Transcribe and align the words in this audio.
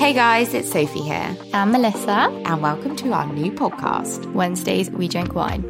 Hey 0.00 0.14
guys, 0.14 0.54
it's 0.54 0.72
Sophie 0.72 1.02
here, 1.02 1.36
and 1.52 1.72
Melissa. 1.72 2.30
and 2.46 2.62
welcome 2.62 2.96
to 2.96 3.12
our 3.12 3.30
new 3.30 3.52
podcast. 3.52 4.32
Wednesdays, 4.32 4.90
we 4.90 5.08
drink 5.08 5.34
wine. 5.34 5.62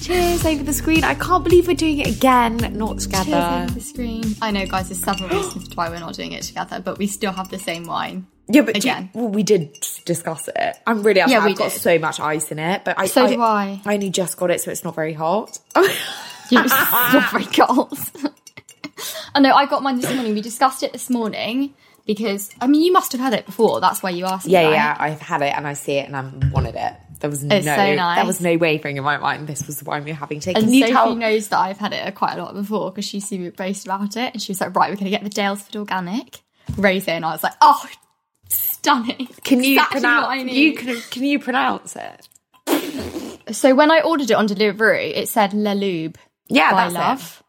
Cheers 0.00 0.46
over 0.46 0.62
the 0.64 0.72
screen. 0.72 1.04
I 1.04 1.14
can't 1.14 1.44
believe 1.44 1.68
we're 1.68 1.76
doing 1.76 1.98
it 1.98 2.06
again, 2.16 2.56
not 2.72 2.98
together. 3.00 3.24
Cheers 3.30 3.62
over 3.64 3.74
the 3.74 3.80
screen. 3.82 4.24
I 4.40 4.50
know, 4.50 4.64
guys, 4.64 4.88
there's 4.88 5.02
several 5.02 5.28
reasons 5.38 5.76
why 5.76 5.90
we're 5.90 6.00
not 6.00 6.14
doing 6.14 6.32
it 6.32 6.42
together, 6.44 6.80
but 6.80 6.96
we 6.96 7.06
still 7.06 7.32
have 7.32 7.50
the 7.50 7.58
same 7.58 7.84
wine. 7.86 8.26
Yeah, 8.48 8.62
but 8.62 8.76
Again. 8.78 9.10
well, 9.12 9.28
we 9.28 9.42
did 9.42 9.86
discuss 10.06 10.48
it. 10.48 10.76
I'm 10.86 11.02
really 11.02 11.20
upset. 11.20 11.38
Yeah, 11.38 11.44
we 11.44 11.52
I've 11.52 11.58
got 11.58 11.72
did. 11.72 11.80
so 11.80 11.98
much 11.98 12.18
ice 12.20 12.50
in 12.50 12.58
it, 12.58 12.84
but 12.84 12.98
I 12.98 13.06
So 13.06 13.26
I, 13.26 13.34
do 13.34 13.40
I. 13.42 13.80
I 13.84 13.94
only 13.94 14.10
just 14.10 14.38
got 14.38 14.50
it, 14.50 14.62
so 14.62 14.70
it's 14.70 14.82
not 14.82 14.94
very 14.94 15.12
hot. 15.12 15.58
You're 16.50 16.68
so 16.68 17.20
very 17.30 17.44
cold. 17.44 17.98
I 19.34 19.40
know, 19.40 19.52
I 19.54 19.66
got 19.66 19.82
mine 19.82 20.00
this 20.00 20.12
morning. 20.12 20.34
We 20.34 20.40
discussed 20.40 20.82
it 20.82 20.92
this 20.92 21.10
morning 21.10 21.74
because, 22.06 22.50
I 22.60 22.66
mean, 22.66 22.82
you 22.82 22.92
must 22.92 23.12
have 23.12 23.20
had 23.20 23.32
it 23.34 23.46
before. 23.46 23.80
That's 23.80 24.02
why 24.02 24.10
you 24.10 24.24
asked 24.26 24.46
me. 24.46 24.52
yeah, 24.52 24.64
right? 24.64 24.72
yeah, 24.72 24.96
I've 24.98 25.20
had 25.20 25.42
it 25.42 25.54
and 25.56 25.66
I 25.66 25.74
see 25.74 25.94
it 25.94 26.06
and 26.06 26.16
I 26.16 26.30
wanted 26.50 26.74
it. 26.74 26.94
There 27.20 27.30
was 27.30 27.44
no, 27.44 27.60
so 27.60 27.94
nice. 27.94 28.16
there 28.16 28.26
was 28.26 28.40
no 28.40 28.56
wavering 28.56 28.96
in 28.96 29.04
my 29.04 29.16
mind. 29.16 29.46
This 29.46 29.64
was 29.66 29.78
the 29.78 29.88
we 29.88 30.00
were 30.00 30.12
having 30.12 30.40
today. 30.40 30.54
And 30.60 30.68
Sophie 30.68 30.92
tell? 30.92 31.14
knows 31.14 31.48
that 31.48 31.58
I've 31.58 31.78
had 31.78 31.92
it 31.92 32.14
quite 32.16 32.36
a 32.36 32.42
lot 32.42 32.52
before 32.54 32.90
because 32.90 33.04
she's 33.04 33.28
seen 33.28 33.44
me 33.44 33.50
boast 33.50 33.86
about 33.86 34.16
it. 34.16 34.32
And 34.34 34.42
she 34.42 34.50
was 34.50 34.60
like, 34.60 34.74
right, 34.74 34.90
we're 34.90 34.96
going 34.96 35.04
to 35.04 35.10
get 35.10 35.22
the 35.22 35.30
Daylesford 35.30 35.76
Organic 35.76 36.40
rosé. 36.72 37.08
And 37.08 37.24
I 37.24 37.30
was 37.30 37.44
like, 37.44 37.52
oh, 37.60 37.84
stunning. 38.48 39.28
Can 39.44 39.62
you 39.62 39.74
Exactly 39.74 40.00
what 40.00 40.08
I 40.08 40.38
pronounce? 40.38 40.44
need. 40.52 40.56
You 40.56 40.74
can, 40.74 41.00
can 41.10 41.22
you 41.24 41.38
pronounce 41.38 41.96
it? 41.96 42.28
So 43.52 43.74
when 43.74 43.90
I 43.90 44.00
ordered 44.00 44.30
it 44.30 44.34
on 44.34 44.46
delivery, 44.46 45.14
it 45.14 45.28
said 45.28 45.52
Le 45.52 45.74
Lube 45.74 46.18
Yeah, 46.48 46.70
by 46.70 46.88
that's 46.88 46.94
Love. 46.94 47.41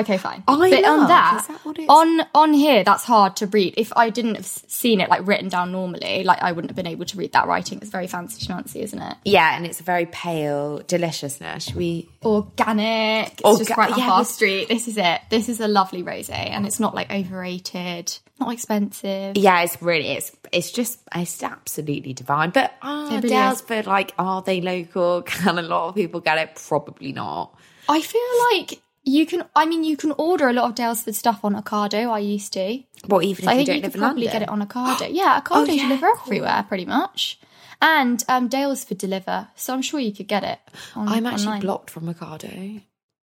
Okay, 0.00 0.18
fine. 0.18 0.44
I 0.46 0.70
but 0.70 0.82
Love, 0.82 1.00
on 1.00 1.08
that, 1.08 1.46
that 1.48 1.86
on 1.88 2.20
on 2.34 2.52
here, 2.52 2.84
that's 2.84 3.04
hard 3.04 3.36
to 3.36 3.46
read. 3.46 3.74
If 3.76 3.92
I 3.96 4.10
didn't 4.10 4.34
have 4.34 4.46
seen 4.46 5.00
it 5.00 5.08
like 5.08 5.26
written 5.26 5.48
down 5.48 5.72
normally, 5.72 6.22
like 6.22 6.42
I 6.42 6.52
wouldn't 6.52 6.70
have 6.70 6.76
been 6.76 6.86
able 6.86 7.06
to 7.06 7.16
read 7.16 7.32
that 7.32 7.46
writing. 7.46 7.78
It's 7.80 7.90
very 7.90 8.06
fancy 8.06 8.44
schmancy, 8.46 8.82
isn't 8.82 9.00
it? 9.00 9.16
Yeah, 9.24 9.56
and 9.56 9.64
it's 9.64 9.80
a 9.80 9.84
very 9.84 10.06
pale 10.06 10.78
deliciousness. 10.86 11.74
We? 11.74 12.08
Organic. 12.24 13.32
It's 13.32 13.42
Orga- 13.42 13.58
just 13.66 13.76
right 13.76 13.96
yeah, 13.96 14.10
our 14.10 14.20
this- 14.20 14.34
street. 14.34 14.68
This 14.68 14.86
is 14.88 14.98
it. 14.98 15.20
This 15.30 15.48
is 15.48 15.60
a 15.60 15.68
lovely 15.68 16.02
rosé, 16.02 16.30
and 16.50 16.66
it's 16.66 16.78
not 16.80 16.94
like 16.94 17.10
overrated, 17.10 18.16
not 18.38 18.52
expensive. 18.52 19.36
Yeah, 19.36 19.62
it's 19.62 19.80
really 19.80 20.08
it's 20.08 20.32
it's 20.52 20.70
just 20.70 21.00
it's 21.14 21.42
absolutely 21.42 22.12
divine. 22.12 22.50
But 22.50 22.72
ah, 22.82 23.06
It 23.16 23.22
really 23.24 23.30
Daylesford, 23.34 23.86
like, 23.86 24.12
are 24.18 24.42
they 24.42 24.60
local? 24.60 25.22
Can 25.26 25.58
a 25.58 25.62
lot 25.62 25.88
of 25.88 25.94
people 25.94 26.20
get 26.20 26.38
it? 26.38 26.62
Probably 26.68 27.12
not. 27.12 27.54
I 27.88 28.00
feel 28.00 28.20
like 28.52 28.80
you 29.06 29.24
can. 29.24 29.44
I 29.54 29.64
mean, 29.64 29.84
you 29.84 29.96
can 29.96 30.12
order 30.18 30.48
a 30.48 30.52
lot 30.52 30.68
of 30.68 30.74
Daylesford 30.74 31.14
stuff 31.14 31.44
on 31.44 31.54
Ocado. 31.54 32.10
I 32.10 32.18
used 32.18 32.52
to. 32.54 32.82
Well, 33.08 33.22
even 33.22 33.44
So 33.44 33.50
I 33.50 33.54
if 33.54 33.60
you 33.60 33.66
think 33.66 33.66
don't 33.68 33.76
you 33.76 33.82
live 33.82 33.92
could 33.92 33.98
in 33.98 34.00
probably 34.02 34.24
London, 34.24 34.40
get 34.40 34.42
it 34.42 34.48
on 34.50 34.66
Ocado. 34.66 35.08
Yeah, 35.14 35.40
Ocado 35.40 35.50
Oh, 35.56 35.64
yeah, 35.64 35.82
deliver 35.84 36.06
cool. 36.12 36.20
everywhere, 36.26 36.64
pretty 36.68 36.84
much. 36.84 37.38
And 37.80 38.24
um, 38.28 38.48
Daylesford 38.48 38.98
deliver, 38.98 39.48
so 39.54 39.72
I'm 39.74 39.82
sure 39.82 40.00
you 40.00 40.12
could 40.12 40.26
get 40.28 40.42
it. 40.44 40.58
On, 40.94 41.08
I'm 41.08 41.24
actually 41.26 41.46
online. 41.46 41.60
blocked 41.60 41.90
from 41.90 42.12
Ocado. 42.12 42.82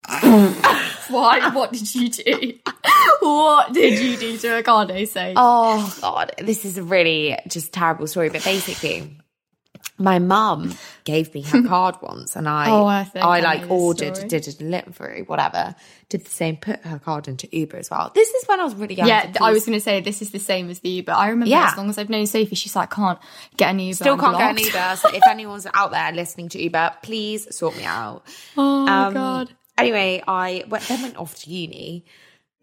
Why? 1.09 1.51
What 1.55 1.73
did 1.73 1.95
you 1.95 2.09
do? 2.11 2.55
what 3.21 3.73
did 3.73 3.99
you 3.99 4.17
do 4.17 4.37
to 4.39 4.63
Ocado? 4.63 5.07
Say, 5.09 5.33
Oh 5.37 5.97
God, 6.01 6.33
this 6.39 6.65
is 6.65 6.77
a 6.79 6.83
really 6.83 7.39
just 7.49 7.73
terrible 7.73 8.07
story. 8.07 8.29
But 8.29 8.45
basically, 8.45 9.17
my 9.97 10.19
mum 10.19 10.75
gave 11.05 11.33
me 11.35 11.43
her 11.43 11.63
card 11.69 11.97
once, 12.03 12.35
and 12.37 12.49
I, 12.49 12.69
Oh, 12.71 12.85
I 12.87 13.09
I 13.15 13.41
like 13.41 13.71
ordered, 13.71 14.17
story. 14.17 14.29
did 14.29 14.49
a 14.49 14.53
delivery, 14.53 15.23
whatever. 15.23 15.75
Did 16.09 16.25
the 16.25 16.31
same, 16.31 16.57
put 16.57 16.81
her 16.81 16.99
card 16.99 17.29
into 17.29 17.49
Uber 17.57 17.77
as 17.77 17.91
well. 17.91 18.11
This 18.15 18.29
is 18.29 18.47
when 18.49 18.61
I 18.61 18.65
was 18.65 18.75
really 18.75 18.95
young. 18.97 19.07
yeah, 19.09 19.33
I 19.41 19.53
was 19.53 19.65
going 19.65 19.77
to 19.79 19.83
say 19.83 20.01
this 20.01 20.21
is 20.21 20.31
the 20.31 20.39
same 20.39 20.69
as 20.71 20.81
the 20.81 20.89
Uber. 20.91 21.13
I 21.13 21.29
remember 21.29 21.51
Yeah. 21.51 21.69
as 21.71 21.77
long 21.77 21.89
as 21.89 21.99
I've 21.99 22.11
known 22.11 22.27
Sophie, 22.27 22.55
she's 22.57 22.75
like, 22.77 22.91
can't 22.91 23.19
get 23.57 23.71
an 23.71 23.79
Uber. 23.79 23.95
Still 23.95 24.15
I'm 24.15 24.21
can't 24.21 24.39
get 24.39 24.51
an. 24.51 24.59
Uber. 24.59 24.97
So 24.97 25.09
if 25.15 25.23
anyone's 25.29 25.67
out 25.73 25.93
there 25.93 26.13
listening 26.13 26.49
to 26.51 26.63
Uber, 26.63 26.95
please 27.03 27.55
sort 27.57 27.77
me 27.77 27.85
out. 27.85 28.23
Oh 28.57 28.85
my 28.87 29.07
Um, 29.07 29.15
god. 29.15 29.55
Anyway, 29.79 30.23
I 30.29 30.65
went, 30.69 30.85
then 30.85 31.03
went 31.03 31.17
off 31.17 31.35
to 31.43 31.51
uni, 31.51 32.05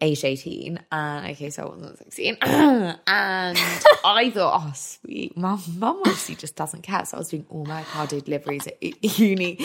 age 0.02 0.24
18. 0.24 0.80
And 0.90 1.30
okay, 1.30 1.48
so 1.50 1.62
I 1.62 1.66
wasn't 1.70 1.98
16. 1.98 2.36
and 2.42 2.98
I 4.04 4.30
thought, 4.34 4.62
oh, 4.66 4.72
sweet. 4.74 5.36
Mum, 5.36 5.62
mum 5.78 5.98
obviously 6.00 6.34
just 6.34 6.56
doesn't 6.56 6.82
care. 6.82 7.04
So 7.06 7.16
I 7.16 7.20
was 7.20 7.28
doing 7.28 7.46
all 7.48 7.64
my 7.64 7.82
car 7.84 8.06
deliveries 8.06 8.66
at 8.66 8.82
uni. 9.18 9.58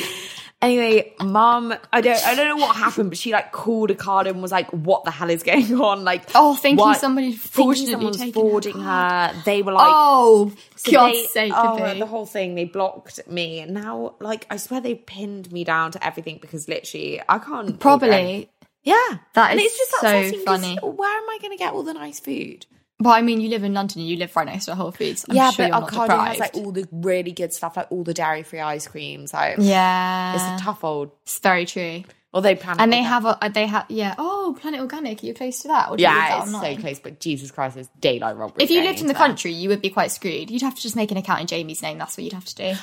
Anyway, 0.62 1.14
mum, 1.24 1.74
I 1.94 2.02
don't, 2.02 2.26
I 2.26 2.34
don't 2.36 2.48
know 2.48 2.66
what 2.66 2.76
happened, 2.76 3.10
but 3.12 3.18
she 3.20 3.32
like 3.32 3.52
called 3.52 3.92
a 3.92 3.96
card 3.96 4.26
and 4.28 4.42
was 4.42 4.52
like, 4.52 4.70
what 4.72 5.04
the 5.04 5.12
hell 5.12 5.30
is 5.30 5.44
going 5.44 5.74
on? 5.80 6.04
Like, 6.04 6.24
Oh, 6.34 6.56
thinking 6.56 6.78
what- 6.78 7.00
somebody 7.00 7.32
thinking 7.34 7.50
fraudulently 7.52 7.92
someone's 7.92 8.18
taken 8.18 8.34
her 8.34 8.40
forwarding 8.42 8.80
her. 8.80 9.42
They 9.46 9.62
were 9.62 9.74
like, 9.74 9.88
oh, 9.88 10.52
so 10.76 10.92
God's 10.92 11.14
they- 11.18 11.26
sake, 11.26 11.54
oh, 11.56 11.94
the 12.00 12.06
whole 12.08 12.26
thing, 12.26 12.56
they 12.56 12.66
blocked 12.66 13.28
me. 13.28 13.60
And 13.60 13.74
now, 13.74 14.16
like, 14.20 14.46
I 14.50 14.58
swear 14.58 14.82
they 14.82 14.96
pinned 14.96 15.52
me 15.52 15.64
down 15.64 15.92
to 15.92 16.04
everything 16.06 16.40
because 16.42 16.68
literally, 16.68 17.22
I 17.28 17.38
can't. 17.40 17.80
Probably. 17.80 18.50
Yeah. 18.88 19.18
That 19.34 19.52
and 19.52 19.60
is 19.60 19.66
it's 19.66 19.78
just 19.78 20.02
so 20.02 20.44
funny. 20.46 20.78
Where 20.82 21.18
am 21.18 21.30
I 21.30 21.38
going 21.42 21.52
to 21.52 21.58
get 21.58 21.74
all 21.74 21.84
the 21.84 21.94
nice 21.94 22.20
food? 22.20 22.66
Well, 23.00 23.14
I 23.14 23.22
mean, 23.22 23.42
you 23.42 23.50
live 23.50 23.64
in 23.64 23.74
London, 23.74 24.00
and 24.00 24.10
you 24.10 24.18
live 24.18 24.36
right 24.36 24.48
next 24.48 24.66
to 24.66 24.72
a 24.72 24.76
Whole 24.76 24.92
Foods. 24.92 25.26
I'm 25.30 25.36
yeah, 25.36 25.52
sure 25.52 25.70
but 25.70 25.80
you're 25.94 26.08
Ocado 26.08 26.28
has 26.28 26.40
like 26.40 26.56
all 26.56 26.72
the 26.72 26.88
really 26.92 27.32
good 27.32 27.54
stuff, 27.54 27.78
like 27.78 27.92
all 27.92 28.04
the 28.04 28.14
dairy 28.14 28.42
free 28.42 28.60
ice 28.60 28.88
creams. 28.88 29.34
Like, 29.34 29.58
yeah, 29.60 30.34
it's 30.34 30.62
a 30.62 30.66
tough 30.66 30.84
old. 30.84 31.12
It's 31.24 31.38
very 31.40 31.66
true. 31.66 32.04
they 32.42 32.56
Planet 32.56 32.82
And 32.82 32.92
they 32.92 33.04
Organic- 33.04 33.10
have 33.10 33.26
a 33.26 33.50
they 33.54 33.68
have 33.68 33.86
yeah. 33.90 34.16
Oh, 34.18 34.58
Planet 34.60 34.80
Organic. 34.80 35.22
Are 35.22 35.26
you 35.28 35.34
close 35.34 35.60
to 35.60 35.68
that? 35.68 35.90
Or 35.90 35.98
do 35.98 36.04
yeah, 36.04 36.40
it's 36.42 36.48
online? 36.48 36.76
so 36.76 36.82
close. 36.82 37.00
But 37.00 37.20
Jesus 37.20 37.52
Christ, 37.52 37.78
it's 37.78 37.90
daylight 38.00 38.36
robbery. 38.36 38.64
If 38.64 38.72
you 38.72 38.82
lived 38.82 39.02
in 39.02 39.08
the 39.08 39.14
that. 39.14 39.20
country, 39.20 39.52
you 39.52 39.70
would 39.70 39.82
be 39.82 39.90
quite 39.90 40.12
screwed. 40.12 40.50
You'd 40.50 40.62
have 40.64 40.76
to 40.76 40.82
just 40.82 40.96
make 40.96 41.12
an 41.12 41.18
account 41.18 41.42
in 41.42 41.48
Jamie's 41.48 41.82
name. 41.82 41.98
That's 41.98 42.18
what 42.18 42.24
you'd 42.24 42.34
have 42.34 42.46
to 42.46 42.56
do. 42.56 42.74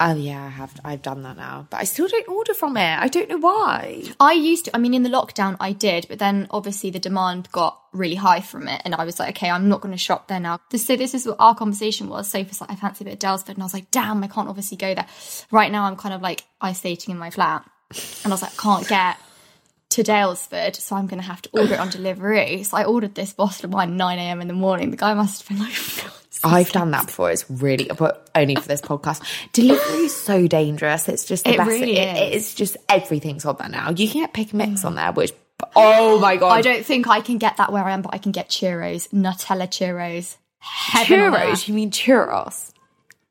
Oh 0.00 0.16
yeah, 0.16 0.44
I 0.44 0.48
have. 0.48 0.80
I've 0.84 1.02
done 1.02 1.22
that 1.22 1.36
now, 1.36 1.68
but 1.70 1.76
I 1.76 1.84
still 1.84 2.08
don't 2.08 2.28
order 2.28 2.52
from 2.52 2.76
it. 2.76 2.98
I 2.98 3.06
don't 3.06 3.28
know 3.28 3.38
why. 3.38 4.02
I 4.18 4.32
used 4.32 4.64
to. 4.64 4.74
I 4.74 4.78
mean, 4.78 4.92
in 4.92 5.04
the 5.04 5.08
lockdown, 5.08 5.56
I 5.60 5.70
did, 5.72 6.06
but 6.08 6.18
then 6.18 6.48
obviously 6.50 6.90
the 6.90 6.98
demand 6.98 7.48
got 7.52 7.80
really 7.92 8.16
high 8.16 8.40
from 8.40 8.66
it, 8.66 8.82
and 8.84 8.92
I 8.94 9.04
was 9.04 9.20
like, 9.20 9.36
okay, 9.36 9.48
I'm 9.48 9.68
not 9.68 9.82
going 9.82 9.92
to 9.92 9.98
shop 9.98 10.26
there 10.26 10.40
now. 10.40 10.58
So 10.74 10.96
this 10.96 11.14
is 11.14 11.26
what 11.26 11.36
our 11.38 11.54
conversation 11.54 12.08
was. 12.08 12.28
Sophie's 12.28 12.60
like, 12.60 12.72
I 12.72 12.74
fancy 12.74 13.04
a 13.04 13.06
bit 13.06 13.14
of 13.14 13.18
Daylesford, 13.20 13.50
and 13.50 13.62
I 13.62 13.66
was 13.66 13.74
like, 13.74 13.92
damn, 13.92 14.24
I 14.24 14.26
can't 14.26 14.48
obviously 14.48 14.76
go 14.76 14.96
there. 14.96 15.06
Right 15.52 15.70
now, 15.70 15.84
I'm 15.84 15.96
kind 15.96 16.14
of 16.14 16.20
like 16.20 16.42
isolating 16.60 17.12
in 17.12 17.18
my 17.18 17.30
flat, 17.30 17.64
and 18.24 18.32
I 18.32 18.34
was 18.34 18.42
like, 18.42 18.56
can't 18.56 18.88
get 18.88 19.16
to 19.90 20.02
Daylesford, 20.02 20.74
so 20.74 20.96
I'm 20.96 21.06
going 21.06 21.22
to 21.22 21.28
have 21.28 21.40
to 21.42 21.50
order 21.52 21.74
it 21.74 21.78
on 21.78 21.90
delivery. 21.90 22.64
So 22.64 22.76
I 22.76 22.84
ordered 22.84 23.14
this 23.14 23.32
bottle 23.32 23.66
of 23.66 23.72
wine 23.72 23.96
9 23.96 24.18
a.m. 24.18 24.40
in 24.40 24.48
the 24.48 24.54
morning. 24.54 24.90
The 24.90 24.96
guy 24.96 25.14
must 25.14 25.46
have 25.46 25.56
been 25.56 25.64
like. 25.64 25.76
I've 26.44 26.72
done 26.72 26.90
that 26.92 27.06
before. 27.06 27.30
It's 27.30 27.48
really, 27.50 27.90
but 27.96 28.28
only 28.34 28.56
for 28.56 28.68
this 28.68 28.80
podcast. 28.80 29.22
Delivery 29.52 30.04
is 30.04 30.16
so 30.16 30.46
dangerous. 30.46 31.08
It's 31.08 31.24
just 31.24 31.44
the 31.44 31.52
It 31.54 31.56
best. 31.58 31.68
really 31.68 31.96
it- 31.96 32.34
is. 32.34 32.42
it's 32.42 32.54
just 32.54 32.76
everything's 32.88 33.44
on 33.44 33.56
there 33.58 33.68
now. 33.68 33.90
You 33.90 34.08
can 34.08 34.22
get 34.22 34.32
pick 34.32 34.52
and 34.52 34.58
mix 34.58 34.82
mm. 34.82 34.86
on 34.86 34.94
there, 34.94 35.12
which 35.12 35.32
oh 35.76 36.18
my 36.18 36.36
god, 36.36 36.52
I 36.52 36.62
don't 36.62 36.84
think 36.84 37.08
I 37.08 37.20
can 37.20 37.38
get 37.38 37.56
that 37.56 37.72
where 37.72 37.84
I 37.84 37.92
am, 37.92 38.02
but 38.02 38.14
I 38.14 38.18
can 38.18 38.32
get 38.32 38.48
churros, 38.48 39.08
Nutella 39.10 39.68
churros. 39.68 40.36
Churros. 40.62 41.68
You 41.68 41.74
mean 41.74 41.90
churros? 41.90 42.72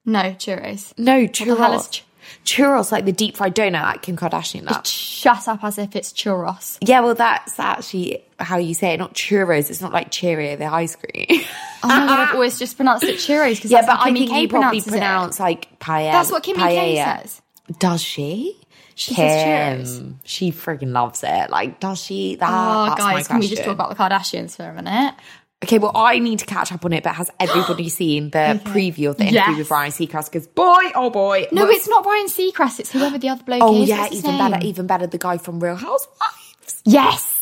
No, 0.05 0.19
churros. 0.19 0.93
No 0.97 1.27
churros. 1.27 2.01
churros 2.45 2.91
like 2.91 3.05
the 3.05 3.11
deep 3.11 3.37
fried 3.37 3.55
donut 3.55 3.83
like 3.83 4.01
Kim 4.01 4.15
Kardashian. 4.17 4.65
That. 4.67 4.85
Shut 4.87 5.47
up 5.47 5.63
as 5.63 5.77
if 5.77 5.95
it's 5.95 6.11
churros. 6.13 6.77
Yeah, 6.81 7.01
well, 7.01 7.15
that's 7.15 7.59
actually 7.59 8.23
how 8.43 8.57
you 8.57 8.73
say 8.73 8.93
it. 8.93 8.97
Not 8.97 9.13
churros. 9.13 9.69
It's 9.69 9.81
not 9.81 9.91
like 9.93 10.11
Cheerio, 10.11 10.55
the 10.55 10.65
ice 10.65 10.95
cream. 10.95 11.25
Oh 11.29 11.87
my 11.87 12.05
god, 12.07 12.19
I've 12.29 12.33
always 12.35 12.57
just 12.59 12.75
pronounced 12.77 13.03
it 13.03 13.15
churros 13.17 13.55
because 13.55 13.71
yeah, 13.71 13.85
but 13.85 13.99
I 13.99 14.11
think 14.13 14.29
K 14.29 14.41
you 14.41 14.47
probably 14.47 14.81
pronounces 14.81 14.91
pronounce 14.91 15.39
like 15.39 15.79
paella. 15.79 16.11
That's 16.11 16.31
what 16.31 16.43
Kimmy 16.43 16.57
K 16.57 16.95
says. 16.95 17.41
Does 17.79 18.01
she? 18.01 18.59
She 18.95 19.15
says 19.15 19.81
churros. 19.89 20.13
She 20.23 20.51
freaking 20.51 20.91
loves 20.91 21.23
it. 21.23 21.49
Like, 21.49 21.79
does 21.79 21.99
she? 21.99 22.35
That, 22.35 22.49
Oh, 22.49 22.95
guys, 22.95 23.27
can 23.27 23.39
we 23.39 23.47
just 23.47 23.63
talk 23.63 23.73
about 23.73 23.89
the 23.89 23.95
Kardashians 23.95 24.55
for 24.55 24.63
a 24.69 24.73
minute? 24.73 25.15
Okay, 25.63 25.79
well, 25.79 25.93
I 25.95 26.19
need 26.19 26.39
to 26.39 26.45
catch 26.45 26.71
up 26.73 26.83
on 26.85 26.91
it, 26.93 27.03
but 27.03 27.15
has 27.15 27.31
everybody 27.39 27.87
seen 27.89 28.29
the 28.31 28.59
preview 28.65 29.09
of 29.09 29.17
the 29.17 29.23
interview 29.23 29.39
Yes. 29.53 29.57
with 29.57 29.71
Ryan 29.71 29.91
Seacrest? 29.91 30.25
Because, 30.31 30.45
boy, 30.47 30.91
oh 30.93 31.09
boy. 31.09 31.47
No, 31.53 31.67
it's 31.69 31.87
not 31.87 32.05
Ryan 32.05 32.27
Seacrest. 32.27 32.79
It's 32.81 32.91
whoever 32.91 33.17
the 33.17 33.29
other 33.29 33.43
bloke 33.43 33.61
Oh, 33.63 33.81
is. 33.81 33.89
yeah, 33.89 34.09
even 34.11 34.37
better, 34.37 34.59
even 34.65 34.87
better, 34.87 35.07
the 35.07 35.17
guy 35.17 35.37
from 35.37 35.59
Real 35.61 35.75
Housewives. 35.75 36.81
Yes. 36.85 37.32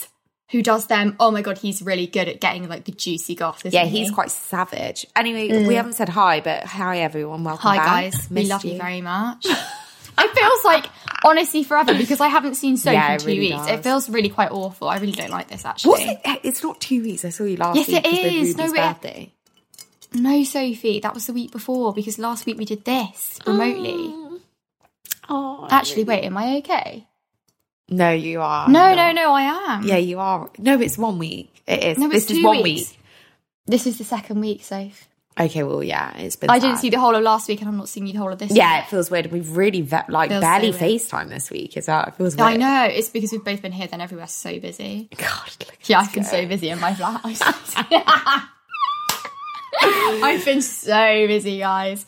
Who 0.51 0.61
does 0.61 0.87
them? 0.87 1.15
Oh 1.19 1.31
my 1.31 1.41
god, 1.41 1.57
he's 1.57 1.81
really 1.81 2.07
good 2.07 2.27
at 2.27 2.41
getting 2.41 2.67
like 2.67 2.83
the 2.85 2.91
juicy 2.91 3.35
goss. 3.35 3.59
Isn't 3.65 3.73
Yeah, 3.73 3.85
he? 3.85 3.99
he's 3.99 4.11
quite 4.11 4.31
savage. 4.31 5.05
Anyway, 5.15 5.47
we 5.47 5.73
mm. 5.73 5.75
haven't 5.75 5.93
said 5.93 6.09
hi, 6.09 6.41
but 6.41 6.63
hi, 6.65 6.99
everyone. 6.99 7.43
Welcome 7.43 7.69
Hi 7.69 7.77
back. 7.77 7.85
guys, 8.13 8.27
we 8.29 8.45
love 8.45 8.65
you 8.65 8.73
you. 8.73 8.77
very 8.77 8.99
much. 9.01 9.45
it 9.45 10.37
feels 10.37 10.65
like 10.65 10.87
honestly 11.23 11.63
forever 11.63 11.93
because 11.93 12.19
I 12.19 12.27
haven't 12.27 12.55
seen 12.55 12.75
Soap 12.75 12.93
Yeah, 12.93 13.13
in 13.13 13.19
two 13.19 13.27
really 13.27 13.39
weeks. 13.39 13.55
does. 13.65 13.69
It 13.69 13.83
feels 13.83 14.09
really 14.09 14.29
quite 14.29 14.51
awful. 14.51 14.89
I 14.89 14.97
really 14.97 15.13
don't 15.13 15.31
like 15.31 15.47
this 15.47 15.63
actually. 15.63 15.89
What's 15.89 16.03
it? 16.03 16.19
Eh, 16.25 16.35
it's 16.43 16.61
not 16.63 16.81
two 16.81 17.01
weeks. 17.01 17.23
I 17.23 17.29
saw 17.29 17.45
you 17.45 17.55
last 17.57 17.77
Yes, 17.77 17.87
week. 17.87 17.97
it 17.97 18.03
'cause 18.03 18.13
of 18.13 18.25
is. 18.25 18.57
No, 18.57 18.63
Ruby's 18.65 18.77
it- 18.79 18.83
birthday. 18.83 19.31
No, 20.13 20.43
Sophie, 20.43 20.99
that 20.99 21.13
was 21.13 21.27
the 21.27 21.33
week 21.33 21.51
before 21.53 21.93
because 21.93 22.19
last 22.19 22.45
week 22.45 22.57
we 22.57 22.65
did 22.65 22.83
this 22.83 23.39
remotely. 23.47 24.13
Ah. 24.13 24.27
Oh, 25.29 25.67
Actually, 25.71 26.03
wait, 26.03 26.25
am 26.25 26.35
I 26.35 26.57
okay? 26.57 27.07
No, 27.91 28.11
you 28.11 28.41
are. 28.41 28.67
No, 28.67 28.87
You're 28.87 28.95
no, 28.95 29.11
no, 29.11 29.33
I 29.33 29.41
am. 29.75 29.83
Yeah, 29.83 29.97
you 29.97 30.19
are. 30.19 30.49
No, 30.57 30.79
it's 30.81 30.97
one 30.97 31.17
week. 31.19 31.61
It 31.67 31.83
is. 31.83 31.97
No, 31.97 32.09
this 32.09 32.23
it's 32.23 32.31
is 32.31 32.43
one 32.43 32.63
weeks. 32.63 32.89
week. 32.91 32.99
This 33.67 33.85
is 33.85 33.97
the 33.99 34.03
second 34.03 34.39
week, 34.41 34.63
safe. 34.63 35.07
Okay, 35.39 35.63
well, 35.63 35.81
yeah, 35.81 36.15
it's 36.17 36.35
been. 36.35 36.49
I 36.49 36.59
didn't 36.59 36.77
see 36.77 36.89
the 36.89 36.99
whole 36.99 37.15
of 37.15 37.23
last 37.23 37.47
week, 37.47 37.61
and 37.61 37.69
I'm 37.69 37.77
not 37.77 37.87
seeing 37.87 38.05
you 38.05 38.13
the 38.13 38.19
whole 38.19 38.31
of 38.33 38.37
this. 38.39 38.51
Yeah, 38.51 38.75
week. 38.77 38.83
it 38.85 38.89
feels 38.89 39.09
weird. 39.09 39.31
We've 39.31 39.55
really 39.55 39.81
ve- 39.81 39.97
like 40.09 40.29
Feels 40.29 40.41
barely 40.41 40.71
so. 40.73 40.79
FaceTime 40.79 41.29
this 41.29 41.49
week. 41.49 41.77
Is 41.77 41.85
that 41.85 42.09
it 42.09 42.15
feels 42.15 42.35
weird? 42.35 42.49
I 42.49 42.57
know. 42.57 42.83
It's 42.93 43.07
because 43.09 43.31
we've 43.31 43.43
both 43.43 43.61
been 43.61 43.71
here, 43.71 43.87
then 43.87 44.01
everywhere's 44.01 44.31
so 44.31 44.59
busy. 44.59 45.07
God, 45.15 45.51
look 45.61 45.77
Yeah, 45.85 45.99
I've 46.01 46.13
been 46.13 46.25
so 46.25 46.45
busy 46.47 46.69
in 46.69 46.79
my 46.81 46.93
flat. 46.95 47.21
I've 49.83 50.43
been 50.45 50.61
so 50.61 51.27
busy, 51.27 51.59
guys. 51.59 52.05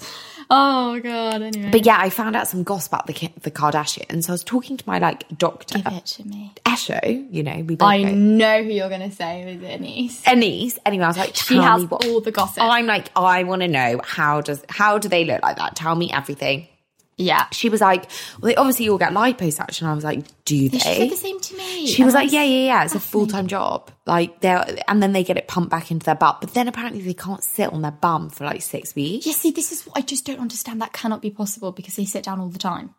Oh 0.56 1.00
god. 1.00 1.42
Anyway, 1.42 1.72
But 1.72 1.84
yeah, 1.84 1.98
I 2.00 2.12
found 2.12 2.36
out 2.36 2.48
some 2.48 2.62
gossip 2.64 2.94
about 2.94 3.08
the 3.08 3.14
the 3.42 3.50
Kardashians. 3.50 4.26
So 4.26 4.32
I 4.32 4.34
was 4.34 4.44
talking 4.44 4.78
to 4.78 4.84
my 4.86 5.00
like 5.00 5.26
doctor, 5.36 5.80
give 5.80 5.88
it 5.94 6.06
to 6.06 6.28
me. 6.28 6.54
Esho. 6.66 7.28
You 7.32 7.42
know, 7.42 7.56
we 7.66 7.76
both 7.76 7.88
I 7.90 8.04
know. 8.04 8.12
know 8.14 8.64
who 8.64 8.70
you're 8.70 8.90
going 8.90 9.10
to 9.10 9.16
say 9.16 9.42
is 9.52 9.64
it, 9.64 9.82
niece. 9.82 10.22
Anise. 10.28 10.78
Anyway, 10.86 11.06
I 11.06 11.08
was 11.08 11.18
like, 11.18 11.36
She 11.36 11.58
has 11.58 11.86
what. 11.86 12.06
all 12.06 12.22
the 12.22 12.32
gossip. 12.32 12.62
I'm 12.62 12.86
like, 12.86 13.10
I 13.16 13.44
want 13.46 13.64
to 13.64 13.68
know 13.68 14.00
how 14.04 14.42
does 14.42 14.64
how 14.70 15.00
do 15.00 15.08
they 15.10 15.26
look 15.26 15.42
like 15.42 15.58
that? 15.58 15.76
Tell 15.76 15.96
me 15.96 16.12
everything. 16.12 16.68
Yeah. 17.18 17.48
She 17.52 17.70
was 17.70 17.82
like, 17.82 18.04
well, 18.42 18.50
they 18.50 18.56
obviously 18.56 18.90
all 18.90 18.98
get 18.98 19.12
liposuction. 19.12 19.84
I 19.84 19.94
was 19.94 20.04
like, 20.04 20.26
do 20.46 20.56
She 20.58 20.68
they? 20.70 20.80
said 20.80 21.10
the 21.12 21.16
same 21.16 21.40
to 21.40 21.58
me. 21.58 21.88
She 21.88 22.04
was 22.04 22.14
and 22.14 22.22
I 22.22 22.24
like, 22.24 22.34
yeah, 22.34 22.44
yeah, 22.44 22.66
yeah. 22.66 22.84
It's 22.86 22.96
a 22.96 23.00
full 23.00 23.28
time 23.28 23.48
job. 23.48 23.92
Like 24.06 24.40
they're, 24.42 24.66
and 24.88 25.02
then 25.02 25.14
they 25.14 25.24
get 25.24 25.38
it 25.38 25.48
pumped 25.48 25.70
back 25.72 25.92
into 25.92 26.06
their 26.06 26.16
butt. 26.16 26.42
But 26.42 26.54
then 26.54 26.68
apparently 26.68 27.02
they 27.02 27.14
can't 27.14 27.44
sit 27.44 27.72
on 27.72 27.82
their 27.82 27.92
bum 27.92 28.30
for 28.30 28.46
like 28.46 28.62
six 28.62 28.96
weeks. 28.96 29.26
Yeah, 29.26 29.34
see, 29.34 29.52
this 29.52 29.72
is 29.72 29.86
what 29.86 29.98
I 29.98 30.02
just 30.02 30.26
don't 30.26 30.40
understand. 30.40 30.82
That 30.82 30.94
cannot 30.94 31.22
be 31.22 31.30
possible 31.32 31.72
because 31.72 31.96
they 31.96 32.06
sit 32.06 32.24
down 32.24 32.40
all 32.40 32.50
the 32.50 32.60
time. 32.60 32.96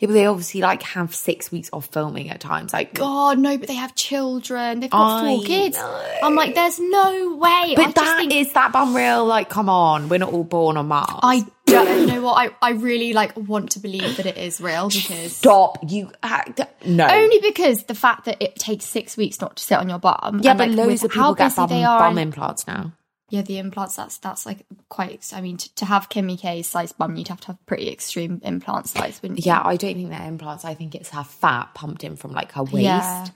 Yeah, 0.00 0.08
but 0.08 0.14
they 0.14 0.26
obviously 0.26 0.60
like 0.60 0.82
have 0.82 1.14
six 1.14 1.52
weeks 1.52 1.70
off 1.72 1.86
filming 1.92 2.30
at 2.30 2.40
times. 2.40 2.72
Like, 2.72 2.94
God, 2.94 3.38
no, 3.38 3.56
but 3.58 3.68
they 3.68 3.76
have 3.76 3.94
children. 3.94 4.80
They've 4.80 4.90
got 4.90 5.22
I 5.22 5.36
four 5.36 5.44
kids. 5.44 5.76
know. 5.76 6.04
I'm 6.22 6.34
like, 6.34 6.56
there's 6.56 6.80
no 6.80 7.36
way. 7.36 7.74
But 7.76 7.84
just 7.84 7.94
that 7.94 8.16
think- 8.18 8.34
is 8.34 8.52
that 8.54 8.72
bum 8.72 8.96
real. 8.96 9.24
Like, 9.24 9.48
come 9.48 9.68
on, 9.68 10.08
we're 10.08 10.18
not 10.18 10.32
all 10.32 10.42
born 10.42 10.76
on 10.76 10.88
Mars. 10.88 11.20
I 11.22 11.46
don't 11.70 12.00
you 12.00 12.06
know 12.06 12.22
what 12.22 12.34
I, 12.34 12.54
I 12.62 12.70
really 12.72 13.12
like 13.12 13.36
want 13.36 13.72
to 13.72 13.78
believe 13.78 14.16
that 14.16 14.26
it 14.26 14.36
is 14.36 14.60
real 14.60 14.88
because 14.88 15.36
stop. 15.36 15.78
You 15.86 16.10
uh, 16.22 16.42
no. 16.84 17.06
only 17.06 17.40
because 17.40 17.84
the 17.84 17.94
fact 17.94 18.24
that 18.26 18.42
it 18.42 18.56
takes 18.56 18.84
six 18.84 19.16
weeks 19.16 19.40
not 19.40 19.56
to 19.56 19.62
sit 19.62 19.78
on 19.78 19.88
your 19.88 19.98
bum. 19.98 20.40
yeah, 20.42 20.50
and, 20.50 20.58
but 20.58 20.68
like, 20.68 20.76
loads 20.76 21.04
of 21.04 21.10
people 21.10 21.22
how 21.22 21.34
get 21.34 21.56
bum, 21.56 21.68
they 21.68 21.84
are 21.84 21.98
bum 21.98 22.18
implants 22.18 22.66
now. 22.66 22.92
Yeah, 23.30 23.42
the 23.42 23.58
implants. 23.58 23.96
That's 23.96 24.18
that's 24.18 24.46
like 24.46 24.64
quite. 24.88 25.32
I 25.34 25.42
mean, 25.42 25.58
to, 25.58 25.74
to 25.76 25.84
have 25.84 26.08
Kimmy 26.08 26.40
K's 26.40 26.66
size 26.66 26.92
bum, 26.92 27.16
you'd 27.16 27.28
have 27.28 27.40
to 27.42 27.48
have 27.48 27.66
pretty 27.66 27.90
extreme 27.90 28.40
implant 28.42 28.88
size, 28.88 29.20
wouldn't 29.20 29.44
you? 29.44 29.50
Yeah, 29.50 29.60
I 29.62 29.76
don't 29.76 29.94
think 29.94 30.08
they're 30.08 30.26
implants. 30.26 30.64
I 30.64 30.74
think 30.74 30.94
it's 30.94 31.10
her 31.10 31.24
fat 31.24 31.74
pumped 31.74 32.04
in 32.04 32.16
from 32.16 32.32
like 32.32 32.52
her 32.52 32.62
waist, 32.62 32.84
Yeah. 32.84 33.26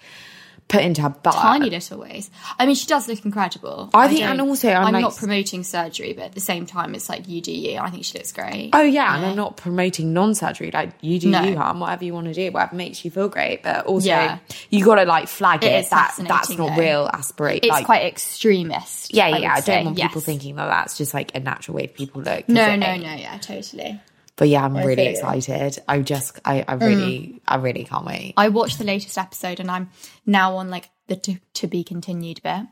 Put 0.69 0.81
into 0.83 1.03
her 1.03 1.11
butt. 1.11 1.35
Tiny 1.35 1.69
little 1.69 1.99
ways. 1.99 2.31
I 2.59 2.65
mean, 2.67 2.75
she 2.75 2.87
does 2.87 3.07
look 3.07 3.25
incredible. 3.25 3.91
I 3.93 4.09
think- 4.09 4.23
and 4.23 4.41
also 4.41 4.71
I'm 4.71 4.87
I'm 4.87 4.93
like- 4.95 5.03
not 5.03 5.17
promoting 5.17 5.65
surgery, 5.65 6.13
but 6.15 6.25
at 6.27 6.33
the 6.33 6.41
same 6.41 6.65
time, 6.67 6.95
it's 6.95 7.09
like 7.09 7.29
you 7.29 7.41
do 7.43 7.53
you. 7.53 7.79
I 7.79 7.91
think 7.91 8.05
she 8.05 8.17
looks 8.17 8.33
great. 8.33 8.71
Oh 8.73 8.81
yeah, 8.83 9.17
and 9.17 9.27
I'm 9.27 9.37
not 9.37 9.57
promoting 9.59 10.13
non-surgery. 10.15 10.71
Like 10.73 10.91
you 11.01 11.19
do 11.19 11.31
No. 11.31 11.43
you 11.43 11.57
harm, 11.57 11.81
whatever 11.81 12.05
you 12.05 12.15
want 12.15 12.29
to 12.29 12.35
do, 12.35 12.51
whatever 12.51 12.75
makes 12.77 13.05
you 13.05 13.11
feel 13.11 13.29
great. 13.29 13.63
But 13.63 13.87
also, 13.87 14.07
Yeah. 14.09 14.39
you 14.71 14.85
got 14.85 14.95
to 14.97 15.05
like 15.05 15.29
flag 15.29 15.63
It 15.63 15.73
it. 15.73 15.91
that 15.91 16.15
that's 16.19 16.51
not 16.51 16.75
though. 16.77 16.81
real 16.83 17.11
aspirate. 17.13 17.65
it's 17.65 17.71
like, 17.71 17.85
quite 17.85 18.05
extremist. 18.07 19.13
yeah, 19.15 19.27
I 19.27 19.39
yeah. 19.39 19.53
I, 19.53 19.55
don't 19.57 19.65
say, 19.65 19.85
want 19.85 19.97
people 19.99 20.21
thinking 20.21 20.57
that 20.57 20.67
that's 20.67 20.97
just 20.97 21.13
like 21.15 21.35
a 21.35 21.41
natural 21.41 21.77
way 21.77 21.87
people 21.87 22.23
look. 22.23 22.49
No, 22.49 22.77
no, 22.77 22.97
no. 22.97 23.13
Yeah, 23.13 23.37
totally. 23.39 24.01
But 24.37 24.49
yeah, 24.49 24.65
I'm 24.65 24.77
really 24.77 25.07
excited. 25.07 25.79
I 25.87 26.01
just, 26.01 26.41
I, 26.45 26.65
I 26.67 26.75
really, 26.75 27.43
I 27.47 27.57
really 27.57 27.85
can't 27.85 28.07
wait. 28.07 28.35
I 28.37 28.49
watched 28.49 28.79
the 28.79 28.85
latest 28.85 29.19
episode, 29.19 29.61
and 29.61 29.71
I'm 29.71 29.91
now 30.25 30.57
on 30.57 30.71
like 30.71 30.89
the 31.07 31.17
to, 31.17 31.37
to 31.55 31.67
be 31.67 31.85
continued 31.85 32.43
bit. 32.43 32.67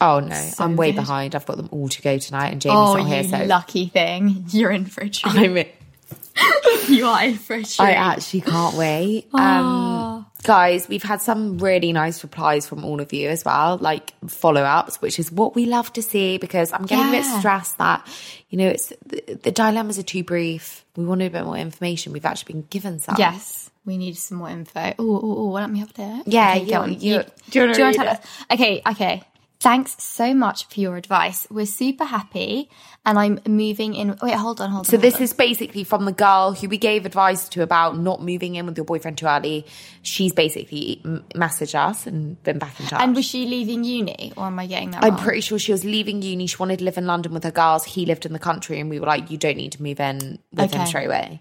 Oh 0.00 0.18
no, 0.20 0.50
I'm 0.58 0.76
way 0.76 0.90
good. 0.90 0.96
behind. 0.96 1.34
I've 1.34 1.46
got 1.46 1.56
them 1.56 1.68
all 1.70 1.88
to 1.88 2.02
go 2.02 2.18
tonight, 2.18 2.48
and 2.48 2.60
Jamie's 2.60 2.76
Oh, 2.76 2.96
not 2.96 3.06
here, 3.06 3.24
so 3.24 3.44
lucky 3.44 3.86
thing! 3.86 4.44
You're 4.48 4.72
in 4.72 4.86
for 4.86 5.02
a 5.02 5.08
treat. 5.08 5.34
I'm. 5.34 5.56
you 6.88 7.06
are 7.06 7.24
in 7.24 7.36
for 7.36 7.54
a 7.54 7.62
treat. 7.62 7.80
I 7.80 7.92
actually 7.92 8.40
can't 8.40 8.76
wait. 8.76 9.28
Um, 9.32 10.26
guys, 10.44 10.88
we've 10.88 11.02
had 11.02 11.20
some 11.20 11.58
really 11.58 11.92
nice 11.92 12.22
replies 12.22 12.68
from 12.68 12.84
all 12.84 13.00
of 13.00 13.12
you 13.12 13.28
as 13.28 13.44
well, 13.44 13.78
like 13.78 14.12
follow 14.28 14.62
ups, 14.62 15.00
which 15.02 15.18
is 15.18 15.32
what 15.32 15.54
we 15.56 15.66
love 15.66 15.92
to 15.94 16.02
see 16.02 16.38
because 16.38 16.72
I'm 16.72 16.84
getting 16.86 17.08
a 17.08 17.10
bit 17.12 17.24
stressed 17.40 17.78
that, 17.78 18.06
you 18.50 18.58
know, 18.58 18.68
it's 18.68 18.92
the, 19.06 19.38
the 19.42 19.50
dilemmas 19.50 19.98
are 19.98 20.02
too 20.04 20.22
brief. 20.22 20.84
We 20.96 21.04
wanted 21.04 21.26
a 21.26 21.30
bit 21.30 21.44
more 21.44 21.56
information. 21.56 22.12
We've 22.12 22.24
actually 22.24 22.52
been 22.52 22.66
given 22.70 22.98
some. 23.00 23.16
Yes, 23.18 23.70
we 23.84 23.96
need 23.98 24.16
some 24.16 24.38
more 24.38 24.50
info. 24.50 24.94
Oh, 24.98 25.16
oh, 25.16 25.20
oh, 25.38 25.48
let 25.50 25.68
me 25.70 25.80
have 25.80 25.92
a 25.98 26.02
look. 26.16 26.26
Yeah, 26.28 26.50
okay, 26.50 26.60
you- 26.64 26.70
go 26.70 26.80
on. 26.82 26.92
you- 26.92 26.98
You, 26.98 27.22
do 27.50 27.58
you 27.58 27.60
wanna 27.62 27.74
do 27.74 27.78
you 27.80 27.84
want 27.86 27.96
to 27.96 28.02
tell 28.04 28.08
us? 28.08 28.18
Okay, 28.52 28.82
okay. 28.90 29.22
Thanks 29.64 29.96
so 29.98 30.34
much 30.34 30.68
for 30.68 30.78
your 30.78 30.98
advice. 30.98 31.46
We're 31.50 31.64
super 31.64 32.04
happy, 32.04 32.68
and 33.06 33.18
I'm 33.18 33.40
moving 33.48 33.94
in. 33.94 34.14
Wait, 34.22 34.34
hold 34.34 34.60
on, 34.60 34.68
hold 34.68 34.80
on. 34.80 34.84
So 34.84 34.98
this 34.98 35.18
is 35.22 35.32
basically 35.32 35.84
from 35.84 36.04
the 36.04 36.12
girl 36.12 36.52
who 36.52 36.68
we 36.68 36.76
gave 36.76 37.06
advice 37.06 37.48
to 37.48 37.62
about 37.62 37.96
not 37.96 38.20
moving 38.20 38.56
in 38.56 38.66
with 38.66 38.76
your 38.76 38.84
boyfriend 38.84 39.16
too 39.16 39.24
early. 39.24 39.64
She's 40.02 40.34
basically 40.34 41.00
messaged 41.34 41.74
us 41.74 42.06
and 42.06 42.42
been 42.42 42.58
back 42.58 42.78
in 42.78 42.88
touch. 42.88 43.00
And 43.00 43.16
was 43.16 43.24
she 43.24 43.46
leaving 43.46 43.84
uni, 43.84 44.34
or 44.36 44.48
am 44.48 44.58
I 44.58 44.66
getting 44.66 44.90
that 44.90 45.02
I'm 45.02 45.14
wrong? 45.14 45.22
pretty 45.22 45.40
sure 45.40 45.58
she 45.58 45.72
was 45.72 45.82
leaving 45.82 46.20
uni. 46.20 46.46
She 46.46 46.58
wanted 46.58 46.80
to 46.80 46.84
live 46.84 46.98
in 46.98 47.06
London 47.06 47.32
with 47.32 47.44
her 47.44 47.50
girls. 47.50 47.86
He 47.86 48.04
lived 48.04 48.26
in 48.26 48.34
the 48.34 48.38
country, 48.38 48.78
and 48.80 48.90
we 48.90 49.00
were 49.00 49.06
like, 49.06 49.30
"You 49.30 49.38
don't 49.38 49.56
need 49.56 49.72
to 49.72 49.82
move 49.82 49.98
in 49.98 50.40
with 50.52 50.74
him 50.74 50.84
straight 50.84 51.06
away." 51.06 51.40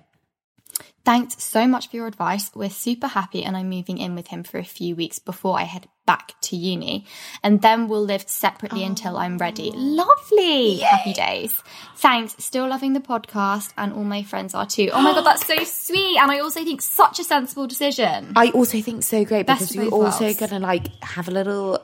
Thanks 1.06 1.44
so 1.44 1.68
much 1.68 1.90
for 1.90 1.98
your 1.98 2.08
advice. 2.08 2.50
We're 2.56 2.70
super 2.70 3.08
happy, 3.08 3.44
and 3.44 3.58
I'm 3.58 3.70
moving 3.70 3.98
in 3.98 4.16
with 4.16 4.28
him 4.28 4.44
for 4.44 4.58
a 4.58 4.64
few 4.64 4.96
weeks 4.96 5.20
before 5.20 5.60
I 5.60 5.64
head 5.64 5.90
back 6.06 6.34
to 6.44 6.56
uni. 6.56 7.06
And 7.44 7.62
then 7.62 7.90
we'll 7.90 8.06
live 8.06 8.28
separately 8.30 8.84
oh. 8.84 8.88
until 8.88 9.18
I'm 9.18 9.38
ready. 9.38 9.72
Lovely. 9.76 10.78
Happy 10.78 11.12
days. 11.12 11.62
Thanks. 11.98 12.36
Still 12.40 12.70
loving 12.70 12.94
the 12.94 13.02
podcast, 13.02 13.74
and 13.78 13.92
all 13.92 14.06
my 14.06 14.24
friends 14.24 14.56
are 14.56 14.66
too. 14.66 14.92
Oh 14.94 15.02
my 15.02 15.14
God, 15.14 15.26
that's 15.26 15.46
so 15.46 15.62
sweet. 15.66 16.18
And 16.20 16.32
I 16.32 16.40
also 16.40 16.64
think 16.64 16.82
such 16.82 17.20
a 17.20 17.26
sensible 17.26 17.68
decision. 17.68 18.32
I 18.38 18.52
also 18.52 18.80
think 18.82 19.04
so 19.04 19.26
great 19.26 19.46
Best 19.46 19.60
because 19.60 19.76
you're 19.76 19.90
also 19.90 20.24
worlds. 20.24 20.40
gonna 20.40 20.60
like 20.60 20.88
have 21.04 21.28
a 21.28 21.32
little 21.32 21.82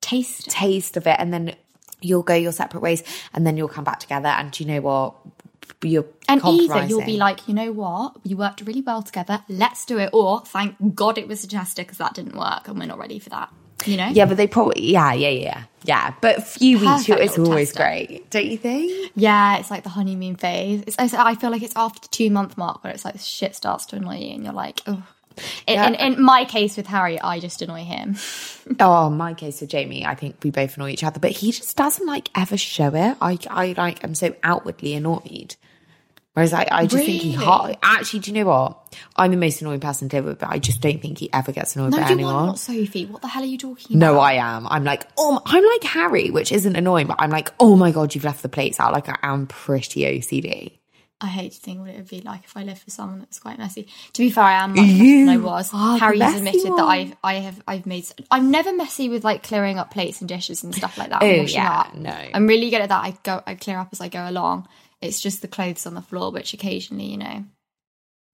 Taste. 0.00 0.48
taste 0.50 0.96
of 0.96 1.06
it, 1.06 1.16
and 1.18 1.30
then 1.30 1.54
you'll 2.00 2.22
go 2.22 2.34
your 2.34 2.52
separate 2.52 2.80
ways, 2.80 3.02
and 3.34 3.46
then 3.46 3.58
you'll 3.58 3.68
come 3.68 3.84
back 3.84 4.00
together. 4.00 4.28
And 4.28 4.50
do 4.50 4.64
you 4.64 4.70
know 4.70 4.80
what? 4.80 5.14
And 6.28 6.40
either 6.44 6.84
you'll 6.86 7.04
be 7.04 7.16
like, 7.16 7.48
you 7.48 7.54
know 7.54 7.72
what, 7.72 8.16
you 8.24 8.36
worked 8.36 8.60
really 8.62 8.80
well 8.82 9.02
together, 9.02 9.42
let's 9.48 9.84
do 9.84 9.98
it. 9.98 10.10
Or 10.12 10.40
thank 10.40 10.94
God 10.94 11.18
it 11.18 11.28
was 11.28 11.40
suggested 11.40 11.82
because 11.86 11.98
that 11.98 12.14
didn't 12.14 12.36
work 12.36 12.68
and 12.68 12.78
we're 12.78 12.86
not 12.86 12.98
ready 12.98 13.18
for 13.18 13.30
that. 13.30 13.52
You 13.84 13.96
know? 13.96 14.06
yeah, 14.06 14.26
but 14.26 14.36
they 14.36 14.46
probably 14.46 14.80
yeah, 14.92 15.12
yeah, 15.12 15.28
yeah, 15.30 15.64
yeah. 15.82 16.14
But 16.20 16.38
a 16.38 16.40
few 16.40 16.78
weeks, 16.78 17.08
it's 17.08 17.36
always 17.36 17.72
tester. 17.72 17.82
great, 17.82 18.30
don't 18.30 18.46
you 18.46 18.56
think? 18.56 19.10
Yeah, 19.16 19.58
it's 19.58 19.72
like 19.72 19.82
the 19.82 19.88
honeymoon 19.88 20.36
phase. 20.36 20.82
It's, 20.86 20.94
it's- 20.96 21.14
I 21.14 21.34
feel 21.34 21.50
like 21.50 21.62
it's 21.62 21.74
after 21.74 21.98
the 22.00 22.06
two 22.08 22.30
month 22.30 22.56
mark 22.56 22.84
where 22.84 22.92
it's 22.92 23.04
like 23.04 23.18
shit 23.18 23.56
starts 23.56 23.86
to 23.86 23.96
annoy 23.96 24.18
you 24.18 24.34
and 24.34 24.44
you're 24.44 24.52
like, 24.52 24.82
oh. 24.86 25.02
In, 25.66 25.74
Yeah. 25.74 25.86
in, 25.88 25.94
in 26.14 26.22
my 26.22 26.44
case 26.44 26.76
with 26.76 26.86
Harry, 26.86 27.20
I 27.20 27.40
just 27.40 27.62
annoy 27.62 27.84
him. 27.84 28.16
Oh, 28.78 29.10
my 29.10 29.34
case 29.34 29.60
with 29.60 29.70
Jamie, 29.70 30.06
I 30.06 30.14
think 30.14 30.36
we 30.44 30.50
both 30.50 30.76
annoy 30.76 30.90
each 30.90 31.02
other, 31.02 31.18
but 31.18 31.32
he 31.32 31.50
just 31.50 31.76
doesn't 31.76 32.06
like 32.06 32.28
ever 32.36 32.56
show 32.56 32.94
it. 32.94 33.16
I, 33.20 33.36
I 33.50 33.74
like, 33.76 34.04
I'm 34.04 34.14
so 34.14 34.36
outwardly 34.44 34.94
annoyed. 34.94 35.56
Whereas 36.34 36.52
I, 36.52 36.66
I 36.70 36.86
just 36.86 37.04
think 37.04 37.20
he 37.22 37.32
Really? 37.32 37.44
hot. 37.44 37.78
Actually, 37.82 38.20
do 38.20 38.30
you 38.30 38.36
know 38.42 38.48
what? 38.50 38.96
I'm 39.16 39.32
the 39.32 39.36
most 39.36 39.60
annoying 39.60 39.80
person 39.80 40.08
to 40.10 40.16
live 40.16 40.24
with, 40.26 40.38
but 40.38 40.48
I 40.48 40.58
just 40.60 40.80
don't 40.80 41.02
think 41.02 41.18
he 41.18 41.28
ever 41.32 41.50
gets 41.50 41.74
annoyed 41.76 41.90
No, 41.90 41.98
by 41.98 42.08
anyone. 42.08 42.46
not 42.46 42.58
Sophie. 42.60 43.04
What 43.06 43.20
the 43.20 43.28
hell 43.28 43.42
are 43.42 43.46
you 43.46 43.58
talking 43.58 43.98
No, 43.98 44.12
about? 44.14 44.20
I 44.22 44.32
am. 44.34 44.66
I'm 44.68 44.84
like, 44.84 45.06
oh, 45.18 45.42
I'm 45.44 45.64
like 45.64 45.82
Harry, 45.84 46.30
which 46.30 46.52
isn't 46.52 46.76
annoying, 46.76 47.08
but 47.08 47.16
I'm 47.18 47.30
like, 47.30 47.50
oh 47.60 47.74
my 47.76 47.90
god, 47.90 48.14
you've 48.14 48.24
left 48.24 48.42
the 48.42 48.48
plates 48.48 48.78
out. 48.80 48.92
Like 48.92 49.08
I 49.08 49.16
am 49.24 49.46
pretty 49.48 50.02
OCD. 50.02 50.78
I 51.22 51.26
hate 51.26 51.52
to 51.52 51.60
think 51.60 51.80
what 51.80 51.90
it 51.90 51.96
would 51.96 52.08
be 52.08 52.20
like 52.20 52.44
if 52.44 52.56
I 52.56 52.64
lived 52.64 52.84
with 52.84 52.92
someone 52.92 53.20
that's 53.20 53.38
quite 53.38 53.58
messy. 53.58 53.88
To 54.14 54.22
be 54.22 54.30
fair, 54.30 54.44
I 54.44 54.64
am 54.64 54.74
much 54.74 54.86
You 54.86 55.30
I 55.30 55.36
was. 55.36 55.70
are 55.72 55.94
the 55.94 56.00
Harry 56.00 56.18
has 56.18 56.42
messy 56.42 56.58
admitted 56.58 56.76
that. 56.78 56.84
I've 56.84 57.16
I 57.22 57.34
have 57.34 57.62
I've 57.68 57.86
made 57.86 58.06
I'm 58.30 58.50
never 58.50 58.74
messy 58.74 59.08
with 59.08 59.24
like 59.24 59.42
clearing 59.42 59.78
up 59.78 59.90
plates 59.92 60.20
and 60.20 60.28
dishes 60.28 60.64
and 60.64 60.74
stuff 60.74 60.98
like 60.98 61.10
that. 61.10 61.22
Oh, 61.22 61.26
yeah, 61.26 61.80
up. 61.80 61.94
no. 61.94 62.10
I'm 62.10 62.46
really 62.46 62.70
good 62.70 62.80
at 62.80 62.88
that. 62.88 63.04
I 63.04 63.16
go 63.22 63.42
I 63.46 63.54
clear 63.54 63.78
up 63.78 63.88
as 63.92 64.00
I 64.00 64.08
go 64.08 64.28
along. 64.28 64.66
It's 65.00 65.20
just 65.20 65.42
the 65.42 65.48
clothes 65.48 65.86
on 65.86 65.94
the 65.94 66.02
floor, 66.02 66.30
which 66.32 66.54
occasionally, 66.54 67.06
you 67.06 67.16
know, 67.18 67.44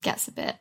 gets 0.03 0.27
a 0.27 0.31
bit. 0.31 0.55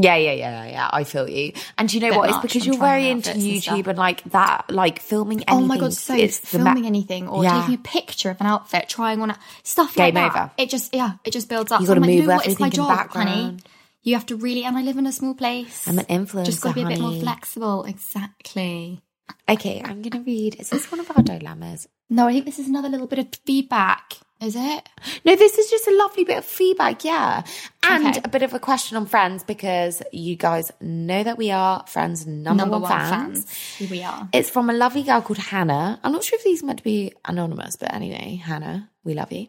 Yeah, 0.00 0.14
yeah, 0.16 0.32
yeah, 0.32 0.64
yeah. 0.66 0.90
I 0.92 1.02
feel 1.02 1.28
you. 1.28 1.52
And 1.76 1.88
do 1.88 1.98
you 1.98 2.08
know 2.08 2.16
what? 2.16 2.30
It's 2.30 2.38
because 2.38 2.64
I'm 2.66 2.72
you're 2.72 2.80
very 2.80 3.08
into 3.08 3.30
outfits 3.30 3.44
and 3.44 3.62
YouTube 3.82 3.86
and, 3.88 3.98
like 3.98 4.22
that, 4.30 4.70
like 4.70 5.00
filming 5.00 5.38
anything. 5.42 5.64
Oh 5.64 5.66
my 5.66 5.76
god, 5.76 5.92
so 5.92 6.14
it's 6.14 6.38
the 6.52 6.58
ma- 6.60 6.66
filming 6.66 6.86
anything 6.86 7.26
or 7.28 7.42
Yeah. 7.42 7.60
taking 7.60 7.74
a 7.74 7.78
picture 7.78 8.30
of 8.30 8.40
an 8.40 8.46
outfit, 8.46 8.88
trying 8.88 9.20
on 9.20 9.30
a, 9.32 9.38
stuff 9.64 9.94
Game 9.96 10.14
like 10.14 10.32
that. 10.32 10.38
over. 10.40 10.50
It 10.56 10.70
just 10.70 10.94
yeah, 10.94 11.14
it 11.24 11.32
just 11.32 11.48
builds 11.48 11.72
up. 11.72 11.80
You 11.80 11.88
I'm 11.90 11.98
like, 12.00 12.06
move 12.06 12.14
you 12.14 12.22
know 12.26 12.34
what? 12.36 12.46
It's 12.46 12.60
my 12.60 12.68
everything 12.68 12.86
job, 12.86 13.10
honey. 13.10 13.56
You 14.04 14.14
have 14.14 14.26
to 14.26 14.36
really, 14.36 14.64
and 14.64 14.76
I 14.78 14.82
live 14.82 14.96
in 14.96 15.06
a 15.06 15.12
small 15.12 15.34
place. 15.34 15.86
I'm 15.88 15.98
an 15.98 16.04
influencer, 16.06 16.46
Just 16.46 16.62
got 16.62 16.68
to 16.70 16.74
be 16.76 16.82
a 16.82 16.86
bit 16.86 17.00
more 17.00 17.18
flexible. 17.18 17.84
Exactly. 17.84 19.00
Okay, 19.48 19.82
I'm 19.84 20.00
gonna 20.02 20.22
read. 20.24 20.56
Is 20.60 20.70
this 20.70 20.90
one 20.92 21.00
of 21.00 21.10
our 21.14 21.22
dilemmas? 21.22 21.88
No, 22.08 22.26
I 22.28 22.32
think 22.32 22.44
this 22.46 22.58
is 22.58 22.68
another 22.68 22.88
little 22.88 23.06
bit 23.06 23.18
of 23.18 23.26
feedback. 23.44 24.14
Is 24.40 24.54
it? 24.56 24.88
No, 25.24 25.34
this 25.34 25.58
is 25.58 25.68
just 25.68 25.88
a 25.88 25.96
lovely 25.96 26.22
bit 26.24 26.38
of 26.38 26.44
feedback, 26.44 27.04
yeah. 27.04 27.42
And 27.82 28.06
Okay. 28.06 28.20
a 28.22 28.28
bit 28.28 28.42
of 28.44 28.54
a 28.54 28.60
question 28.60 28.96
on 28.96 29.06
Friends 29.06 29.42
because 29.42 30.00
you 30.12 30.36
guys 30.36 30.70
know 30.80 31.24
that 31.24 31.36
we 31.36 31.50
are 31.50 31.84
Friends' 31.88 32.24
number, 32.26 32.62
Number 32.62 32.78
one, 32.78 32.82
one 32.82 32.90
fans. 33.00 33.44
fans. 33.78 33.90
We 33.90 34.02
are. 34.04 34.28
It's 34.32 34.48
from 34.48 34.70
a 34.70 34.72
lovely 34.72 35.02
girl 35.02 35.22
called 35.22 35.38
Hannah. 35.38 35.98
I'm 36.04 36.12
not 36.12 36.22
sure 36.22 36.38
if 36.38 36.44
these 36.44 36.62
meant 36.62 36.78
to 36.78 36.84
be 36.84 37.12
anonymous, 37.24 37.74
but 37.74 37.92
anyway, 37.92 38.36
Hannah, 38.44 38.88
we 39.02 39.14
love 39.14 39.32
you. 39.32 39.48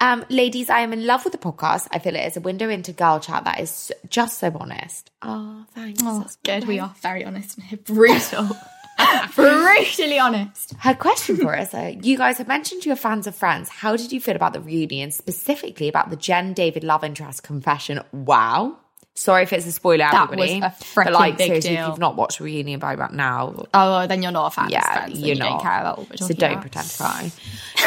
Um, 0.00 0.24
ladies, 0.28 0.70
I 0.70 0.80
am 0.80 0.92
in 0.92 1.04
love 1.06 1.24
with 1.24 1.32
the 1.32 1.38
podcast. 1.38 1.88
I 1.90 1.98
feel 1.98 2.14
it 2.14 2.24
is 2.26 2.36
a 2.36 2.40
window 2.40 2.68
into 2.68 2.92
girl 2.92 3.18
chat 3.18 3.44
that 3.44 3.58
is 3.58 3.90
just 4.08 4.38
so 4.38 4.56
honest. 4.58 5.10
Oh, 5.22 5.64
thanks. 5.74 6.00
Oh, 6.04 6.20
That's 6.20 6.36
good. 6.36 6.68
We 6.68 6.78
are 6.78 6.94
very 7.00 7.24
honest 7.24 7.58
and. 7.58 7.84
Brutal. 7.84 8.50
Brutally 9.34 10.18
honest. 10.18 10.74
Her 10.78 10.94
question 10.94 11.36
for 11.36 11.56
us 11.56 11.70
though, 11.70 11.94
you 12.02 12.16
guys 12.16 12.38
have 12.38 12.48
mentioned 12.48 12.84
you're 12.84 12.96
fans 12.96 13.26
of 13.26 13.34
Friends. 13.34 13.68
How 13.68 13.96
did 13.96 14.12
you 14.12 14.20
feel 14.20 14.36
about 14.36 14.52
the 14.52 14.60
reunion, 14.60 15.10
specifically 15.10 15.88
about 15.88 16.10
the 16.10 16.16
Jen 16.16 16.52
David 16.52 16.84
love 16.84 17.04
interest 17.04 17.42
confession? 17.42 18.00
Wow. 18.12 18.76
Sorry 19.14 19.42
if 19.42 19.52
it's 19.52 19.66
a 19.66 19.72
spoiler, 19.72 19.98
That 19.98 20.14
everybody. 20.30 20.60
was 20.60 20.72
a 20.72 20.74
but 20.94 21.06
freaking 21.06 21.12
like, 21.12 21.36
big 21.36 21.46
seriously, 21.48 21.70
deal. 21.74 21.82
if 21.82 21.88
you've 21.88 21.98
not 21.98 22.16
watched 22.16 22.40
reunion 22.40 22.80
by 22.80 22.94
about 22.94 23.12
now, 23.12 23.66
Oh, 23.74 24.06
then 24.06 24.22
you're 24.22 24.32
not 24.32 24.46
a 24.46 24.50
fan 24.54 24.70
yeah, 24.70 24.78
of 24.78 24.84
friends. 25.04 25.20
you're 25.20 25.34
you 25.34 25.38
not. 25.38 25.48
don't 25.50 25.60
care 25.62 25.80
about 25.80 25.98
what 25.98 26.08
we're 26.10 26.16
so 26.16 26.28
don't 26.32 26.52
about. 26.52 26.60
pretend 26.62 26.88
to 26.88 26.96
cry. 26.96 27.32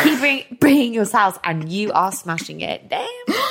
Keep 0.04 0.20
bring, 0.20 0.58
bringing 0.60 0.94
yourselves, 0.94 1.40
and 1.44 1.68
you 1.72 1.92
are 1.94 2.12
smashing 2.12 2.62
it. 2.62 2.90
Damn. 2.90 3.08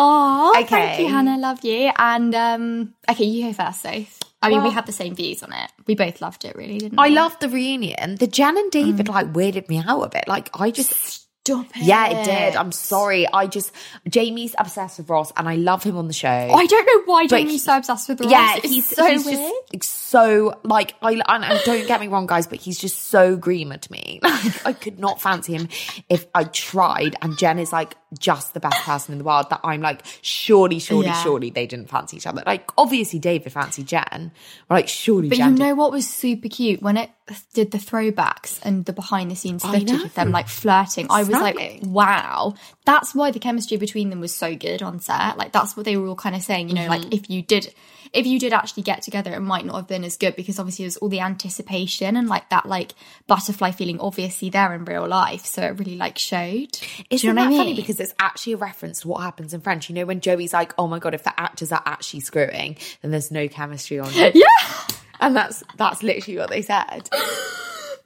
Oh, 0.00 0.52
thank 0.54 0.70
Okay. 0.70 1.02
you, 1.02 1.08
Hannah. 1.08 1.38
Love 1.38 1.64
you. 1.64 1.90
And 1.96 2.32
um, 2.32 2.94
okay, 3.10 3.24
you 3.24 3.46
go 3.46 3.52
first, 3.52 3.82
Soph. 3.82 4.20
I 4.40 4.50
mean, 4.50 4.62
we 4.62 4.70
had 4.70 4.86
the 4.86 4.92
same 4.92 5.14
views 5.14 5.42
on 5.42 5.52
it. 5.52 5.70
We 5.86 5.94
both 5.94 6.20
loved 6.20 6.44
it, 6.44 6.54
really, 6.56 6.78
didn't 6.78 6.98
we? 6.98 7.04
I 7.04 7.08
loved 7.08 7.40
the 7.40 7.48
reunion. 7.48 8.16
The 8.16 8.26
Jen 8.28 8.56
and 8.56 8.70
David 8.70 9.06
Mm. 9.06 9.14
like 9.14 9.32
weirded 9.32 9.68
me 9.68 9.78
out 9.84 10.02
a 10.02 10.08
bit. 10.08 10.24
Like 10.28 10.50
I 10.58 10.70
just 10.70 11.24
Stop 11.48 11.64
it. 11.76 11.82
Yeah, 11.84 12.08
it 12.08 12.24
did. 12.26 12.56
I'm 12.56 12.72
sorry. 12.72 13.26
I 13.32 13.46
just 13.46 13.72
Jamie's 14.06 14.54
obsessed 14.58 14.98
with 14.98 15.08
Ross 15.08 15.32
and 15.34 15.48
I 15.48 15.54
love 15.56 15.82
him 15.82 15.96
on 15.96 16.06
the 16.06 16.12
show. 16.12 16.28
I 16.28 16.66
don't 16.66 16.84
know 16.86 17.10
why 17.10 17.26
Jamie's 17.26 17.52
he- 17.52 17.58
so 17.58 17.78
obsessed 17.78 18.06
with 18.06 18.20
Ross. 18.20 18.30
yeah, 18.30 18.56
it's 18.56 18.68
he's 18.68 18.86
so 18.86 19.06
he's 19.10 19.24
weird. 19.24 19.52
just 19.72 19.90
so 19.94 20.60
like 20.62 20.94
I 21.00 21.12
and, 21.26 21.44
and 21.46 21.60
don't 21.64 21.86
get 21.86 22.02
me 22.02 22.08
wrong, 22.08 22.26
guys, 22.26 22.46
but 22.46 22.58
he's 22.60 22.78
just 22.78 23.00
so 23.06 23.34
greener 23.38 23.78
to 23.78 23.92
me. 23.92 24.20
Like 24.28 24.66
I 24.66 24.72
could 24.74 24.98
not 24.98 25.22
fancy 25.22 25.54
him 25.54 25.68
if 26.10 26.26
I 26.34 26.44
tried. 26.44 27.16
And 27.22 27.38
Jen 27.38 27.58
is 27.58 27.72
like 27.72 27.96
just 28.18 28.54
the 28.54 28.60
best 28.60 28.76
person 28.84 29.12
in 29.12 29.18
the 29.18 29.24
world. 29.24 29.46
That 29.50 29.60
I'm 29.64 29.80
like, 29.80 30.02
surely, 30.22 30.78
surely, 30.78 31.06
Yeah. 31.06 31.22
surely 31.22 31.50
they 31.50 31.66
didn't 31.66 31.88
fancy 31.90 32.16
each 32.16 32.26
other. 32.26 32.42
Like 32.46 32.70
obviously 32.78 33.18
David 33.18 33.52
fancied 33.52 33.86
Jen. 33.86 34.30
But 34.68 34.74
like 34.74 34.88
surely 34.88 35.28
But 35.28 35.38
Jen. 35.38 35.50
you 35.52 35.56
did- 35.56 35.62
know 35.64 35.74
what 35.74 35.92
was 35.92 36.08
super 36.08 36.48
cute 36.48 36.80
when 36.82 36.96
it 36.96 37.10
did 37.52 37.70
the 37.72 37.78
throwbacks 37.78 38.58
and 38.62 38.84
the 38.86 38.92
behind 38.92 39.30
the 39.30 39.36
scenes 39.36 39.62
footage 39.62 39.90
of 39.90 40.14
them 40.14 40.30
like 40.30 40.48
flirting. 40.48 41.06
I 41.10 41.20
was 41.20 41.28
like, 41.30 41.80
wow, 41.82 42.54
that's 42.86 43.14
why 43.14 43.30
the 43.30 43.38
chemistry 43.38 43.76
between 43.76 44.08
them 44.10 44.20
was 44.20 44.34
so 44.34 44.54
good 44.56 44.82
on 44.82 45.00
set. 45.00 45.36
Like 45.36 45.52
that's 45.52 45.76
what 45.76 45.84
they 45.84 45.96
were 45.98 46.06
all 46.08 46.14
kind 46.16 46.34
of 46.34 46.42
saying. 46.42 46.68
You 46.68 46.74
know, 46.74 46.88
Mm-hmm. 46.88 46.90
like 47.04 47.12
if 47.14 47.28
you 47.28 47.42
did, 47.42 47.74
if 48.14 48.26
you 48.26 48.38
did 48.38 48.54
actually 48.54 48.84
get 48.84 49.02
together, 49.02 49.34
it 49.34 49.40
might 49.40 49.66
not 49.66 49.76
have 49.76 49.86
been 49.86 50.04
as 50.04 50.16
good 50.16 50.36
because 50.36 50.58
obviously 50.58 50.84
there's 50.86 50.96
all 50.96 51.10
the 51.10 51.20
anticipation 51.20 52.16
and 52.16 52.28
like 52.28 52.48
that 52.48 52.64
like 52.66 52.94
butterfly 53.26 53.70
feeling 53.72 54.00
obviously 54.00 54.48
there 54.48 54.72
in 54.72 54.84
real 54.86 55.06
life. 55.06 55.44
So 55.44 55.62
it 55.62 55.78
really 55.78 55.96
like 55.96 56.16
showed. 56.16 56.78
Isn't 57.10 57.18
Do 57.20 57.26
you 57.26 57.32
know 57.34 57.42
that 57.42 57.52
I 57.52 57.56
funny? 57.58 57.66
mean? 57.74 57.76
Because 57.98 58.10
it's 58.12 58.16
actually 58.20 58.52
a 58.54 58.56
reference 58.58 59.00
to 59.00 59.08
what 59.08 59.22
happens 59.22 59.52
in 59.52 59.60
Friends. 59.60 59.88
You 59.88 59.94
know, 59.96 60.06
when 60.06 60.20
Joey's 60.20 60.52
like, 60.52 60.72
"Oh 60.78 60.86
my 60.86 60.98
god, 60.98 61.14
if 61.14 61.24
the 61.24 61.38
actors 61.38 61.72
are 61.72 61.82
actually 61.84 62.20
screwing, 62.20 62.76
then 63.02 63.10
there's 63.10 63.30
no 63.30 63.48
chemistry 63.48 63.98
on." 63.98 64.08
It. 64.14 64.34
Yeah, 64.38 64.86
and 65.20 65.34
that's 65.34 65.62
that's 65.76 66.02
literally 66.02 66.38
what 66.38 66.48
they 66.50 66.62
said. 66.62 67.08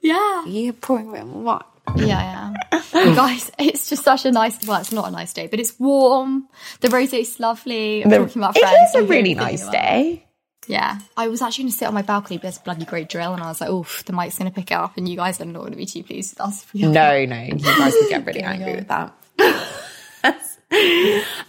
yeah. 0.01 0.45
You're 0.45 0.73
pouring 0.73 1.09
a 1.09 1.13
bit 1.13 1.25
more 1.25 1.43
wine. 1.43 1.61
Yeah, 1.95 2.53
yeah. 2.71 2.81
You 3.05 3.15
guys, 3.15 3.51
it's 3.59 3.89
just 3.89 4.03
such 4.03 4.25
a 4.25 4.31
nice. 4.31 4.65
Well, 4.65 4.79
it's 4.81 4.91
not 4.91 5.07
a 5.07 5.11
nice 5.11 5.33
day, 5.33 5.47
but 5.47 5.59
it's 5.59 5.79
warm. 5.79 6.47
The 6.81 6.89
rose's 6.89 7.39
lovely. 7.39 8.03
I'm 8.03 8.09
talking 8.09 8.41
about 8.41 8.57
friends. 8.57 8.75
It 8.77 8.89
is 8.89 8.95
a 8.95 8.97
I'm 8.99 9.07
really 9.07 9.33
nice 9.35 9.67
day. 9.69 10.25
Yeah, 10.65 10.99
I 11.17 11.27
was 11.27 11.41
actually 11.41 11.65
going 11.65 11.71
to 11.73 11.77
sit 11.77 11.87
on 11.89 11.93
my 11.93 12.03
balcony, 12.03 12.37
but 12.37 12.43
there's 12.43 12.57
a 12.57 12.61
bloody 12.61 12.85
great 12.85 13.09
drill, 13.09 13.33
and 13.33 13.43
I 13.43 13.47
was 13.49 13.59
like, 13.59 13.69
"Oof, 13.69 14.03
the 14.05 14.13
mic's 14.13 14.37
going 14.39 14.49
to 14.49 14.55
pick 14.55 14.71
it 14.71 14.75
up," 14.75 14.95
and 14.97 15.07
you 15.09 15.17
guys 15.17 15.41
are 15.41 15.45
not 15.45 15.59
going 15.59 15.71
to 15.73 15.77
be 15.77 15.85
too 15.85 16.03
pleased 16.03 16.33
with 16.33 16.41
us. 16.41 16.63
if 16.63 16.73
we 16.73 16.79
have 16.81 16.91
No, 16.93 17.25
no, 17.25 17.41
you 17.41 17.55
guys 17.59 17.93
would 17.93 18.09
get 18.09 18.25
really 18.25 18.41
angry 18.43 18.71
on. 18.71 18.75
with 18.77 18.87
that. 18.87 19.13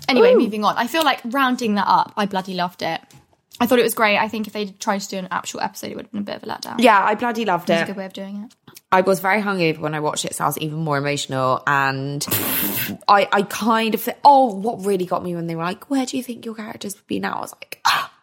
Anyway, 0.08 0.34
moving 0.34 0.64
on. 0.64 0.76
I 0.76 0.86
feel 0.86 1.04
like 1.04 1.20
rounding 1.24 1.76
that 1.76 1.86
up, 1.88 2.12
I 2.16 2.26
bloody 2.26 2.54
loved 2.54 2.82
it. 2.82 3.00
I 3.60 3.66
thought 3.66 3.78
it 3.78 3.84
was 3.84 3.94
great. 3.94 4.18
I 4.18 4.28
think 4.28 4.46
if 4.46 4.52
they 4.52 4.66
tried 4.66 5.00
to 5.00 5.08
do 5.08 5.16
an 5.16 5.28
actual 5.30 5.60
episode, 5.60 5.92
it 5.92 5.96
would 5.96 6.06
have 6.06 6.12
been 6.12 6.22
a 6.22 6.24
bit 6.24 6.36
of 6.36 6.42
a 6.42 6.46
letdown. 6.46 6.74
Yeah, 6.78 7.02
I 7.02 7.14
bloody 7.14 7.44
loved 7.44 7.70
it. 7.70 7.74
It's 7.74 7.82
a 7.82 7.86
good 7.86 7.96
way 7.96 8.06
of 8.06 8.12
doing 8.12 8.44
it. 8.44 8.54
I 8.90 9.00
was 9.00 9.20
very 9.20 9.40
hungover 9.40 9.78
when 9.78 9.94
I 9.94 10.00
watched 10.00 10.24
it, 10.24 10.34
so 10.34 10.44
I 10.44 10.46
was 10.48 10.58
even 10.58 10.78
more 10.78 10.98
emotional. 10.98 11.62
And 11.66 12.24
I, 13.08 13.28
I 13.32 13.42
kind 13.42 13.94
of, 13.94 14.08
oh, 14.24 14.54
what 14.54 14.84
really 14.84 15.06
got 15.06 15.22
me 15.24 15.34
when 15.34 15.46
they 15.46 15.56
were 15.56 15.62
like, 15.62 15.88
"Where 15.88 16.04
do 16.04 16.16
you 16.16 16.22
think 16.22 16.44
your 16.44 16.54
characters 16.54 16.96
would 16.96 17.06
be 17.06 17.20
now?" 17.20 17.36
I 17.36 17.40
was 17.40 17.52
like, 17.52 17.80
ah. 17.84 18.13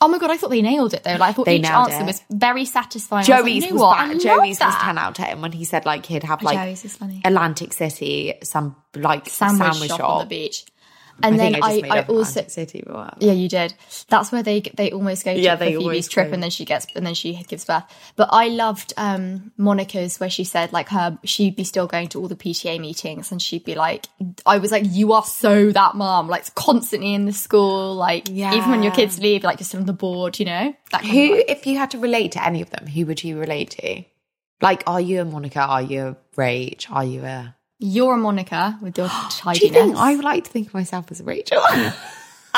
Oh 0.00 0.08
my 0.08 0.18
god, 0.18 0.30
I 0.30 0.36
thought 0.36 0.50
they 0.50 0.62
nailed 0.62 0.94
it 0.94 1.04
though. 1.04 1.12
Like 1.12 1.20
I 1.22 1.32
thought 1.32 1.46
They 1.46 1.56
each 1.56 1.66
answer 1.66 2.00
it. 2.02 2.06
was 2.06 2.22
very 2.30 2.64
satisfying. 2.64 3.18
I 3.18 3.20
was 3.20 3.28
like, 3.28 3.44
Joey's 3.62 3.72
was 3.72 3.80
what? 3.80 3.96
bad. 3.96 4.10
I 4.16 4.18
Joey's 4.18 4.60
was 4.60 4.74
ten 4.76 4.98
out 4.98 5.08
of 5.10 5.14
ten 5.14 5.40
when 5.40 5.52
he 5.52 5.64
said 5.64 5.86
like 5.86 6.06
he'd 6.06 6.22
have 6.24 6.42
like 6.42 6.58
Joey's. 6.58 6.98
Atlantic 7.24 7.72
City, 7.72 8.34
some 8.42 8.76
like 8.94 9.28
Sandwich, 9.28 9.58
sandwich, 9.72 9.88
shop, 9.90 9.98
shop. 10.00 10.10
on 10.10 10.18
the 10.20 10.26
beach. 10.28 10.64
And 11.22 11.34
I 11.34 11.38
then 11.38 11.52
think 11.54 11.64
I 11.64 11.68
I, 11.68 11.80
made 11.80 11.90
I 11.92 11.98
up 12.00 12.10
also 12.10 12.30
Atlantic 12.40 12.50
City. 12.50 12.82
But 12.86 12.94
whatever. 12.94 13.16
Yeah, 13.20 13.32
you 13.32 13.48
did. 13.48 13.74
That's 14.08 14.30
where 14.30 14.42
they 14.42 14.60
they 14.60 14.90
almost 14.92 15.24
go 15.24 15.32
to 15.34 15.40
Yeah, 15.40 15.56
for 15.56 15.64
they 15.64 15.74
Phoebe's 15.74 16.08
trip, 16.08 16.28
go. 16.28 16.34
and 16.34 16.42
then 16.42 16.50
she 16.50 16.64
gets 16.64 16.86
and 16.94 17.06
then 17.06 17.14
she 17.14 17.42
gives 17.48 17.64
birth. 17.64 17.84
But 18.16 18.28
I 18.32 18.48
loved 18.48 18.92
um 18.96 19.50
Monica's 19.56 20.18
where 20.20 20.28
she 20.28 20.44
said 20.44 20.72
like 20.72 20.88
her 20.90 21.18
she'd 21.24 21.56
be 21.56 21.64
still 21.64 21.86
going 21.86 22.08
to 22.08 22.20
all 22.20 22.28
the 22.28 22.36
PTA 22.36 22.78
meetings, 22.80 23.32
and 23.32 23.40
she'd 23.40 23.64
be 23.64 23.74
like, 23.74 24.06
I 24.44 24.58
was 24.58 24.70
like, 24.72 24.84
you 24.86 25.12
are 25.14 25.24
so 25.24 25.72
that 25.72 25.94
mom, 25.94 26.28
like 26.28 26.54
constantly 26.54 27.14
in 27.14 27.24
the 27.24 27.32
school, 27.32 27.94
like 27.94 28.28
even 28.28 28.70
when 28.70 28.82
your 28.82 28.92
kids 28.92 29.18
leave, 29.18 29.42
like 29.42 29.58
just 29.58 29.74
on 29.74 29.86
the 29.86 29.92
board, 29.94 30.38
you 30.38 30.44
know. 30.44 30.74
That 30.92 31.04
Who, 31.04 31.36
vibe. 31.36 31.44
if 31.48 31.66
you 31.66 31.78
had 31.78 31.90
to 31.92 31.98
relate 31.98 32.32
to 32.32 32.44
any 32.46 32.60
of 32.62 32.70
them, 32.70 32.86
who 32.86 33.06
would 33.06 33.24
you 33.24 33.38
relate 33.40 33.70
to? 33.70 34.04
Like, 34.60 34.82
are 34.86 35.00
you 35.00 35.20
a 35.20 35.24
Monica? 35.24 35.60
Are 35.60 35.82
you 35.82 36.02
a 36.08 36.16
Rach? 36.36 36.86
Are 36.90 37.04
you 37.04 37.22
a? 37.24 37.54
You're 37.78 38.14
a 38.14 38.16
Monica 38.16 38.78
with 38.80 38.96
your 38.98 39.08
Do 39.08 39.12
you 39.12 39.30
tidiness. 39.30 39.72
think 39.72 39.96
I 39.96 40.16
would 40.16 40.24
like 40.24 40.44
to 40.44 40.50
think 40.50 40.68
of 40.68 40.74
myself 40.74 41.10
as 41.10 41.20
a 41.20 41.24
Rachel? 41.24 41.60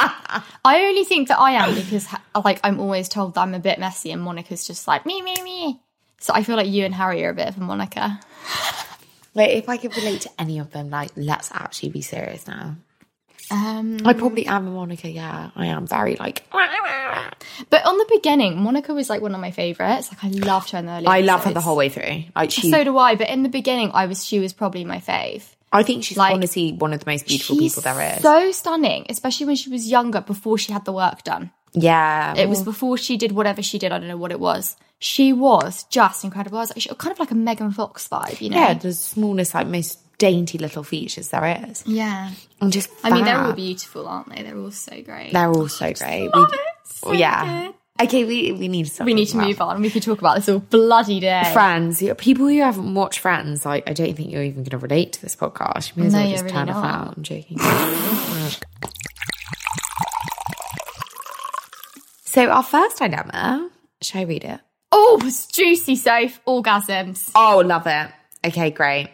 I 0.01 0.85
only 0.85 1.05
think 1.05 1.29
that 1.29 1.41
I 1.41 1.53
am 1.53 1.75
because 1.75 2.07
like 2.45 2.61
I'm 2.63 2.79
always 2.79 3.09
told 3.09 3.35
that 3.35 3.41
I'm 3.41 3.55
a 3.55 3.59
bit 3.59 3.81
messy, 3.81 4.13
and 4.13 4.23
Monica's 4.23 4.67
just 4.67 4.87
like 4.87 5.05
me, 5.05 5.21
me, 5.23 5.43
me. 5.43 5.81
So 6.21 6.33
I 6.35 6.43
feel 6.43 6.57
like 6.57 6.69
you 6.69 6.85
and 6.85 6.95
Harry 6.95 7.25
are 7.25 7.31
a 7.31 7.35
bit 7.35 7.49
of 7.49 7.57
a 7.57 7.61
Monica. 7.61 8.21
like, 9.35 9.51
if 9.51 9.69
I 9.69 9.77
could 9.77 9.97
relate 9.97 10.23
to 10.23 10.31
any 10.39 10.59
of 10.59 10.71
them, 10.71 10.91
like, 10.91 11.11
let's 11.17 11.51
actually 11.53 11.91
be 11.91 12.03
serious 12.03 12.47
now. 12.47 12.77
Um, 13.51 13.99
I 14.05 14.13
probably 14.13 14.47
am 14.47 14.67
a 14.67 14.71
Monica. 14.71 15.09
Yeah, 15.11 15.51
I 15.57 15.67
am 15.67 15.87
very 15.87 16.17
like. 16.17 16.45
But 17.71 17.85
on 17.87 17.99
the 17.99 18.07
beginning, 18.11 18.61
Monica 18.63 18.95
was 18.95 19.11
like 19.11 19.21
one 19.21 19.35
of 19.35 19.41
my 19.41 19.51
favorites. 19.51 20.11
Like 20.13 20.25
I 20.25 20.29
loved 20.39 20.71
her 20.71 20.79
in 20.79 20.87
the 20.87 20.93
early. 20.93 21.07
I 21.07 21.21
love 21.21 21.45
her 21.45 21.53
the 21.53 21.61
whole 21.61 21.77
way 21.77 21.89
through. 21.89 22.25
Like 22.37 22.51
she, 22.51 22.71
So 22.71 22.85
do 22.85 22.97
I. 22.99 23.15
But 23.17 23.29
in 23.31 23.43
the 23.43 23.49
beginning, 23.49 23.91
I 23.95 24.07
was 24.07 24.25
she 24.25 24.39
was 24.39 24.53
probably 24.53 24.85
my 24.85 24.99
fave. 24.99 25.45
I 25.71 25.83
think 25.83 26.03
she's 26.05 26.17
like, 26.17 26.33
honestly 26.33 26.73
one 26.73 26.95
of 26.95 27.01
the 27.05 27.11
most 27.11 27.27
beautiful 27.27 27.57
people 27.59 27.83
there 27.83 28.17
is. 28.17 28.23
So 28.23 28.53
stunning, 28.53 29.05
especially 29.11 29.47
when 29.47 29.57
she 29.57 29.69
was 29.71 29.87
younger, 29.91 30.21
before 30.23 30.57
she 30.57 30.73
had 30.73 30.85
the 30.87 30.93
work 30.93 31.25
done. 31.25 31.51
yeah, 31.75 32.35
It 32.37 32.49
was 32.49 32.63
before 32.63 32.97
she 32.97 33.19
did 33.19 33.33
whatever 33.33 33.61
she 33.63 33.79
did. 33.79 33.93
I 33.93 33.99
don't 33.99 34.09
know 34.09 34.17
what 34.17 34.33
it 34.33 34.41
was. 34.41 34.77
She 34.99 35.33
was 35.35 35.85
just 35.91 36.25
incredible. 36.25 36.57
I 36.59 36.63
was 36.63 36.71
like, 36.71 36.81
she- 36.81 36.95
kind 36.95 37.13
of 37.13 37.19
like 37.21 37.31
a 37.31 37.35
Megan 37.35 37.71
Fox 37.73 38.09
vibe, 38.09 38.41
you 38.41 38.49
know? 38.51 38.57
yeah, 38.57 38.75
the 38.75 38.93
smallness, 38.95 39.53
like 39.55 39.67
most 39.67 39.99
dainty 40.19 40.59
little 40.59 40.83
features 40.85 41.29
there 41.29 41.65
is. 41.69 41.83
Yeah. 41.87 42.31
I'm 42.61 42.71
just. 42.71 42.91
I 43.03 43.11
mean, 43.11 43.25
they're 43.25 43.39
all 43.39 43.53
beautiful, 43.53 44.07
aren't 44.09 44.29
they? 44.35 44.43
They're 44.43 44.59
all 44.59 44.71
so 44.71 45.01
great. 45.03 45.33
They're 45.33 45.49
all 45.51 45.69
so 45.69 45.93
great. 45.93 46.29
love 46.35 46.51
We- 46.51 46.57
it. 46.59 46.65
So 46.85 47.13
yeah. 47.13 47.65
good. 47.67 47.75
Okay, 48.01 48.25
we 48.25 48.53
we 48.53 48.69
need 48.69 48.87
to 48.87 49.03
We 49.05 49.13
need 49.13 49.27
to 49.27 49.33
talking 49.33 49.49
move 49.49 49.61
on. 49.61 49.81
We 49.81 49.91
could 49.91 50.05
talk 50.05 50.21
about 50.21 50.37
this 50.37 50.49
all 50.49 50.61
bloody 50.61 51.19
day. 51.19 51.43
Friends, 51.53 52.01
people 52.19 52.47
who 52.47 52.61
haven't 52.61 52.95
watched 52.95 53.19
Friends, 53.19 53.67
like 53.67 53.89
I 53.89 53.93
don't 53.93 54.15
think 54.17 54.31
you're 54.31 54.43
even 54.45 54.63
going 54.63 54.71
to 54.71 54.79
relate 54.79 55.15
to 55.15 55.23
this 55.23 55.35
podcast. 55.35 55.97
You 55.97 56.03
may 56.05 56.07
as 56.07 56.13
No, 56.13 56.21
well 56.21 56.31
just 56.31 56.45
really 56.45 56.55
turn 56.57 56.69
off 56.71 56.83
not. 56.85 57.09
out. 57.09 57.17
I'm 57.17 57.23
joking. 57.25 57.59
so 62.25 62.49
our 62.49 62.63
first 62.63 62.99
dilemma, 62.99 63.71
shall 64.01 64.21
I 64.21 64.25
read 64.25 64.45
it? 64.45 64.61
Oh, 64.93 65.21
it's 65.25 65.47
juicy, 65.47 65.97
safe 65.97 66.41
Orgasms. 66.47 67.31
Oh, 67.35 67.63
love 67.65 67.87
it. 67.87 68.11
Okay, 68.47 68.71
great. 68.71 69.09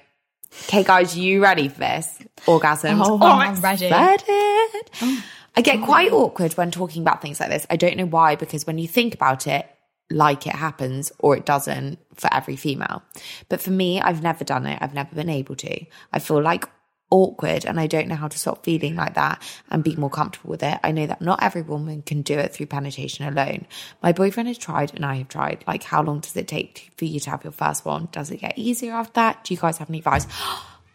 Okay, 0.63 0.85
guys, 0.85 1.17
you 1.17 1.43
ready 1.43 1.69
for 1.69 1.81
this? 1.81 2.19
Orgasms. 2.47 3.03
Oh, 3.05 3.19
I'm 3.23 3.55
I'm 3.55 3.61
ready. 3.61 3.87
excited. 3.87 4.91
Oh, 5.03 5.25
I 5.57 5.61
get 5.63 5.83
quite 5.83 6.13
awkward 6.13 6.53
when 6.55 6.71
talking 6.71 7.03
about 7.03 7.23
things 7.23 7.39
like 7.39 7.51
this. 7.51 7.67
I 7.71 7.77
don't 7.77 7.97
know 7.97 8.07
why, 8.07 8.35
because 8.37 8.67
when 8.67 8.79
you 8.79 8.89
think 8.89 9.15
about 9.15 9.47
it, 9.47 9.69
like 10.11 10.47
it 10.47 10.55
happens 10.55 11.13
or 11.19 11.37
it 11.37 11.47
doesn't 11.47 11.99
for 12.15 12.33
every 12.33 12.57
female. 12.57 13.03
But 13.49 13.61
for 13.61 13.71
me, 13.71 14.01
I've 14.01 14.23
never 14.23 14.45
done 14.45 14.67
it. 14.67 14.79
I've 14.81 14.95
never 14.95 15.15
been 15.15 15.29
able 15.29 15.57
to. 15.57 15.85
I 16.13 16.19
feel 16.19 16.43
like 16.43 16.69
awkward 17.15 17.65
and 17.65 17.79
I 17.79 17.87
don't 17.87 18.09
know 18.09 18.17
how 18.17 18.27
to 18.27 18.39
stop 18.39 18.65
feeling 18.65 18.97
like 18.97 19.15
that 19.15 19.41
and 19.71 19.85
be 19.85 19.95
more 19.95 20.11
comfortable 20.11 20.51
with 20.51 20.65
it. 20.65 20.81
I 20.83 20.91
know 20.91 21.07
that 21.07 21.21
not 21.21 21.43
every 21.43 21.63
woman 21.63 22.03
can 22.03 22.23
do 22.23 22.37
it 22.37 22.53
through 22.53 22.67
penetration 22.67 23.27
alone. 23.27 23.67
My 24.03 24.13
boyfriend 24.13 24.49
has 24.49 24.59
tried 24.59 24.93
and 24.95 25.07
I 25.07 25.15
have 25.17 25.29
tried. 25.29 25.65
Like, 25.67 25.85
how 25.85 26.03
long 26.03 26.21
does 26.21 26.37
it 26.37 26.49
take 26.49 26.75
to, 26.75 26.83
for 26.97 27.05
you 27.05 27.21
to 27.21 27.31
have 27.31 27.45
your 27.45 27.53
first 27.53 27.85
one? 27.85 28.09
Does 28.11 28.33
it 28.33 28.39
get 28.39 28.59
easier 28.59 28.93
after 28.95 29.13
that? 29.15 29.45
Do 29.45 29.55
you 29.55 29.61
guys 29.61 29.79
have 29.79 29.89
any 29.91 29.99
advice? 29.99 30.27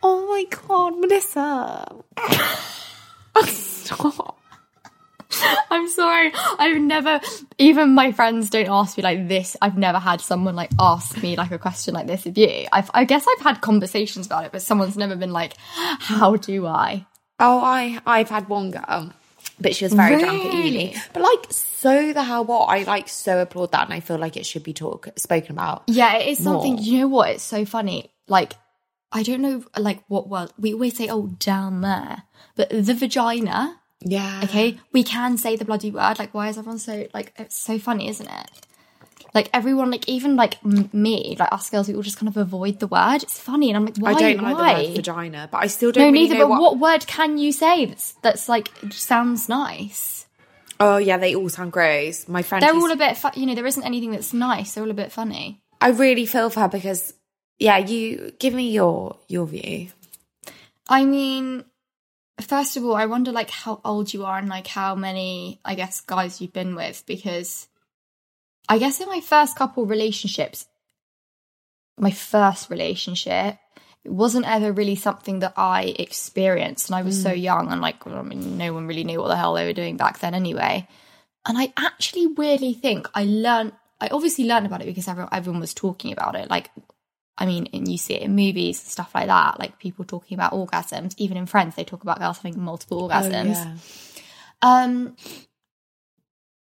Oh 0.01 0.27
my 0.27 0.45
god, 0.45 0.97
Melissa. 0.97 1.85
Stop. 3.45 4.38
I'm 5.69 5.87
sorry. 5.89 6.31
I've 6.33 6.81
never, 6.81 7.21
even 7.57 7.93
my 7.93 8.11
friends 8.11 8.49
don't 8.49 8.69
ask 8.69 8.97
me 8.97 9.03
like 9.03 9.27
this. 9.27 9.55
I've 9.61 9.77
never 9.77 9.99
had 9.99 10.21
someone 10.21 10.55
like 10.55 10.71
ask 10.79 11.21
me 11.21 11.35
like 11.35 11.51
a 11.51 11.59
question 11.59 11.93
like 11.93 12.07
this 12.07 12.25
of 12.25 12.37
you. 12.37 12.67
I've, 12.71 12.89
I 12.93 13.05
guess 13.05 13.25
I've 13.27 13.43
had 13.43 13.61
conversations 13.61 14.25
about 14.25 14.45
it, 14.45 14.51
but 14.51 14.61
someone's 14.61 14.97
never 14.97 15.15
been 15.15 15.31
like, 15.31 15.53
how 15.57 16.35
do 16.35 16.65
I? 16.65 17.05
Oh, 17.39 17.59
I 17.63 18.01
I've 18.05 18.29
had 18.29 18.49
one 18.49 18.71
girl, 18.71 19.13
but 19.61 19.75
she 19.75 19.85
was 19.85 19.93
very 19.93 20.19
drunk 20.19 20.45
at 20.45 20.53
uni. 20.53 20.95
But 21.13 21.23
like, 21.23 21.45
so 21.51 22.11
the 22.11 22.23
hell 22.23 22.43
what? 22.43 22.65
I 22.65 22.83
like 22.83 23.07
so 23.07 23.39
applaud 23.39 23.71
that, 23.71 23.85
and 23.85 23.93
I 23.93 24.01
feel 24.01 24.17
like 24.17 24.35
it 24.35 24.45
should 24.45 24.63
be 24.63 24.73
talk 24.73 25.07
spoken 25.15 25.51
about. 25.51 25.83
Yeah, 25.87 26.17
it 26.17 26.27
is 26.27 26.43
something. 26.43 26.73
More. 26.73 26.83
You 26.83 26.99
know 26.99 27.07
what? 27.07 27.29
It's 27.29 27.43
so 27.43 27.63
funny. 27.63 28.11
Like, 28.27 28.53
I 29.11 29.23
don't 29.23 29.41
know, 29.41 29.63
like 29.77 30.03
what 30.07 30.27
word 30.27 30.51
we 30.59 30.73
always 30.73 30.97
say. 30.97 31.07
Oh, 31.07 31.27
down 31.39 31.81
there, 31.81 32.23
but 32.55 32.69
the 32.71 32.93
vagina. 32.93 33.78
Yeah. 34.01 34.41
Okay, 34.45 34.79
we 34.93 35.03
can 35.03 35.37
say 35.37 35.55
the 35.55 35.65
bloody 35.65 35.91
word. 35.91 36.19
Like, 36.19 36.33
why 36.33 36.49
is 36.49 36.57
everyone 36.57 36.79
so 36.79 37.07
like? 37.13 37.33
It's 37.37 37.55
so 37.55 37.77
funny, 37.77 38.07
isn't 38.09 38.27
it? 38.27 38.49
Like 39.33 39.49
everyone, 39.53 39.91
like 39.91 40.07
even 40.07 40.35
like 40.35 40.57
m- 40.65 40.89
me, 40.93 41.35
like 41.37 41.51
us 41.51 41.69
girls, 41.69 41.87
we 41.87 41.95
all 41.95 42.01
just 42.01 42.17
kind 42.17 42.27
of 42.27 42.37
avoid 42.37 42.79
the 42.79 42.87
word. 42.87 43.23
It's 43.23 43.39
funny, 43.39 43.69
and 43.69 43.77
I'm 43.77 43.85
like, 43.85 43.97
why? 43.97 44.11
I 44.11 44.13
don't 44.13 44.41
like 44.41 44.57
why? 44.57 44.81
the 44.81 44.87
word 44.87 44.95
vagina, 44.95 45.49
but 45.51 45.59
I 45.59 45.67
still 45.67 45.91
don't 45.91 46.01
no, 46.01 46.07
really 46.07 46.27
neither. 46.27 46.35
know 46.35 46.47
But 46.47 46.49
what... 46.49 46.61
what 46.61 46.79
word 46.79 47.07
can 47.07 47.37
you 47.37 47.51
say 47.51 47.85
that's 47.85 48.13
that's 48.23 48.49
like 48.49 48.69
sounds 48.91 49.49
nice? 49.49 50.25
Oh 50.79 50.97
yeah, 50.97 51.17
they 51.17 51.35
all 51.35 51.49
sound 51.49 51.73
gross. 51.73 52.27
My 52.27 52.41
friend, 52.41 52.63
They're 52.63 52.73
all 52.73 52.91
a 52.91 52.95
bit, 52.95 53.17
fu- 53.17 53.39
you 53.39 53.45
know. 53.45 53.55
There 53.55 53.65
isn't 53.65 53.83
anything 53.83 54.11
that's 54.11 54.33
nice. 54.33 54.73
They're 54.73 54.83
all 54.83 54.91
a 54.91 54.95
bit 54.95 55.11
funny. 55.11 55.61
I 55.81 55.89
really 55.89 56.25
feel 56.25 56.49
for 56.49 56.61
her 56.61 56.67
because, 56.69 57.13
yeah, 57.59 57.77
you 57.77 58.31
give 58.39 58.53
me 58.53 58.71
your 58.71 59.17
your 59.27 59.45
view. 59.45 59.89
I 60.87 61.05
mean, 61.05 61.65
first 62.43 62.77
of 62.77 62.85
all, 62.85 62.95
I 62.95 63.05
wonder 63.05 63.31
like 63.31 63.49
how 63.49 63.81
old 63.83 64.13
you 64.13 64.25
are 64.25 64.37
and 64.37 64.49
like 64.49 64.67
how 64.67 64.95
many, 64.95 65.59
I 65.65 65.75
guess, 65.75 66.01
guys 66.01 66.41
you've 66.41 66.53
been 66.53 66.75
with 66.75 67.03
because 67.05 67.67
I 68.67 68.77
guess 68.77 69.01
in 69.01 69.07
my 69.07 69.19
first 69.19 69.57
couple 69.57 69.85
relationships, 69.85 70.67
my 71.97 72.11
first 72.11 72.69
relationship, 72.69 73.57
it 74.05 74.11
wasn't 74.11 74.47
ever 74.47 74.71
really 74.71 74.95
something 74.95 75.39
that 75.39 75.53
I 75.57 75.93
experienced, 75.99 76.89
and 76.89 76.95
I 76.95 77.01
was 77.01 77.21
so 77.21 77.31
mm. 77.31 77.41
young 77.41 77.71
and 77.71 77.81
like 77.81 78.07
I 78.07 78.21
mean, 78.21 78.57
no 78.57 78.73
one 78.73 78.87
really 78.87 79.03
knew 79.03 79.19
what 79.19 79.27
the 79.27 79.35
hell 79.35 79.55
they 79.55 79.65
were 79.65 79.73
doing 79.73 79.97
back 79.97 80.19
then 80.19 80.33
anyway. 80.33 80.87
And 81.45 81.57
I 81.57 81.73
actually 81.77 82.27
weirdly 82.27 82.73
think 82.73 83.09
I 83.13 83.25
learned. 83.25 83.73
I 83.99 84.07
obviously 84.07 84.45
learned 84.45 84.65
about 84.65 84.81
it 84.81 84.85
because 84.85 85.07
everyone, 85.07 85.33
everyone 85.33 85.59
was 85.59 85.73
talking 85.73 86.13
about 86.13 86.35
it. 86.35 86.49
Like 86.49 86.69
I 87.39 87.45
mean, 87.45 87.69
and 87.71 87.89
you 87.89 87.97
see 87.97 88.15
it 88.15 88.23
in 88.23 88.35
movies 88.35 88.81
and 88.81 88.91
stuff 88.91 89.15
like 89.15 89.27
that, 89.27 89.59
like 89.59 89.79
people 89.79 90.03
talking 90.03 90.35
about 90.35 90.51
orgasms. 90.51 91.15
Even 91.17 91.37
in 91.37 91.45
Friends, 91.45 91.75
they 91.75 91.85
talk 91.85 92.03
about 92.03 92.19
girls 92.19 92.37
having 92.37 92.59
multiple 92.59 93.07
orgasms. 93.07 93.55
Oh, 93.55 93.77
yeah. 94.61 94.83
Um, 94.83 95.15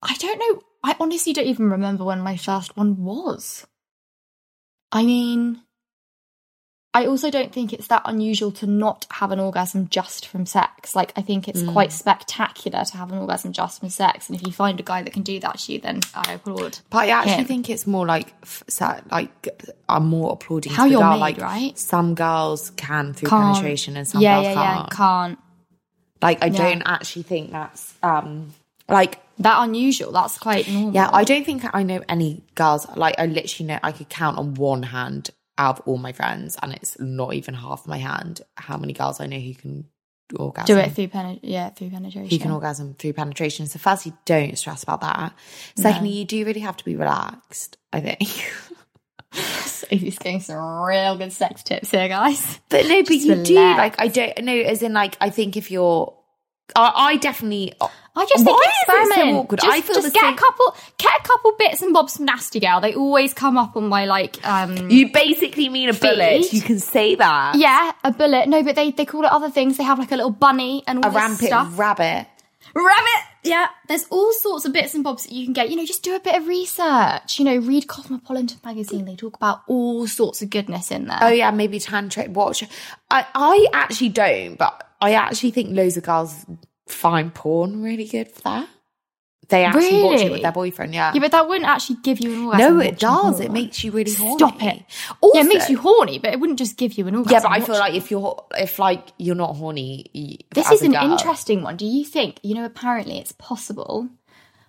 I 0.01 0.15
don't 0.15 0.39
know. 0.39 0.61
I 0.81 0.95
honestly 1.01 1.33
don't 1.33 1.47
even 1.47 1.69
remember 1.69 2.05
when 2.05 2.21
my 2.21 2.37
first 2.37 2.77
one 2.77 3.03
was. 3.03 3.67
I 4.91 5.03
mean, 5.03 5.61
I 6.91 7.05
also 7.05 7.29
don't 7.29 7.53
think 7.53 7.71
it's 7.71 7.85
that 7.87 8.01
unusual 8.05 8.51
to 8.53 8.65
not 8.65 9.05
have 9.11 9.31
an 9.31 9.39
orgasm 9.39 9.89
just 9.89 10.25
from 10.27 10.47
sex. 10.47 10.95
Like, 10.95 11.13
I 11.15 11.21
think 11.21 11.47
it's 11.47 11.61
quite 11.61 11.91
spectacular 11.91 12.83
to 12.83 12.97
have 12.97 13.11
an 13.11 13.19
orgasm 13.19 13.53
just 13.53 13.79
from 13.79 13.89
sex. 13.89 14.27
And 14.27 14.35
if 14.35 14.45
you 14.45 14.51
find 14.51 14.79
a 14.79 14.83
guy 14.83 15.03
that 15.03 15.13
can 15.13 15.21
do 15.21 15.39
that 15.41 15.59
to 15.59 15.73
you, 15.73 15.79
then 15.79 15.99
I 16.15 16.33
applaud. 16.33 16.79
But 16.89 16.97
I 16.97 17.09
actually 17.09 17.33
him. 17.43 17.45
think 17.45 17.69
it's 17.69 17.85
more 17.85 18.07
like 18.07 18.33
like 19.11 19.29
I'm 19.87 20.07
more 20.07 20.33
applauding 20.33 20.71
How 20.73 20.85
you're 20.85 21.07
made, 21.07 21.19
like 21.19 21.37
right? 21.37 21.77
some 21.77 22.15
girls 22.15 22.71
can 22.71 23.13
through 23.13 23.29
Can't. 23.29 23.55
penetration 23.55 23.95
and 23.95 24.07
some 24.07 24.21
yeah, 24.21 24.35
girls 24.41 24.45
yeah, 24.47 24.53
can't. 24.55 24.87
yeah. 24.91 24.95
Can't. 24.97 25.39
Like 26.23 26.43
I 26.43 26.47
Yeah. 26.47 26.57
don't 26.57 26.81
actually 26.87 27.23
think 27.23 27.51
that's 27.51 27.93
um 28.01 28.51
like 28.89 29.19
That 29.37 29.61
unusual. 29.63 30.11
That's 30.11 30.39
quite 30.39 30.67
normal. 30.67 30.93
yeah, 30.93 31.09
I 31.13 31.23
don't 31.23 31.45
think 31.45 31.63
I 31.71 31.83
know 31.83 32.03
any 32.09 32.41
girls 32.55 32.87
like 32.95 33.13
I 33.19 33.27
literally 33.27 33.67
know 33.67 33.79
I 33.83 33.91
could 33.91 34.09
count 34.09 34.39
on 34.39 34.55
one 34.55 34.81
hand 34.83 35.29
out 35.59 35.79
of 35.79 35.87
all 35.87 35.97
my 35.97 36.13
friends 36.13 36.57
and 36.63 36.73
it's 36.73 36.97
not 36.99 37.33
even 37.33 37.53
half 37.53 37.85
my 37.85 37.97
hand 37.97 38.41
how 38.55 38.77
many 38.77 38.93
girls 38.93 39.19
I 39.19 39.27
know 39.27 39.37
who 39.37 39.53
can 39.53 39.85
orgasm. 40.37 40.75
do 40.75 40.81
it 40.81 40.93
through 40.93 41.09
pen. 41.09 41.39
Yeah, 41.43 41.69
through 41.69 41.89
penetration. 41.89 42.29
Who 42.29 42.39
can 42.39 42.51
orgasm 42.51 42.93
through 42.93 43.13
penetration. 43.13 43.67
So 43.67 43.79
firstly, 43.79 44.13
don't 44.25 44.57
stress 44.57 44.83
about 44.83 45.01
that. 45.01 45.33
Secondly, 45.75 46.11
you 46.11 46.25
do 46.25 46.45
really 46.45 46.61
have 46.61 46.77
to 46.77 46.85
be 46.85 46.95
relaxed, 46.95 47.77
I 47.91 47.99
think. 47.99 48.29
Sophie's 49.31 50.17
getting 50.17 50.39
some 50.39 50.81
real 50.81 51.17
good 51.17 51.31
sex 51.31 51.61
tips 51.63 51.91
here, 51.91 52.07
guys. 52.07 52.59
But 52.69 52.85
no, 52.87 53.01
but 53.03 53.09
Just 53.09 53.25
you 53.25 53.43
do 53.43 53.55
like 53.55 53.99
I 53.99 54.07
don't 54.07 54.43
know, 54.43 54.55
as 54.55 54.81
in 54.81 54.93
like 54.93 55.17
I 55.21 55.29
think 55.29 55.57
if 55.57 55.71
you're 55.71 56.15
I, 56.75 56.91
I 56.95 57.15
definitely 57.17 57.73
I 58.15 58.25
just 58.25 58.43
think 58.43 58.57
is 58.57 59.09
it 59.09 59.13
so 59.15 59.21
awkward? 59.37 59.59
Just, 59.61 59.71
I 59.71 59.81
feel 59.81 59.95
just 59.95 60.13
get 60.13 60.21
same- 60.21 60.33
a 60.33 60.37
couple, 60.37 60.75
get 60.97 61.11
a 61.19 61.23
couple 61.23 61.53
bits 61.57 61.81
and 61.81 61.93
bobs 61.93 62.17
from 62.17 62.25
Nasty 62.25 62.59
Gal. 62.59 62.81
They 62.81 62.93
always 62.95 63.33
come 63.33 63.57
up 63.57 63.77
on 63.77 63.87
my 63.87 64.05
like, 64.05 64.45
um, 64.45 64.89
you 64.89 65.11
basically 65.11 65.69
mean 65.69 65.89
a 65.89 65.93
bullet. 65.93 66.51
You 66.51 66.61
can 66.61 66.79
say 66.79 67.15
that. 67.15 67.55
yeah, 67.55 67.91
a 68.03 68.11
bullet. 68.11 68.47
No, 68.49 68.61
but 68.63 68.75
they 68.75 68.91
they 68.91 69.05
call 69.05 69.23
it 69.23 69.31
other 69.31 69.49
things. 69.49 69.77
They 69.77 69.83
have 69.83 69.99
like 69.99 70.11
a 70.11 70.15
little 70.15 70.31
bunny 70.31 70.83
and 70.87 71.03
all 71.05 71.11
A 71.11 71.13
rampant 71.15 71.47
stuff. 71.47 71.77
rabbit. 71.79 72.27
Rabbit. 72.75 73.23
Yeah, 73.43 73.67
there's 73.87 74.05
all 74.11 74.31
sorts 74.33 74.65
of 74.65 74.73
bits 74.73 74.93
and 74.93 75.03
bobs 75.03 75.23
that 75.23 75.31
you 75.31 75.45
can 75.45 75.53
get. 75.53 75.69
You 75.69 75.77
know, 75.77 75.85
just 75.85 76.03
do 76.03 76.13
a 76.15 76.19
bit 76.19 76.35
of 76.35 76.45
research. 76.47 77.39
You 77.39 77.45
know, 77.45 77.55
read 77.57 77.87
Cosmopolitan 77.87 78.59
magazine. 78.65 79.05
They 79.05 79.15
talk 79.15 79.35
about 79.37 79.61
all 79.67 80.07
sorts 80.07 80.41
of 80.41 80.49
goodness 80.49 80.91
in 80.91 81.07
there. 81.07 81.17
Oh 81.21 81.29
yeah, 81.29 81.51
maybe 81.51 81.79
tantric 81.79 82.29
watch. 82.29 82.63
I 83.09 83.25
I 83.33 83.67
actually 83.73 84.09
don't, 84.09 84.55
but 84.57 84.85
I 85.01 85.13
actually 85.13 85.51
think 85.51 85.69
loads 85.75 85.97
of 85.97 86.03
girls 86.03 86.45
find 86.87 87.33
porn 87.33 87.81
really 87.83 88.05
good 88.07 88.29
for 88.31 88.41
that. 88.43 88.67
They 89.47 89.65
actually 89.65 90.03
watch 90.03 90.21
it 90.21 90.31
with 90.31 90.41
their 90.43 90.51
boyfriend. 90.51 90.93
Yeah. 90.93 91.11
Yeah, 91.11 91.21
but 91.21 91.31
that 91.31 91.47
wouldn't 91.47 91.67
actually 91.67 91.97
give 92.03 92.19
you 92.19 92.31
an 92.33 92.45
orgasm. 92.45 92.77
no, 92.77 92.83
it 92.83 92.99
does. 92.99 93.39
It 93.39 93.51
makes 93.51 93.83
you 93.83 93.91
really 93.91 94.13
horny. 94.13 94.35
Stop 94.37 94.61
it. 94.61 94.83
Also, 95.21 95.39
yeah, 95.39 95.43
it 95.43 95.47
makes 95.47 95.69
you 95.71 95.77
horny, 95.79 96.19
but 96.19 96.31
it 96.33 96.39
wouldn't 96.39 96.59
just 96.59 96.77
give 96.77 96.93
you 96.99 97.07
an 97.07 97.15
orgasm. 97.15 97.33
Yeah, 97.33 97.39
but 97.41 97.51
I 97.51 97.65
feel 97.65 97.75
like 97.79 97.95
if 97.95 98.11
you're 98.11 98.45
if 98.59 98.77
like 98.77 99.07
you're 99.17 99.33
not 99.33 99.55
horny, 99.55 100.05
you, 100.13 100.37
This 100.53 100.69
is 100.69 100.83
an 100.83 100.91
girl- 100.91 101.11
interesting 101.11 101.63
one. 101.63 101.77
Do 101.77 101.85
you 101.87 102.05
think, 102.05 102.39
you 102.43 102.53
know, 102.53 102.63
apparently 102.65 103.17
it's 103.17 103.31
possible 103.31 104.07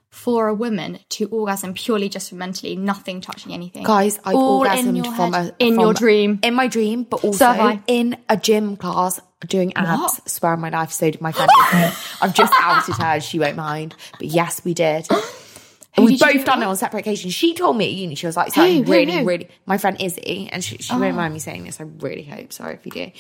for 0.08 0.48
a 0.48 0.54
woman 0.54 0.98
to 1.10 1.26
orgasm 1.28 1.74
purely 1.74 2.08
just 2.08 2.30
from 2.30 2.38
mentally, 2.38 2.74
nothing 2.74 3.20
touching 3.20 3.52
anything? 3.52 3.84
Guys, 3.84 4.16
in 4.16 4.22
orgasmed 4.32 5.14
from 5.14 5.32
head, 5.34 5.54
a 5.58 5.64
in 5.64 5.74
from- 5.74 5.84
your 5.84 5.92
dream. 5.92 6.38
in 6.42 6.54
my 6.54 6.68
dream, 6.68 7.02
but 7.02 7.22
also 7.22 7.36
So 7.52 7.80
in 7.86 8.16
a 8.30 8.36
gym 8.38 8.76
class 8.78 9.20
doing 9.46 9.72
abs. 9.76 10.00
What? 10.00 10.29
Swear 10.29 10.53
on 10.53 10.61
my 10.61 10.70
life, 10.70 10.92
so 10.92 11.11
did 11.11 11.20
my 11.20 11.33
friend. 11.33 11.50
I've 12.20 12.35
just 12.35 12.53
outed 12.59 12.94
her; 12.96 13.20
she 13.20 13.38
won't 13.38 13.57
mind. 13.57 13.94
But 14.18 14.29
yes, 14.29 14.64
we 14.64 14.74
did. 14.74 15.09
And 16.00 16.06
we've 16.10 16.18
both 16.20 16.32
do 16.32 16.44
done 16.44 16.62
it 16.62 16.66
on 16.66 16.76
separate 16.76 17.00
occasions. 17.00 17.34
She 17.34 17.54
told 17.54 17.76
me 17.76 17.86
at 17.86 17.92
uni, 17.92 18.14
she 18.14 18.26
was 18.26 18.36
like, 18.36 18.52
"Sorry, 18.52 18.76
Who? 18.78 18.82
Who? 18.84 18.92
really, 18.92 19.12
Who? 19.18 19.24
really." 19.24 19.48
My 19.66 19.78
friend 19.78 19.96
Izzy, 20.00 20.48
and 20.52 20.62
she, 20.64 20.78
she 20.78 20.92
Oh. 20.92 20.98
won't 20.98 21.16
mind 21.16 21.32
me 21.34 21.40
saying 21.40 21.64
this. 21.64 21.80
I 21.80 21.84
really 22.00 22.22
hope. 22.24 22.52
Sorry 22.52 22.74
if 22.74 22.84
you 22.86 22.92
do. 22.92 23.10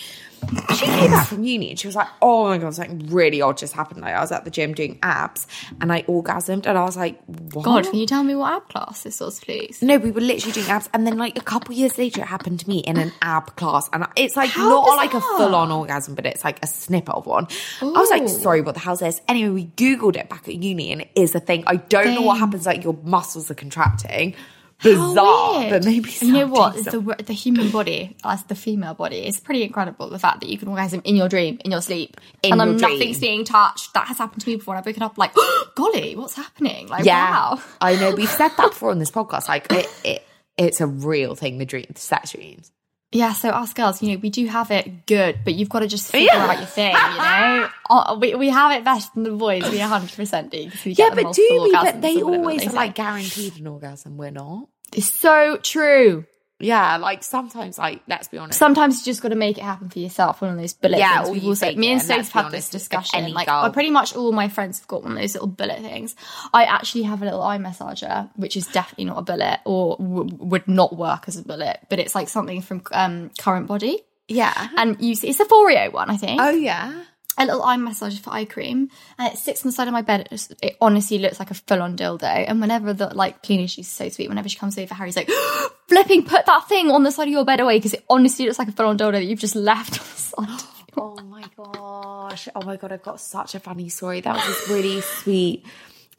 She 0.74 0.86
came 0.86 1.10
back 1.10 1.26
from 1.28 1.44
uni 1.44 1.68
and 1.68 1.78
she 1.78 1.86
was 1.86 1.94
like, 1.94 2.08
"Oh 2.22 2.48
my 2.48 2.56
god, 2.56 2.74
something 2.74 3.08
really 3.08 3.42
odd 3.42 3.58
just 3.58 3.74
happened." 3.74 4.00
Like 4.00 4.14
I 4.14 4.20
was 4.20 4.32
at 4.32 4.44
the 4.46 4.50
gym 4.50 4.72
doing 4.72 4.98
abs, 5.02 5.46
and 5.82 5.92
I 5.92 6.00
orgasmed, 6.02 6.66
and 6.66 6.78
I 6.78 6.84
was 6.84 6.96
like, 6.96 7.20
"What?" 7.52 7.64
God, 7.64 7.84
can 7.84 7.96
you 7.96 8.06
tell 8.06 8.22
me 8.24 8.34
what 8.34 8.52
ab 8.54 8.68
class 8.70 9.02
this 9.02 9.20
was, 9.20 9.38
please? 9.40 9.82
No, 9.82 9.98
we 9.98 10.10
were 10.10 10.22
literally 10.22 10.52
doing 10.52 10.68
abs, 10.70 10.88
and 10.94 11.06
then 11.06 11.18
like 11.18 11.36
a 11.36 11.42
couple 11.42 11.74
years 11.74 11.98
later, 11.98 12.22
it 12.22 12.26
happened 12.26 12.60
to 12.60 12.68
me 12.68 12.78
in 12.78 12.96
an 12.96 13.12
ab 13.20 13.54
class, 13.56 13.90
and 13.92 14.06
it's 14.16 14.34
like 14.34 14.48
How 14.48 14.68
not 14.70 14.96
like 14.96 15.12
a 15.12 15.20
full 15.20 15.54
on 15.54 15.70
orgasm, 15.70 16.14
but 16.14 16.24
it's 16.24 16.42
like 16.42 16.58
a 16.62 16.66
snippet 16.66 17.14
of 17.14 17.26
one. 17.26 17.46
I 17.82 17.84
was 17.84 18.08
like, 18.10 18.26
sorry, 18.28 18.62
what 18.62 18.72
the 18.74 18.80
hell's 18.80 19.00
this? 19.00 19.20
Anyway, 19.28 19.50
we 19.50 19.66
googled 19.66 20.16
it 20.16 20.30
back 20.30 20.48
at 20.48 20.54
uni, 20.54 20.90
and 20.90 21.02
it 21.02 21.10
is 21.14 21.34
a 21.34 21.40
thing. 21.40 21.64
I 21.66 21.76
don't 21.76 22.14
know 22.14 22.22
what 22.22 22.38
happens, 22.38 22.64
like 22.74 22.84
your 22.84 22.98
muscles 23.02 23.50
are 23.50 23.54
contracting. 23.54 24.34
Bizarre, 24.82 25.68
but 25.68 25.84
maybe 25.84 26.10
you 26.22 26.32
know 26.32 26.46
what? 26.46 26.74
The 26.74 27.16
the 27.26 27.34
human 27.34 27.68
body, 27.70 28.16
as 28.24 28.44
the 28.44 28.54
female 28.54 28.94
body, 28.94 29.26
is 29.26 29.38
pretty 29.38 29.62
incredible. 29.62 30.08
The 30.08 30.18
fact 30.18 30.40
that 30.40 30.48
you 30.48 30.56
can 30.56 30.68
orgasm 30.68 31.02
in 31.04 31.16
your 31.16 31.28
dream, 31.28 31.58
in 31.62 31.70
your 31.70 31.82
sleep, 31.82 32.16
In 32.42 32.52
and 32.52 32.58
your 32.60 32.66
then 32.68 32.76
dream. 32.78 32.92
nothing's 32.98 33.18
being 33.18 33.44
touched. 33.44 33.92
That 33.92 34.06
has 34.08 34.16
happened 34.16 34.40
to 34.42 34.48
me 34.48 34.56
before. 34.56 34.74
And 34.74 34.78
I've 34.80 34.86
woken 34.86 35.02
up 35.02 35.18
like, 35.18 35.34
golly, 35.74 36.16
what's 36.16 36.34
happening? 36.34 36.88
Like, 36.88 37.04
Yeah, 37.04 37.30
wow. 37.30 37.62
I 37.82 37.96
know. 37.96 38.14
We've 38.14 38.26
said 38.26 38.52
that 38.56 38.70
before 38.70 38.90
on 38.90 38.98
this 38.98 39.10
podcast. 39.10 39.48
Like 39.48 39.70
it, 39.70 39.86
it, 40.02 40.26
it's 40.56 40.80
a 40.80 40.86
real 40.86 41.34
thing. 41.34 41.58
The 41.58 41.66
dream, 41.66 41.84
the 41.92 42.00
sex 42.00 42.32
dreams. 42.32 42.72
Yeah, 43.12 43.32
so 43.32 43.48
us 43.50 43.72
girls, 43.74 44.00
you 44.02 44.12
know, 44.12 44.20
we 44.22 44.30
do 44.30 44.46
have 44.46 44.70
it 44.70 45.04
good, 45.06 45.40
but 45.44 45.54
you've 45.54 45.68
got 45.68 45.80
to 45.80 45.88
just 45.88 46.12
figure 46.12 46.30
Yeah. 46.32 46.46
out 46.46 46.58
your 46.58 46.66
thing, 46.66 46.94
you 46.94 47.18
know? 47.18 47.68
Uh, 47.90 48.16
we, 48.20 48.36
we 48.36 48.48
have 48.50 48.70
it 48.70 48.84
better 48.84 49.04
than 49.14 49.24
the 49.24 49.32
boys, 49.32 49.64
we 49.68 49.78
100% 49.78 50.50
do. 50.50 50.70
we 50.84 50.92
Yeah, 50.92 51.10
but 51.12 51.32
do 51.34 51.60
we? 51.64 51.72
But 51.72 52.00
they 52.00 52.22
always 52.22 52.64
are 52.68 52.70
like 52.72 52.94
guaranteed 52.94 53.58
an 53.58 53.66
orgasm. 53.66 54.16
We're 54.16 54.30
not. 54.30 54.68
It's 54.94 55.12
so 55.12 55.56
true. 55.60 56.24
Yeah, 56.60 56.98
like 56.98 57.22
sometimes, 57.24 57.78
like 57.78 58.02
let's 58.06 58.28
be 58.28 58.38
honest. 58.38 58.58
Sometimes 58.58 58.98
you 58.98 59.04
just 59.10 59.22
got 59.22 59.30
to 59.30 59.34
make 59.34 59.58
it 59.58 59.64
happen 59.64 59.88
for 59.88 59.98
yourself. 59.98 60.40
One 60.42 60.52
of 60.52 60.58
those 60.58 60.74
bullet 60.74 60.98
Yeah, 60.98 61.16
things. 61.18 61.28
or 61.28 61.32
We've 61.32 61.42
you 61.42 61.48
all 61.50 61.56
said, 61.56 61.68
fake 61.70 61.78
me 61.78 61.92
and 61.92 62.00
and 62.00 62.08
let's 62.08 62.28
Soph 62.28 62.34
be 62.34 62.42
had 62.44 62.52
this 62.52 62.68
discussion. 62.70 63.32
Like, 63.32 63.48
uh, 63.48 63.70
pretty 63.70 63.90
much 63.90 64.14
all 64.14 64.32
my 64.32 64.48
friends 64.48 64.78
have 64.78 64.88
got 64.88 65.02
one 65.02 65.12
of 65.12 65.18
those 65.18 65.34
little 65.34 65.48
bullet 65.48 65.80
things. 65.80 66.14
I 66.52 66.64
actually 66.64 67.04
have 67.04 67.22
a 67.22 67.24
little 67.24 67.42
eye 67.42 67.58
massager, 67.58 68.28
which 68.36 68.56
is 68.56 68.66
definitely 68.66 69.06
not 69.06 69.18
a 69.18 69.22
bullet 69.22 69.60
or 69.64 69.96
w- 69.98 70.36
would 70.38 70.68
not 70.68 70.96
work 70.96 71.24
as 71.26 71.36
a 71.38 71.42
bullet, 71.42 71.80
but 71.88 71.98
it's 71.98 72.14
like 72.14 72.28
something 72.28 72.60
from 72.62 72.82
um, 72.92 73.30
Current 73.38 73.66
Body. 73.66 73.98
Yeah. 74.28 74.68
And 74.76 75.00
you 75.00 75.14
see, 75.16 75.28
it's 75.30 75.40
a 75.40 75.44
Foreo 75.44 75.92
one, 75.92 76.08
I 76.10 76.16
think. 76.16 76.40
Oh 76.40 76.50
yeah. 76.50 77.02
A 77.48 77.52
little 77.52 77.62
eye 77.62 77.76
massager 77.76 78.20
for 78.20 78.32
eye 78.32 78.44
cream, 78.44 78.90
and 79.18 79.32
it 79.32 79.38
sits 79.38 79.64
on 79.64 79.68
the 79.68 79.72
side 79.72 79.88
of 79.88 79.92
my 79.92 80.02
bed. 80.02 80.20
It, 80.22 80.30
just- 80.30 80.54
it 80.62 80.76
honestly 80.80 81.18
looks 81.18 81.38
like 81.38 81.50
a 81.50 81.54
full 81.54 81.80
on 81.82 81.96
dildo. 81.96 82.24
And 82.48 82.60
whenever 82.60 82.92
the 82.92 83.08
like 83.14 83.42
cleaner, 83.42 83.66
she's 83.66 83.88
so 83.88 84.08
sweet. 84.08 84.28
Whenever 84.28 84.48
she 84.48 84.58
comes 84.58 84.76
over, 84.78 84.94
Harry's 84.94 85.16
like, 85.16 85.30
flipping, 85.88 86.24
put 86.24 86.46
that 86.46 86.68
thing 86.68 86.90
on 86.90 87.02
the 87.02 87.10
side 87.12 87.28
of 87.28 87.32
your 87.32 87.44
bed 87.44 87.60
away 87.60 87.78
because 87.78 87.94
it 87.94 88.04
honestly 88.10 88.46
looks 88.46 88.58
like 88.58 88.68
a 88.68 88.72
full 88.72 88.86
on 88.86 88.98
dildo 88.98 89.12
that 89.12 89.24
you've 89.24 89.38
just 89.40 89.56
left 89.56 89.98
on 90.00 90.46
the 90.46 90.56
side. 90.58 90.66
Oh 90.96 91.16
my 91.22 91.44
gosh. 91.56 92.48
Oh 92.54 92.62
my 92.64 92.76
god, 92.76 92.92
I've 92.92 93.02
got 93.02 93.20
such 93.20 93.54
a 93.54 93.60
funny 93.60 93.88
story. 93.88 94.20
That 94.20 94.34
was 94.34 94.68
really 94.68 95.00
sweet. 95.00 95.64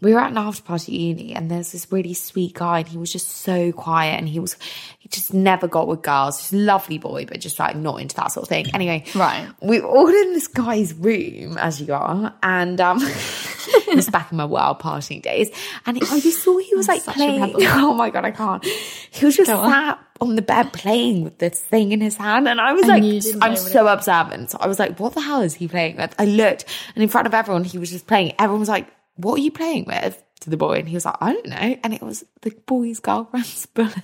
We 0.02 0.14
were 0.14 0.20
at 0.20 0.32
an 0.32 0.38
after 0.38 0.64
party 0.64 0.94
uni 0.94 1.34
and 1.36 1.50
there's 1.50 1.72
this 1.72 1.92
really 1.92 2.14
sweet 2.14 2.56
guy 2.56 2.80
and 2.80 2.88
he 2.88 2.98
was 2.98 3.12
just 3.12 3.30
so 3.30 3.72
quiet 3.72 4.18
and 4.18 4.28
he 4.28 4.40
was 4.40 4.58
he 5.00 5.10
just 5.10 5.34
never 5.34 5.68
got 5.68 5.88
with 5.88 6.02
girls. 6.02 6.40
Just 6.40 6.54
lovely 6.54 6.98
boy, 6.98 7.26
but 7.26 7.40
just 7.40 7.60
like 7.60 7.76
not 7.76 8.02
into 8.02 8.16
that 8.16 8.32
sort 8.32 8.44
of 8.44 8.50
thing. 8.50 8.74
Anyway. 8.74 9.06
Right. 9.16 9.48
We 9.62 9.80
were 9.80 9.88
all 9.88 10.08
in 10.08 10.34
this 10.34 10.48
guy's 10.48 10.94
room, 10.94 11.58
as 11.58 11.80
you 11.80 11.94
are, 11.94 12.34
and 12.42 12.82
um 12.82 12.98
it 13.02 13.96
was 13.96 14.10
back 14.10 14.32
in 14.32 14.38
my 14.38 14.46
wild 14.46 14.80
partying 14.80 15.22
days. 15.22 15.50
And 15.86 15.98
I 15.98 16.20
just 16.20 16.44
saw 16.44 16.58
he 16.58 16.76
was 16.76 16.88
like 16.88 17.04
playing. 17.04 17.56
Oh 17.74 17.94
my 17.94 18.10
god, 18.10 18.26
I 18.26 18.32
can't. 18.32 18.64
He 18.66 19.26
was 19.26 19.36
just 19.36 19.50
Go 19.52 19.70
sat 19.70 20.00
on 20.20 20.36
the 20.36 20.42
bed 20.42 20.72
playing 20.72 21.24
with 21.24 21.40
this 21.40 21.60
thing 21.60 21.92
in 21.92 22.02
his 22.02 22.16
hand, 22.16 22.48
and 22.48 22.62
I 22.62 22.74
was 22.74 22.88
And 22.88 23.04
like, 23.04 23.24
I'm 23.42 23.56
so 23.56 23.88
observant. 23.88 24.52
So 24.52 24.58
I 24.62 24.68
was 24.68 24.78
like, 24.80 25.00
what 25.00 25.14
the 25.14 25.22
hell 25.22 25.42
is 25.42 25.56
he 25.56 25.68
playing 25.68 25.98
with? 25.98 26.14
I 26.20 26.26
looked, 26.26 26.66
and 26.96 27.04
in 27.04 27.10
front 27.10 27.28
of 27.28 27.34
everyone, 27.34 27.64
he 27.64 27.78
was 27.78 27.90
just 27.90 28.08
playing. 28.08 28.34
Everyone 28.38 28.60
was 28.60 28.70
like, 28.70 28.88
what 29.16 29.36
are 29.40 29.42
you 29.44 29.52
playing 29.52 29.86
with? 29.86 30.22
To 30.42 30.50
the 30.50 30.58
boy, 30.58 30.80
and 30.80 30.88
he 30.90 30.96
was 30.96 31.06
like, 31.06 31.18
I 31.22 31.34
don't 31.34 31.48
know. 31.48 31.78
And 31.84 31.94
it 31.94 32.02
was 32.02 32.24
the 32.42 32.50
boy's 32.66 33.00
girlfriend's 33.00 33.66
bullet. 33.68 33.94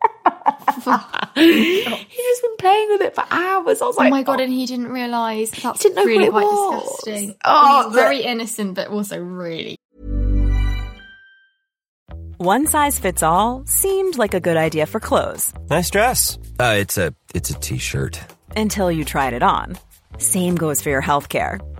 he 1.34 1.82
has 1.84 2.40
been 2.40 2.56
playing 2.58 2.88
with 2.90 3.00
it 3.02 3.14
for 3.14 3.24
hours. 3.30 3.80
I 3.82 3.86
was 3.86 3.96
Oh 3.98 4.02
like, 4.02 4.10
my 4.10 4.22
god! 4.22 4.40
And 4.40 4.52
he 4.52 4.66
didn't 4.66 4.88
realize 4.88 5.50
that's 5.50 5.82
didn't 5.82 5.96
know 5.96 6.04
really 6.04 6.30
what 6.30 6.42
it 6.42 6.46
quite 6.46 6.76
was. 6.76 6.96
disgusting. 7.04 7.34
Oh, 7.44 7.84
He's 7.84 7.94
the- 7.94 8.00
very 8.00 8.20
innocent, 8.22 8.74
but 8.74 8.88
also 8.88 9.18
really. 9.20 9.76
One 12.38 12.66
size 12.68 12.98
fits 12.98 13.22
all 13.24 13.64
seemed 13.66 14.16
like 14.16 14.32
a 14.34 14.40
good 14.40 14.56
idea 14.56 14.86
for 14.86 15.00
clothes 15.00 15.52
Nice 15.70 15.90
dress. 15.90 16.38
Uh, 16.60 16.76
it's 16.78 16.96
a 16.96 17.12
it's 17.34 17.50
a 17.50 17.54
t-shirt. 17.58 18.20
until 18.56 18.92
you 18.92 19.04
tried 19.04 19.32
it 19.32 19.42
on. 19.42 19.76
Same 20.18 20.54
goes 20.54 20.80
for 20.80 20.90
your 20.90 21.02
healthcare. 21.02 21.60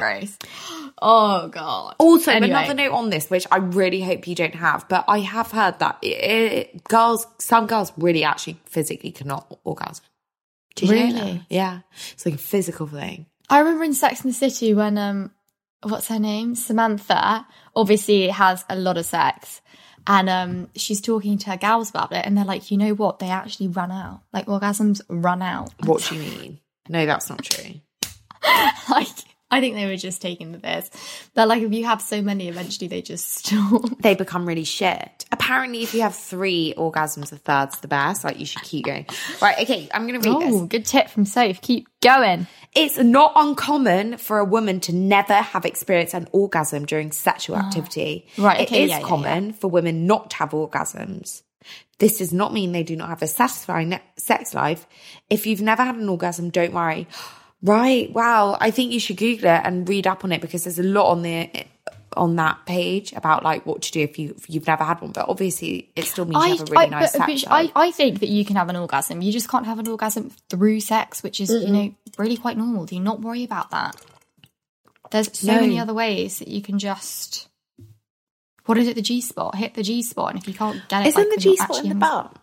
Gross. 0.00 0.36
Oh 1.02 1.48
god. 1.48 1.94
Also, 1.98 2.30
Anyway. 2.32 2.50
another 2.50 2.74
note 2.74 2.92
on 2.92 3.10
this, 3.10 3.30
which 3.30 3.46
I 3.50 3.56
really 3.58 4.00
hope 4.02 4.26
you 4.26 4.34
don't 4.34 4.54
have, 4.54 4.86
but 4.88 5.04
I 5.08 5.20
have 5.20 5.50
heard 5.50 5.78
that 5.78 5.98
it, 6.02 6.06
it- 6.08 6.84
girls, 6.84 7.26
some 7.38 7.66
girls 7.66 7.92
really 7.96 8.24
actually 8.24 8.60
physically 8.66 9.12
cannot 9.12 9.58
orgasm. 9.64 10.04
Did 10.76 10.88
you 10.90 10.94
know 10.96 11.02
Really? 11.24 11.46
Yeah, 11.50 11.80
it's 12.12 12.24
like 12.26 12.34
a 12.36 12.38
physical 12.38 12.86
thing. 12.86 13.26
I 13.48 13.58
remember 13.60 13.84
in 13.84 13.94
Sex 13.94 14.22
and 14.22 14.30
the 14.32 14.36
City 14.36 14.74
when 14.74 14.96
um 14.98 15.30
what's 15.82 16.08
her 16.08 16.18
name? 16.18 16.54
Samantha 16.54 17.46
obviously 17.74 18.28
has 18.28 18.64
a 18.68 18.76
lot 18.76 18.98
of 18.98 19.06
sex. 19.06 19.60
And 20.06 20.28
um 20.30 20.68
she's 20.76 21.00
talking 21.00 21.38
to 21.38 21.50
her 21.50 21.56
gals 21.56 21.90
about 21.90 22.12
it 22.12 22.24
and 22.24 22.36
they're 22.36 22.44
like, 22.44 22.70
you 22.70 22.76
know 22.78 22.94
what? 22.94 23.18
They 23.18 23.28
actually 23.28 23.68
run 23.68 23.90
out. 23.90 24.22
Like 24.32 24.46
orgasms 24.46 25.00
run 25.08 25.42
out. 25.42 25.70
What 25.84 26.02
do 26.02 26.14
you 26.14 26.20
mean? 26.20 26.60
No, 26.88 27.04
that's 27.06 27.28
not 27.28 27.42
true. 27.44 27.74
like 28.90 29.08
I 29.50 29.60
think 29.60 29.74
they 29.74 29.86
were 29.86 29.96
just 29.96 30.22
taking 30.22 30.52
the 30.52 30.58
piss. 30.58 30.90
They're 31.34 31.46
like 31.46 31.62
if 31.62 31.72
you 31.72 31.84
have 31.84 32.00
so 32.00 32.22
many, 32.22 32.48
eventually 32.48 32.88
they 32.88 33.02
just 33.02 33.28
stop. 33.46 33.82
They 34.00 34.14
become 34.14 34.46
really 34.46 34.64
shit. 34.64 35.24
Apparently, 35.32 35.82
if 35.82 35.94
you 35.94 36.02
have 36.02 36.14
three 36.14 36.74
orgasms, 36.76 37.32
a 37.32 37.36
third's 37.36 37.78
the 37.80 37.88
best. 37.88 38.24
Like 38.24 38.38
you 38.38 38.46
should 38.46 38.62
keep 38.62 38.86
going. 38.86 39.06
Right? 39.42 39.58
Okay, 39.60 39.88
I'm 39.92 40.06
going 40.06 40.20
to 40.20 40.30
read 40.30 40.40
this. 40.40 40.54
Oh, 40.54 40.66
good 40.66 40.84
tip 40.84 41.08
from 41.08 41.24
Soph. 41.24 41.60
Keep 41.60 41.88
going. 42.00 42.46
It's 42.74 42.98
not 42.98 43.32
uncommon 43.34 44.16
for 44.18 44.38
a 44.38 44.44
woman 44.44 44.78
to 44.80 44.94
never 44.94 45.34
have 45.34 45.64
experienced 45.64 46.14
an 46.14 46.28
orgasm 46.32 46.86
during 46.86 47.10
sexual 47.10 47.56
activity. 47.56 48.26
Ah. 48.38 48.44
Right, 48.46 48.60
It 48.60 48.68
okay, 48.68 48.84
is 48.84 48.90
yeah, 48.90 49.00
yeah, 49.00 49.06
common 49.06 49.52
for 49.52 49.68
women 49.68 50.06
not 50.06 50.30
to 50.30 50.36
have 50.36 50.50
orgasms. 50.50 51.42
This 51.98 52.18
does 52.18 52.32
not 52.32 52.54
mean 52.54 52.72
they 52.72 52.82
do 52.84 52.96
not 52.96 53.08
have 53.08 53.22
a 53.22 53.26
satisfying 53.26 53.98
sex 54.16 54.54
life. 54.54 54.86
If 55.28 55.46
you've 55.46 55.60
never 55.60 55.84
had 55.84 55.96
an 55.96 56.08
orgasm, 56.08 56.50
don't 56.50 56.72
worry. 56.72 57.06
Right? 57.62 58.10
Wow. 58.12 58.56
I 58.60 58.70
think 58.70 58.92
you 58.92 59.00
should 59.00 59.16
Google 59.16 59.50
it 59.50 59.60
and 59.64 59.88
read 59.88 60.06
up 60.06 60.24
on 60.24 60.32
it 60.32 60.40
because 60.40 60.64
there's 60.64 60.78
a 60.78 60.82
lot 60.82 61.10
on 61.10 61.22
the 61.22 61.50
on 62.16 62.34
that 62.36 62.66
page 62.66 63.12
about 63.12 63.44
like 63.44 63.64
what 63.64 63.82
to 63.82 63.92
do 63.92 64.00
if 64.00 64.18
you 64.18 64.34
if 64.36 64.50
you've 64.50 64.66
never 64.66 64.82
had 64.82 65.00
one. 65.00 65.12
But 65.12 65.28
obviously, 65.28 65.90
it 65.94 66.06
still 66.06 66.24
means 66.24 66.44
you 66.44 66.56
have 66.56 66.68
a 66.68 66.72
really 66.72 66.90
nice 66.90 67.12
but- 67.16 67.26
sex 67.26 67.44
I. 67.48 67.70
I 67.76 67.90
think 67.90 68.20
that 68.20 68.28
you 68.28 68.44
can 68.44 68.56
have 68.56 68.68
an 68.68 68.76
orgasm. 68.76 69.22
You 69.22 69.30
just 69.32 69.48
can't 69.48 69.66
have 69.66 69.78
an 69.78 69.88
orgasm 69.88 70.30
through 70.48 70.80
sex, 70.80 71.22
which 71.22 71.40
is, 71.40 71.50
you 71.50 71.70
know, 71.70 71.94
really 72.18 72.36
quite 72.36 72.56
normal. 72.56 72.86
Do 72.86 72.94
you 72.96 73.00
not 73.00 73.20
worry 73.20 73.44
about 73.44 73.70
that? 73.70 73.96
There's 75.10 75.38
so 75.38 75.52
No. 75.54 75.60
many 75.60 75.78
other 75.78 75.94
ways 75.94 76.38
that 76.38 76.48
you 76.48 76.62
can 76.62 76.78
just. 76.78 77.48
What 78.66 78.78
is 78.78 78.86
it? 78.88 78.94
The 78.94 79.02
G 79.02 79.20
spot. 79.20 79.56
Hit 79.56 79.74
the 79.74 79.82
G 79.82 80.02
spot, 80.02 80.30
and 80.30 80.38
if 80.40 80.46
you 80.46 80.54
can't 80.54 80.80
get 80.88 81.02
it, 81.02 81.08
Isn't 81.08 81.20
like, 81.28 81.34
the 81.34 81.40
G 81.40 81.56
spot 81.56 81.82
in 81.82 81.88
the 81.88 81.94
butt? 81.96 82.36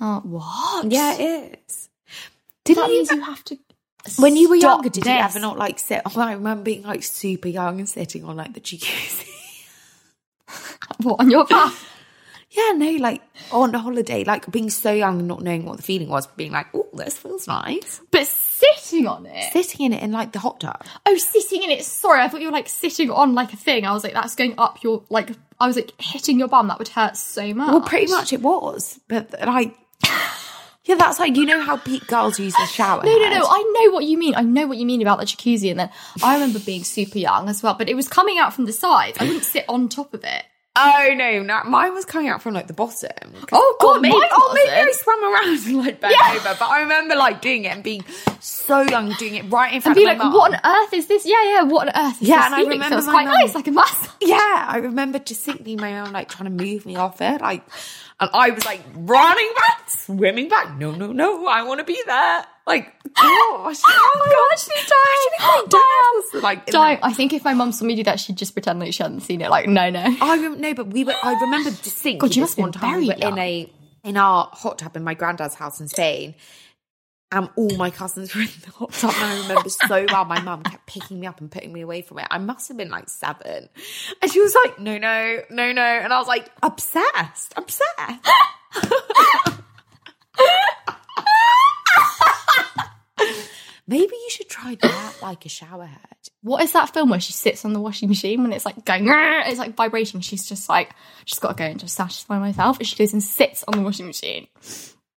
Oh, 0.00 0.20
what? 0.24 0.90
Yeah, 0.90 1.14
it 1.18 1.60
is. 1.66 1.88
Did 2.64 2.74
Didn't 2.74 2.82
that 2.82 2.90
means 2.90 3.10
you 3.10 3.20
have 3.22 3.44
to. 3.44 3.58
When 4.18 4.36
you 4.36 4.48
were 4.48 4.56
younger, 4.56 4.88
did 4.88 5.06
you 5.06 5.12
ever 5.12 5.38
not 5.40 5.58
like 5.58 5.78
sit? 5.78 6.02
Oh, 6.06 6.20
I 6.20 6.32
remember 6.32 6.64
being 6.64 6.82
like 6.82 7.02
super 7.02 7.48
young 7.48 7.78
and 7.78 7.88
sitting 7.88 8.24
on 8.24 8.36
like 8.36 8.54
the 8.54 8.60
jacuzzi. 8.60 9.28
What 10.98 11.20
on 11.20 11.30
your 11.30 11.46
back? 11.46 11.72
yeah, 12.50 12.72
no, 12.72 12.90
like 12.92 13.22
on 13.50 13.74
a 13.74 13.78
holiday, 13.78 14.24
like 14.24 14.50
being 14.50 14.68
so 14.68 14.92
young 14.92 15.20
and 15.20 15.28
not 15.28 15.42
knowing 15.42 15.64
what 15.64 15.78
the 15.78 15.82
feeling 15.82 16.08
was, 16.08 16.26
being 16.26 16.52
like, 16.52 16.66
oh, 16.74 16.86
this 16.92 17.16
feels 17.16 17.48
nice. 17.48 18.00
but 18.10 18.26
sitting 18.26 19.06
on 19.06 19.26
it. 19.26 19.52
Sitting 19.52 19.86
in 19.86 19.92
it 19.92 20.02
in 20.02 20.12
like 20.12 20.32
the 20.32 20.38
hot 20.38 20.60
tub. 20.60 20.84
Oh, 21.06 21.16
sitting 21.16 21.62
in 21.62 21.70
it. 21.70 21.84
Sorry, 21.84 22.20
I 22.20 22.28
thought 22.28 22.40
you 22.40 22.48
were 22.48 22.52
like 22.52 22.68
sitting 22.68 23.10
on 23.10 23.34
like 23.34 23.52
a 23.52 23.56
thing. 23.56 23.86
I 23.86 23.92
was 23.92 24.04
like, 24.04 24.12
that's 24.12 24.34
going 24.34 24.54
up 24.58 24.82
your 24.82 25.02
like. 25.08 25.30
I 25.58 25.66
was 25.66 25.76
like 25.76 25.92
hitting 25.98 26.38
your 26.38 26.48
bum. 26.48 26.68
That 26.68 26.78
would 26.78 26.88
hurt 26.88 27.16
so 27.16 27.54
much. 27.54 27.68
Well, 27.68 27.80
pretty 27.80 28.10
much 28.10 28.32
it 28.32 28.42
was, 28.42 29.00
but 29.08 29.32
like, 29.46 29.74
yeah, 30.84 30.96
that's 30.96 31.18
like 31.20 31.36
you 31.36 31.46
know 31.46 31.60
how 31.60 31.76
peak 31.76 32.06
girls 32.06 32.38
use 32.40 32.54
the 32.54 32.66
shower. 32.66 33.02
No, 33.04 33.16
no, 33.16 33.24
head? 33.30 33.38
no. 33.38 33.46
I 33.48 33.62
know 33.84 33.92
what 33.92 34.04
you 34.04 34.18
mean. 34.18 34.34
I 34.34 34.42
know 34.42 34.66
what 34.66 34.78
you 34.78 34.86
mean 34.86 35.00
about 35.02 35.18
the 35.20 35.24
jacuzzi. 35.26 35.70
And 35.70 35.78
then 35.80 35.90
I 36.22 36.34
remember 36.34 36.58
being 36.58 36.84
super 36.84 37.18
young 37.18 37.48
as 37.48 37.62
well, 37.62 37.74
but 37.74 37.88
it 37.88 37.94
was 37.94 38.08
coming 38.08 38.38
out 38.38 38.52
from 38.54 38.64
the 38.66 38.72
sides. 38.72 39.18
I 39.20 39.24
wouldn't 39.24 39.44
sit 39.44 39.64
on 39.68 39.88
top 39.88 40.12
of 40.14 40.24
it. 40.24 40.44
Oh 40.74 41.12
no, 41.14 41.42
no, 41.42 41.60
mine 41.64 41.92
was 41.92 42.06
coming 42.06 42.28
out 42.30 42.40
from 42.40 42.54
like 42.54 42.66
the 42.66 42.72
bottom. 42.72 43.10
Oh, 43.52 43.76
God, 43.78 43.86
oh, 43.88 43.96
or 43.96 44.00
maybe, 44.00 44.14
oh, 44.16 44.52
maybe 44.54 44.70
I 44.74 44.86
wasn't. 44.86 45.02
swam 45.02 45.22
around 45.22 45.66
and 45.66 45.76
like 45.84 46.00
bent 46.00 46.14
Yeah. 46.18 46.30
over. 46.34 46.56
But 46.58 46.62
I 46.70 46.80
remember 46.80 47.14
like 47.14 47.42
doing 47.42 47.64
it 47.66 47.72
and 47.74 47.82
being 47.84 48.02
so 48.40 48.80
young, 48.80 49.12
doing 49.18 49.34
it 49.34 49.50
right 49.52 49.68
in 49.68 49.74
And 49.74 49.82
front 49.82 49.96
be 49.98 50.04
of 50.04 50.08
like, 50.08 50.16
my 50.18 50.24
mum. 50.24 50.32
what 50.32 50.54
on 50.54 50.60
earth 50.64 50.94
is 50.94 51.08
this? 51.08 51.26
Yeah, 51.26 51.44
yeah, 51.44 51.62
what 51.64 51.88
on 51.94 52.06
earth 52.06 52.22
is 52.22 52.28
Yeah, 52.28 52.36
this 52.38 52.46
and 52.46 52.54
I 52.54 52.60
remember 52.62 52.88
So 52.88 52.98
it's 53.00 53.06
quite 53.06 53.24
mum- 53.26 53.34
nice, 53.34 53.54
like 53.54 53.66
a 53.66 53.70
massage. 53.70 54.08
Yeah, 54.22 54.66
I 54.68 54.78
remember 54.82 55.18
distinctly 55.18 55.76
my 55.76 55.92
mum 55.92 56.12
like 56.14 56.30
trying 56.30 56.56
to 56.56 56.64
move 56.64 56.86
me 56.86 56.96
off 56.96 57.20
it, 57.20 57.42
like, 57.42 57.62
and 58.22 58.30
I 58.32 58.50
was 58.50 58.64
like 58.64 58.80
running 58.94 59.50
back, 59.56 59.90
swimming 59.90 60.48
back. 60.48 60.76
No, 60.76 60.92
no, 60.92 61.10
no, 61.10 61.46
I 61.46 61.64
want 61.64 61.80
to 61.80 61.84
be 61.84 62.00
there. 62.06 62.44
Like, 62.66 62.84
gosh, 63.14 63.80
oh 63.84 64.48
God, 64.50 64.58
she's 64.58 64.88
dying. 64.88 65.68
Damn. 65.68 66.42
Like, 66.42 66.68
in 66.68 66.72
Don't. 66.72 67.00
I 67.02 67.12
think 67.12 67.32
if 67.32 67.44
my 67.44 67.52
mum 67.52 67.72
saw 67.72 67.84
me 67.84 67.96
do 67.96 68.04
that, 68.04 68.20
she'd 68.20 68.36
just 68.36 68.52
pretend 68.52 68.78
like 68.78 68.92
she 68.92 69.02
hadn't 69.02 69.22
seen 69.22 69.40
it. 69.40 69.50
Like, 69.50 69.68
no, 69.68 69.90
no. 69.90 70.04
I 70.04 70.36
no, 70.36 70.74
but 70.74 70.86
we 70.86 71.02
were. 71.02 71.14
I 71.20 71.34
remember 71.40 71.70
distinctly 71.70 72.28
God, 72.28 72.36
you 72.36 72.42
must 72.42 72.58
one 72.58 72.70
time 72.70 72.98
we 72.98 73.08
were 73.08 73.14
in 73.14 73.38
a 73.38 73.72
in 74.04 74.16
our 74.16 74.48
hot 74.52 74.78
tub 74.78 74.96
in 74.96 75.02
my 75.02 75.14
granddad's 75.14 75.54
house 75.56 75.80
in 75.80 75.88
Spain, 75.88 76.36
and 77.32 77.48
all 77.56 77.76
my 77.76 77.90
cousins 77.90 78.34
were 78.34 78.42
in 78.42 78.48
the 78.64 78.70
hot 78.70 78.92
tub. 78.92 79.12
And 79.16 79.24
I 79.24 79.42
remember 79.48 79.70
so 79.70 80.06
well, 80.10 80.26
my 80.26 80.40
mum 80.40 80.62
kept 80.62 80.86
picking 80.86 81.18
me 81.18 81.26
up 81.26 81.40
and 81.40 81.50
putting 81.50 81.72
me 81.72 81.80
away 81.80 82.02
from 82.02 82.18
it. 82.18 82.26
I 82.30 82.38
must 82.38 82.68
have 82.68 82.76
been 82.76 82.90
like 82.90 83.08
seven. 83.08 83.68
And 84.20 84.30
she 84.30 84.40
was 84.40 84.54
like, 84.54 84.78
no, 84.78 84.98
no, 84.98 85.42
no, 85.50 85.72
no. 85.72 85.82
And 85.82 86.12
I 86.12 86.18
was 86.18 86.28
like, 86.28 86.50
obsessed, 86.62 87.54
obsessed. 87.56 88.28
Maybe 93.88 94.14
you 94.14 94.30
should 94.30 94.48
try 94.48 94.76
that 94.80 95.16
like 95.22 95.44
a 95.44 95.48
shower 95.48 95.86
head. 95.86 95.98
What 96.42 96.62
is 96.62 96.72
that 96.72 96.94
film 96.94 97.10
where 97.10 97.20
she 97.20 97.32
sits 97.32 97.64
on 97.64 97.72
the 97.72 97.80
washing 97.80 98.08
machine 98.08 98.42
when 98.42 98.52
it's 98.52 98.64
like 98.64 98.84
going, 98.84 99.06
it's 99.08 99.58
like 99.58 99.74
vibrating? 99.74 100.20
She's 100.20 100.46
just 100.46 100.68
like, 100.68 100.94
she's 101.24 101.38
got 101.38 101.48
to 101.48 101.54
go 101.54 101.64
and 101.64 101.80
just 101.80 101.96
satisfy 101.96 102.38
myself. 102.38 102.78
And 102.78 102.86
she 102.86 102.96
goes 102.96 103.12
and 103.12 103.22
sits 103.22 103.64
on 103.66 103.76
the 103.76 103.82
washing 103.82 104.06
machine. 104.06 104.46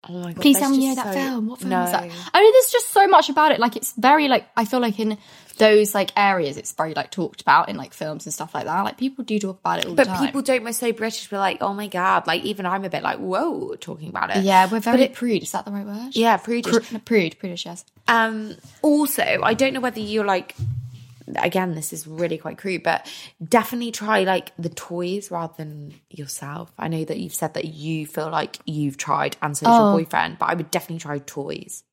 Oh 0.08 0.14
my 0.14 0.32
god! 0.32 0.42
Please 0.42 0.58
tell 0.58 0.70
me 0.70 0.78
you 0.82 0.88
know 0.90 0.94
that 0.96 1.06
so- 1.06 1.20
film. 1.20 1.46
What 1.46 1.60
film 1.60 1.70
no. 1.70 1.84
is 1.84 1.92
that? 1.92 2.02
I 2.02 2.40
mean, 2.40 2.52
there's 2.52 2.70
just 2.72 2.90
so 2.90 3.06
much 3.06 3.28
about 3.28 3.52
it. 3.52 3.60
Like, 3.60 3.76
it's 3.76 3.92
very 3.92 4.26
like 4.28 4.48
I 4.56 4.64
feel 4.64 4.80
like 4.80 4.98
in 4.98 5.16
those 5.58 5.94
like 5.94 6.10
areas, 6.16 6.56
it's 6.56 6.72
very 6.72 6.92
like 6.94 7.10
talked 7.12 7.40
about 7.40 7.68
in 7.68 7.76
like 7.76 7.92
films 7.94 8.26
and 8.26 8.32
stuff 8.34 8.52
like 8.54 8.64
that. 8.64 8.80
Like 8.80 8.98
people 8.98 9.22
do 9.22 9.38
talk 9.38 9.60
about 9.60 9.78
it 9.78 9.86
all 9.86 9.94
But 9.94 10.08
the 10.08 10.12
time. 10.14 10.26
people 10.26 10.42
don't. 10.42 10.64
We're 10.64 10.72
so 10.72 10.90
British. 10.92 11.30
We're 11.30 11.38
like, 11.38 11.58
oh 11.60 11.72
my 11.72 11.86
god! 11.86 12.26
Like 12.26 12.42
even 12.42 12.66
I'm 12.66 12.84
a 12.84 12.90
bit 12.90 13.04
like, 13.04 13.18
whoa, 13.18 13.76
talking 13.76 14.08
about 14.08 14.34
it. 14.36 14.42
yeah, 14.42 14.68
we're 14.68 14.80
very 14.80 15.02
it- 15.02 15.14
prude. 15.14 15.42
Is 15.44 15.52
that 15.52 15.64
the 15.66 15.70
right 15.70 15.86
word? 15.86 16.16
yeah, 16.16 16.36
prudish. 16.36 16.72
Pru- 16.72 17.04
prude, 17.04 17.38
prudish. 17.38 17.64
Yes. 17.66 17.84
Um, 18.08 18.56
also, 18.82 19.22
I 19.42 19.54
don't 19.54 19.72
know 19.72 19.80
whether 19.80 20.00
you're 20.00 20.24
like, 20.24 20.56
again, 21.36 21.74
this 21.74 21.92
is 21.92 22.06
really 22.06 22.38
quite 22.38 22.58
crude, 22.58 22.82
but 22.82 23.06
definitely 23.42 23.92
try 23.92 24.24
like 24.24 24.52
the 24.58 24.68
toys 24.68 25.30
rather 25.30 25.54
than 25.56 25.94
yourself. 26.10 26.72
I 26.78 26.88
know 26.88 27.04
that 27.04 27.18
you've 27.18 27.34
said 27.34 27.54
that 27.54 27.66
you 27.66 28.06
feel 28.06 28.30
like 28.30 28.58
you've 28.64 28.96
tried 28.96 29.36
and 29.42 29.56
so 29.56 29.66
Oh. 29.68 29.90
your 29.90 29.98
boyfriend, 30.04 30.38
but 30.38 30.48
I 30.50 30.54
would 30.54 30.70
definitely 30.70 31.00
try 31.00 31.18
toys. 31.18 31.84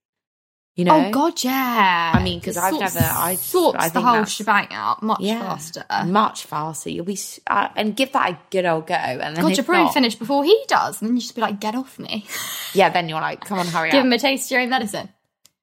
You 0.75 0.85
know? 0.85 1.07
Oh 1.07 1.11
God, 1.11 1.43
yeah. 1.43 2.13
I 2.15 2.23
mean, 2.23 2.39
because 2.39 2.55
I've 2.55 2.69
sorts- 2.73 2.95
never- 2.95 3.05
I- 3.05 3.35
sorts 3.35 3.77
I 3.83 3.89
the 3.89 3.99
whole 4.01 4.23
shebang 4.23 4.69
out 4.71 5.03
much 5.03 5.19
Yeah, 5.19 5.41
faster. 5.41 5.83
much 6.05 6.45
faster. 6.45 6.89
You'll 6.89 7.03
be 7.03 7.19
uh, 7.47 7.67
and 7.75 7.97
give 7.97 8.13
that 8.13 8.29
a 8.29 8.39
good 8.49 8.63
old 8.65 8.87
go, 8.87 8.93
and 8.93 9.35
then 9.35 9.43
God, 9.43 9.57
you'll 9.57 9.65
probably 9.65 9.83
not- 9.85 9.93
finish 9.93 10.15
before 10.15 10.45
he 10.45 10.57
does, 10.69 11.01
and 11.01 11.09
then 11.09 11.17
you 11.17 11.21
just 11.21 11.35
be 11.35 11.41
like, 11.41 11.59
"Get 11.59 11.75
off 11.75 11.99
me." 11.99 12.25
Yeah, 12.73 12.87
then 12.89 13.09
you're 13.09 13.19
like, 13.19 13.43
come 13.43 13.59
on, 13.59 13.67
hurry 13.67 13.89
Give 13.91 13.99
up. 13.99 14.03
Give 14.03 14.05
him 14.05 14.13
a 14.13 14.19
taste 14.19 14.45
of 14.47 14.51
your 14.51 14.61
own 14.61 14.69
medicine. 14.69 15.09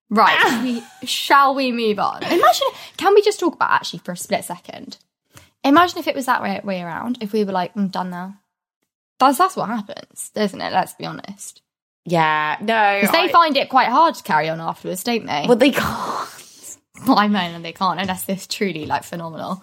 Right. 0.09 0.37
Ah. 0.38 0.61
we, 0.62 0.83
shall 1.07 1.55
we 1.55 1.73
move 1.73 1.99
on? 1.99 2.23
Imagine, 2.23 2.69
can 2.97 3.14
we 3.14 3.23
just 3.23 3.40
talk 3.40 3.55
about 3.55 3.71
actually 3.73 3.99
for 4.01 4.12
a 4.12 4.16
split 4.16 4.45
second? 4.45 4.99
Imagine 5.64 5.99
if 5.99 6.07
it 6.07 6.14
was 6.14 6.27
that 6.27 6.42
way, 6.42 6.61
way 6.62 6.81
around, 6.81 7.19
if 7.21 7.33
we 7.33 7.42
were 7.45 7.53
like, 7.53 7.73
I'm 7.77 7.88
done 7.88 8.11
now. 8.11 8.37
That's, 9.19 9.38
that's 9.38 9.57
what 9.57 9.69
happens, 9.69 10.31
isn't 10.37 10.61
it? 10.61 10.73
Let's 10.73 10.95
be 10.95 11.07
honest. 11.07 11.61
yeah, 12.05 12.57
no, 12.61 12.99
Because 13.01 13.12
they 13.12 13.25
I- 13.25 13.33
find 13.33 13.57
it 13.57 13.69
quite 13.69 13.88
hard 13.88 14.14
to 14.14 14.23
carry 14.23 14.49
on 14.49 14.61
afterwards, 14.61 15.03
don't 15.03 15.27
they? 15.27 15.45
well, 15.49 15.57
they 15.57 15.71
can't. 15.73 16.29
I 17.09 17.27
mean, 17.29 17.62
they 17.62 17.73
can't 17.73 18.01
unless 18.01 18.25
they're 18.25 18.37
truly 18.37 18.87
like 18.87 19.03
phenomenal. 19.05 19.62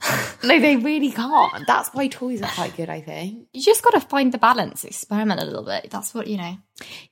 No, 0.44 0.60
they 0.60 0.76
really 0.76 1.10
can't. 1.10 1.66
That's 1.66 1.88
why 1.94 2.08
toys 2.08 2.42
are 2.42 2.50
quite 2.50 2.76
good, 2.76 2.90
I 2.90 3.00
think. 3.00 3.48
You 3.54 3.62
just 3.62 3.82
got 3.82 3.92
to 3.92 4.00
find 4.00 4.30
the 4.30 4.36
balance, 4.36 4.84
experiment 4.84 5.40
a 5.40 5.44
little 5.46 5.64
bit. 5.64 5.90
That's 5.90 6.12
what, 6.12 6.26
you 6.26 6.36
know. 6.36 6.58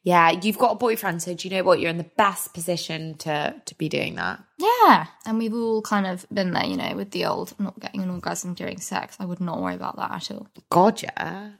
Yeah, 0.03 0.33
you've 0.33 0.59
got 0.59 0.73
a 0.73 0.75
boyfriend, 0.75 1.23
so 1.23 1.33
do 1.33 1.49
you 1.49 1.55
know 1.55 1.63
what? 1.63 1.81
You're 1.81 1.89
in 1.89 1.97
the 1.97 2.11
best 2.19 2.53
position 2.53 3.15
to 3.19 3.55
to 3.65 3.75
be 3.77 3.89
doing 3.89 4.17
that. 4.17 4.45
Yeah. 4.59 5.07
And 5.25 5.39
we've 5.39 5.55
all 5.55 5.81
kind 5.81 6.07
of 6.07 6.27
been 6.31 6.53
there, 6.53 6.67
you 6.67 6.77
know, 6.77 6.95
with 6.95 7.13
the 7.13 7.25
old 7.25 7.59
not 7.59 7.81
getting 7.81 8.03
an 8.03 8.11
orgasm 8.11 8.53
during 8.53 8.81
sex. 8.81 9.17
I 9.19 9.25
would 9.25 9.41
not 9.41 9.63
worry 9.63 9.77
about 9.77 9.97
that 9.97 10.11
at 10.13 10.31
all. 10.31 10.49
God, 10.71 11.03
yeah. 11.03 11.53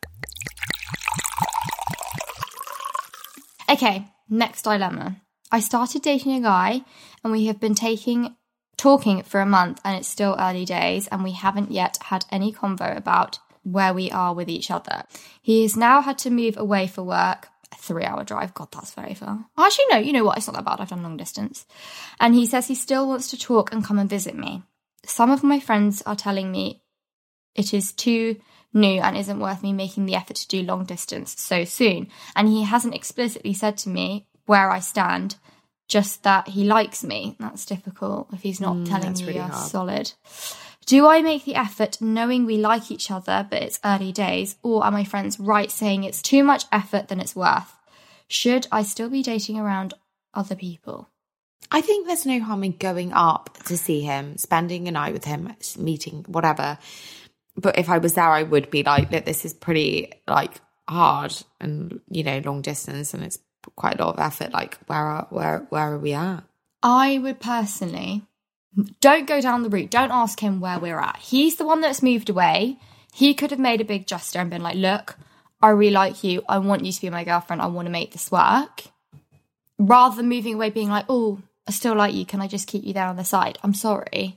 Okay, 3.71 4.05
next 4.29 4.63
dilemma. 4.63 5.23
I 5.51 5.61
started 5.61 6.03
dating 6.03 6.35
a 6.35 6.41
guy 6.41 6.83
and 7.23 7.33
we 7.33 7.47
have 7.47 7.61
been 7.61 7.75
taking 7.75 8.37
talking 8.83 9.23
for 9.23 9.41
a 9.41 9.47
month 9.47 9.81
and 9.85 9.97
it's 9.97 10.09
still 10.09 10.35
early 10.41 10.65
days 10.65 11.07
and 11.07 11.23
we 11.23 11.31
haven't 11.31 11.71
yet 11.71 11.97
had 12.03 12.25
any 12.33 12.53
convo 12.53 12.97
about 12.97 13.39
where 13.63 13.95
we 13.95 14.11
are 14.11 14.35
with 14.35 14.49
each 14.49 14.73
other. 14.73 15.05
He 15.41 15.63
has 15.63 15.77
now 15.77 16.01
had 16.03 16.19
to 16.19 16.31
move 16.31 16.57
away 16.57 16.89
for 16.89 17.05
work. 17.05 17.47
A 17.71 17.77
three 17.77 18.05
hour 18.05 18.25
drive. 18.25 18.55
God, 18.55 18.73
that's 18.73 18.93
very 18.93 19.15
far. 19.15 19.47
Actually, 19.57 19.85
no, 19.93 19.99
you 19.99 20.13
know 20.13 20.25
what? 20.25 20.37
It's 20.37 20.49
not 20.49 20.57
that 20.57 20.65
bad. 20.65 20.81
I've 20.81 20.89
done 20.89 21.05
long 21.05 21.17
distance. 21.17 21.65
And 22.19 22.35
he 22.35 22.45
says 22.45 22.67
he 22.67 22.75
still 22.75 23.07
wants 23.07 23.31
to 23.31 23.39
talk 23.39 23.73
and 23.73 23.85
come 23.85 24.01
and 24.01 24.11
visit 24.11 24.35
me. 24.35 24.65
Some 25.07 25.31
of 25.31 25.45
my 25.45 25.61
friends 25.61 26.03
are 26.03 26.17
telling 26.17 26.51
me 26.51 26.83
it 27.55 27.73
is 27.73 27.93
too 27.93 28.37
new 28.75 29.01
and 29.01 29.17
isn't 29.17 29.39
worth 29.39 29.63
me 29.63 29.73
making 29.73 30.07
the 30.07 30.17
effort 30.17 30.37
to 30.37 30.49
do 30.49 30.63
long 30.63 30.85
distance 30.85 31.41
so 31.41 31.65
soon. 31.65 32.09
And 32.35 32.49
he 32.49 32.65
hasn't 32.65 32.97
explicitly 32.97 33.55
said 33.55 33.79
to 33.79 33.89
me 33.89 34.27
where 34.47 34.71
I 34.71 34.81
stand, 34.81 35.37
just 35.93 36.23
that 36.23 36.49
he 36.49 36.65
likes 36.65 37.05
me. 37.05 37.37
That's 37.39 37.67
difficult 37.67 38.29
if 38.33 38.41
he's 38.41 38.63
not 38.63 38.77
mm, 38.77 38.89
telling 38.89 39.09
that's 39.09 39.21
really 39.21 39.35
you're 39.35 39.45
hard. 39.45 39.71
solid. 39.71 40.13
Do 40.87 41.07
I 41.07 41.21
make 41.21 41.45
the 41.45 41.55
effort 41.55 42.01
knowing 42.01 42.47
we 42.47 42.57
like 42.57 42.91
each 42.91 43.11
other 43.11 43.47
but 43.49 43.63
it's 43.63 43.79
early 43.85 44.11
days, 44.11 44.57
or 44.63 44.83
are 44.85 44.91
my 44.91 45.05
friends 45.05 45.39
right 45.39 45.71
saying 45.71 46.05
it's 46.05 46.23
too 46.23 46.43
much 46.45 46.65
effort 46.73 47.09
than 47.09 47.21
it's 47.21 47.37
worth? 47.37 47.77
Should 48.27 48.67
I 48.73 48.85
still 48.85 49.11
be 49.11 49.23
dating 49.23 49.59
around 49.59 49.93
other 50.33 50.57
people? 50.57 51.11
I 51.71 51.83
think 51.83 52.07
there's 52.07 52.25
no 52.25 52.41
harm 52.41 52.65
in 52.65 52.73
going 52.73 53.13
up 53.13 53.59
to 53.65 53.77
see 53.77 54.01
him, 54.01 54.39
spending 54.39 54.89
a 54.89 54.93
night 54.93 55.13
with 55.13 55.27
him, 55.27 55.55
meeting, 55.79 56.25
whatever. 56.27 56.79
But 57.55 57.79
if 57.79 57.91
I 57.91 57.99
was 57.99 58.15
there, 58.15 58.31
I 58.31 58.45
would 58.45 58.71
be 58.71 58.83
like, 58.83 59.13
look, 59.13 59.27
this 59.27 59.45
is 59.45 59.53
pretty 59.53 60.11
like 60.27 60.55
hard 60.89 61.37
and 61.61 62.01
you 62.09 62.25
know 62.25 62.41
long 62.43 62.63
distance, 62.63 63.13
and 63.13 63.23
it's 63.23 63.39
quite 63.77 64.01
a 64.01 64.05
lot 64.05 64.15
of 64.15 64.21
effort. 64.21 64.53
Like, 64.53 64.79
where 64.87 64.99
are 64.99 65.27
where 65.31 65.67
where 65.71 65.95
are 65.95 65.99
we 65.99 66.13
at? 66.13 66.45
I 66.83 67.19
would 67.19 67.41
personally 67.41 68.23
don't 69.01 69.27
go 69.27 69.41
down 69.41 69.63
the 69.63 69.69
route. 69.69 69.91
Don't 69.91 70.11
ask 70.11 70.41
him 70.41 70.61
where 70.61 70.79
we're 70.79 70.99
at. 70.99 71.19
He's 71.19 71.57
the 71.57 71.67
one 71.67 71.81
that's 71.81 72.03
moved 72.03 72.31
away. 72.31 72.79
He 73.13 73.35
could 73.35 73.51
have 73.51 73.61
made 73.61 73.81
a 73.81 73.85
big 73.85 74.07
gesture 74.07 74.39
and 74.39 74.49
been 74.49 74.63
like, 74.63 74.77
look, 74.77 75.17
I 75.61 75.69
really 75.69 75.93
like 75.93 76.25
you. 76.25 76.43
I 76.49 76.59
want 76.59 76.85
you 76.85 76.93
to 76.93 77.01
be 77.01 77.11
my 77.11 77.25
girlfriend. 77.25 77.61
I 77.61 77.67
want 77.67 77.87
to 77.87 77.93
make 77.93 78.13
this 78.13 78.31
work. 78.31 78.85
Rather 79.79 80.17
than 80.17 80.29
moving 80.29 80.55
away, 80.55 80.71
being 80.71 80.89
like, 80.89 81.05
oh, 81.09 81.41
I 81.67 81.73
still 81.73 81.95
like 81.95 82.15
you. 82.15 82.25
Can 82.25 82.41
I 82.41 82.49
just 82.49 82.67
keep 82.67 82.85
you 82.85 82.95
there 82.95 83.07
on 83.07 83.17
the 83.17 83.25
side? 83.25 83.59
I'm 83.63 83.75
sorry. 83.75 84.37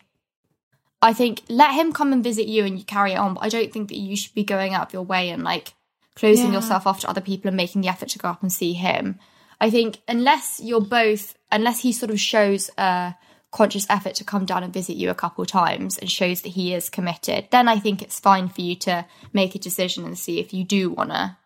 I 1.01 1.13
think 1.13 1.43
let 1.47 1.73
him 1.73 1.93
come 1.93 2.11
and 2.11 2.23
visit 2.23 2.47
you 2.47 2.65
and 2.65 2.77
you 2.77 2.83
carry 2.83 3.13
it 3.13 3.17
on. 3.17 3.35
But 3.35 3.43
I 3.43 3.49
don't 3.49 3.71
think 3.71 3.89
that 3.89 3.97
you 3.97 4.17
should 4.17 4.35
be 4.35 4.43
going 4.43 4.73
out 4.73 4.87
of 4.87 4.93
your 4.93 5.03
way 5.03 5.29
and 5.29 5.43
like 5.43 5.73
closing 6.15 6.47
Yeah. 6.47 6.59
yourself 6.59 6.87
off 6.87 6.99
to 7.01 7.09
other 7.09 7.21
people 7.21 7.47
and 7.49 7.57
making 7.57 7.81
the 7.81 7.87
effort 7.89 8.09
to 8.09 8.19
go 8.19 8.29
up 8.29 8.41
and 8.41 8.51
see 8.51 8.73
him. 8.73 9.19
I 9.59 9.69
think 9.69 10.01
unless 10.07 10.59
you're 10.63 10.81
both, 10.81 11.35
unless 11.51 11.79
he 11.81 11.91
sort 11.91 12.11
of 12.11 12.19
shows 12.19 12.69
a 12.77 13.15
conscious 13.51 13.85
effort 13.89 14.15
to 14.15 14.23
come 14.25 14.45
down 14.45 14.63
and 14.63 14.73
visit 14.73 14.97
you 14.97 15.09
a 15.09 15.15
couple 15.15 15.45
times 15.45 15.97
and 15.97 16.11
shows 16.11 16.41
that 16.41 16.49
he 16.49 16.73
is 16.73 16.89
committed, 16.89 17.47
then 17.51 17.67
I 17.69 17.79
think 17.79 18.01
it's 18.01 18.19
fine 18.19 18.49
for 18.49 18.61
you 18.61 18.75
to 18.77 19.05
make 19.31 19.55
a 19.55 19.59
decision 19.59 20.03
and 20.05 20.17
see 20.19 20.39
if 20.39 20.53
you 20.53 20.63
do 20.65 20.89
want 20.89 21.11
to 21.11 21.37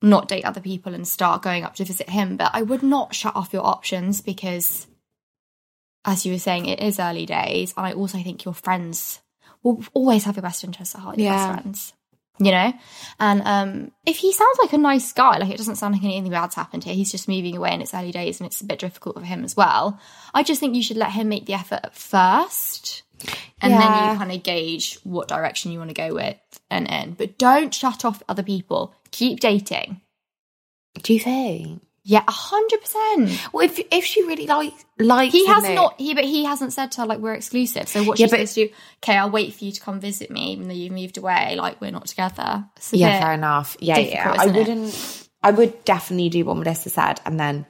not 0.00 0.28
date 0.28 0.44
other 0.44 0.60
people 0.60 0.94
and 0.94 1.06
start 1.08 1.42
going 1.42 1.62
up 1.64 1.74
to 1.76 1.84
visit 1.84 2.08
him. 2.10 2.36
But 2.36 2.50
I 2.54 2.62
would 2.62 2.82
not 2.82 3.14
shut 3.14 3.36
off 3.36 3.52
your 3.52 3.64
options 3.66 4.20
because, 4.20 4.86
as 6.04 6.24
you 6.26 6.32
were 6.32 6.38
saying, 6.38 6.66
it 6.66 6.80
is 6.80 6.98
early 6.98 7.26
days. 7.26 7.72
And 7.76 7.86
I 7.86 7.92
also 7.92 8.18
think 8.22 8.44
your 8.44 8.54
friends 8.54 9.20
will 9.62 9.82
always 9.94 10.24
have 10.24 10.36
your 10.36 10.42
best 10.42 10.64
interests 10.64 10.94
at 10.94 11.00
heart, 11.02 11.18
your 11.18 11.26
Yeah. 11.26 11.36
best 11.52 11.62
friends. 11.62 11.92
You 12.38 12.50
know? 12.50 12.72
And 13.20 13.42
um 13.44 13.92
if 14.06 14.16
he 14.16 14.32
sounds 14.32 14.58
like 14.60 14.72
a 14.72 14.78
nice 14.78 15.12
guy, 15.12 15.38
like 15.38 15.50
it 15.50 15.58
doesn't 15.58 15.76
sound 15.76 15.94
like 15.94 16.04
anything 16.04 16.30
bad's 16.30 16.54
happened 16.54 16.84
here, 16.84 16.94
he's 16.94 17.12
just 17.12 17.28
moving 17.28 17.56
away 17.56 17.72
in 17.72 17.80
it's 17.80 17.94
early 17.94 18.12
days 18.12 18.40
and 18.40 18.46
it's 18.46 18.60
a 18.60 18.66
bit 18.66 18.78
difficult 18.78 19.16
for 19.16 19.24
him 19.24 19.44
as 19.44 19.56
well. 19.56 20.00
I 20.32 20.42
just 20.42 20.60
think 20.60 20.74
you 20.74 20.82
should 20.82 20.96
let 20.96 21.12
him 21.12 21.28
make 21.28 21.46
the 21.46 21.54
effort 21.54 21.80
at 21.84 21.94
first. 21.94 23.02
And 23.60 23.72
then 23.72 24.10
you 24.12 24.18
kind 24.18 24.32
of 24.32 24.42
gauge 24.42 24.98
what 25.04 25.28
direction 25.28 25.72
you 25.72 25.78
want 25.78 25.90
to 25.90 25.94
go 25.94 26.12
with 26.12 26.36
and 26.70 26.90
in. 26.90 27.14
But 27.14 27.38
don't 27.38 27.72
shut 27.72 28.04
off 28.04 28.22
other 28.28 28.42
people. 28.42 28.94
Keep 29.12 29.40
dating. 29.40 30.02
Do 31.02 31.14
you 31.14 31.20
think? 31.20 31.80
Yeah, 32.06 32.22
a 32.28 32.30
hundred 32.30 32.82
percent. 32.82 33.48
Well, 33.52 33.64
if 33.64 33.80
if 33.90 34.04
she 34.04 34.22
really 34.24 34.46
like 34.46 34.74
likes 34.98 35.32
He 35.32 35.46
has 35.46 35.64
not. 35.70 35.98
He 35.98 36.12
but 36.12 36.24
he 36.24 36.44
hasn't 36.44 36.74
said 36.74 36.92
to 36.92 37.00
her 37.00 37.06
like 37.06 37.18
we're 37.18 37.32
exclusive. 37.32 37.88
So 37.88 38.02
what 38.04 38.18
Yeah, 38.18 38.26
she's 38.26 38.30
but- 38.30 38.36
supposed 38.40 38.54
to 38.56 38.66
do? 38.68 38.74
Okay, 39.02 39.16
I'll 39.16 39.30
wait 39.30 39.54
for 39.54 39.64
you 39.64 39.72
to 39.72 39.80
come 39.80 40.00
visit 40.00 40.30
me, 40.30 40.52
even 40.52 40.68
though 40.68 40.74
you've 40.74 40.92
moved 40.92 41.16
away. 41.16 41.56
Like 41.56 41.80
we're 41.80 41.90
not 41.90 42.06
together. 42.06 42.66
Yeah, 42.92 43.20
fair 43.20 43.32
enough. 43.32 43.76
Yeah, 43.80 43.98
yeah. 43.98 44.30
I 44.38 44.44
isn't 44.44 44.54
it? 44.54 44.58
wouldn't. 44.58 45.28
I 45.42 45.50
would 45.50 45.84
definitely 45.86 46.28
do 46.28 46.44
what 46.44 46.56
Melissa 46.58 46.90
said, 46.90 47.20
and 47.24 47.40
then 47.40 47.64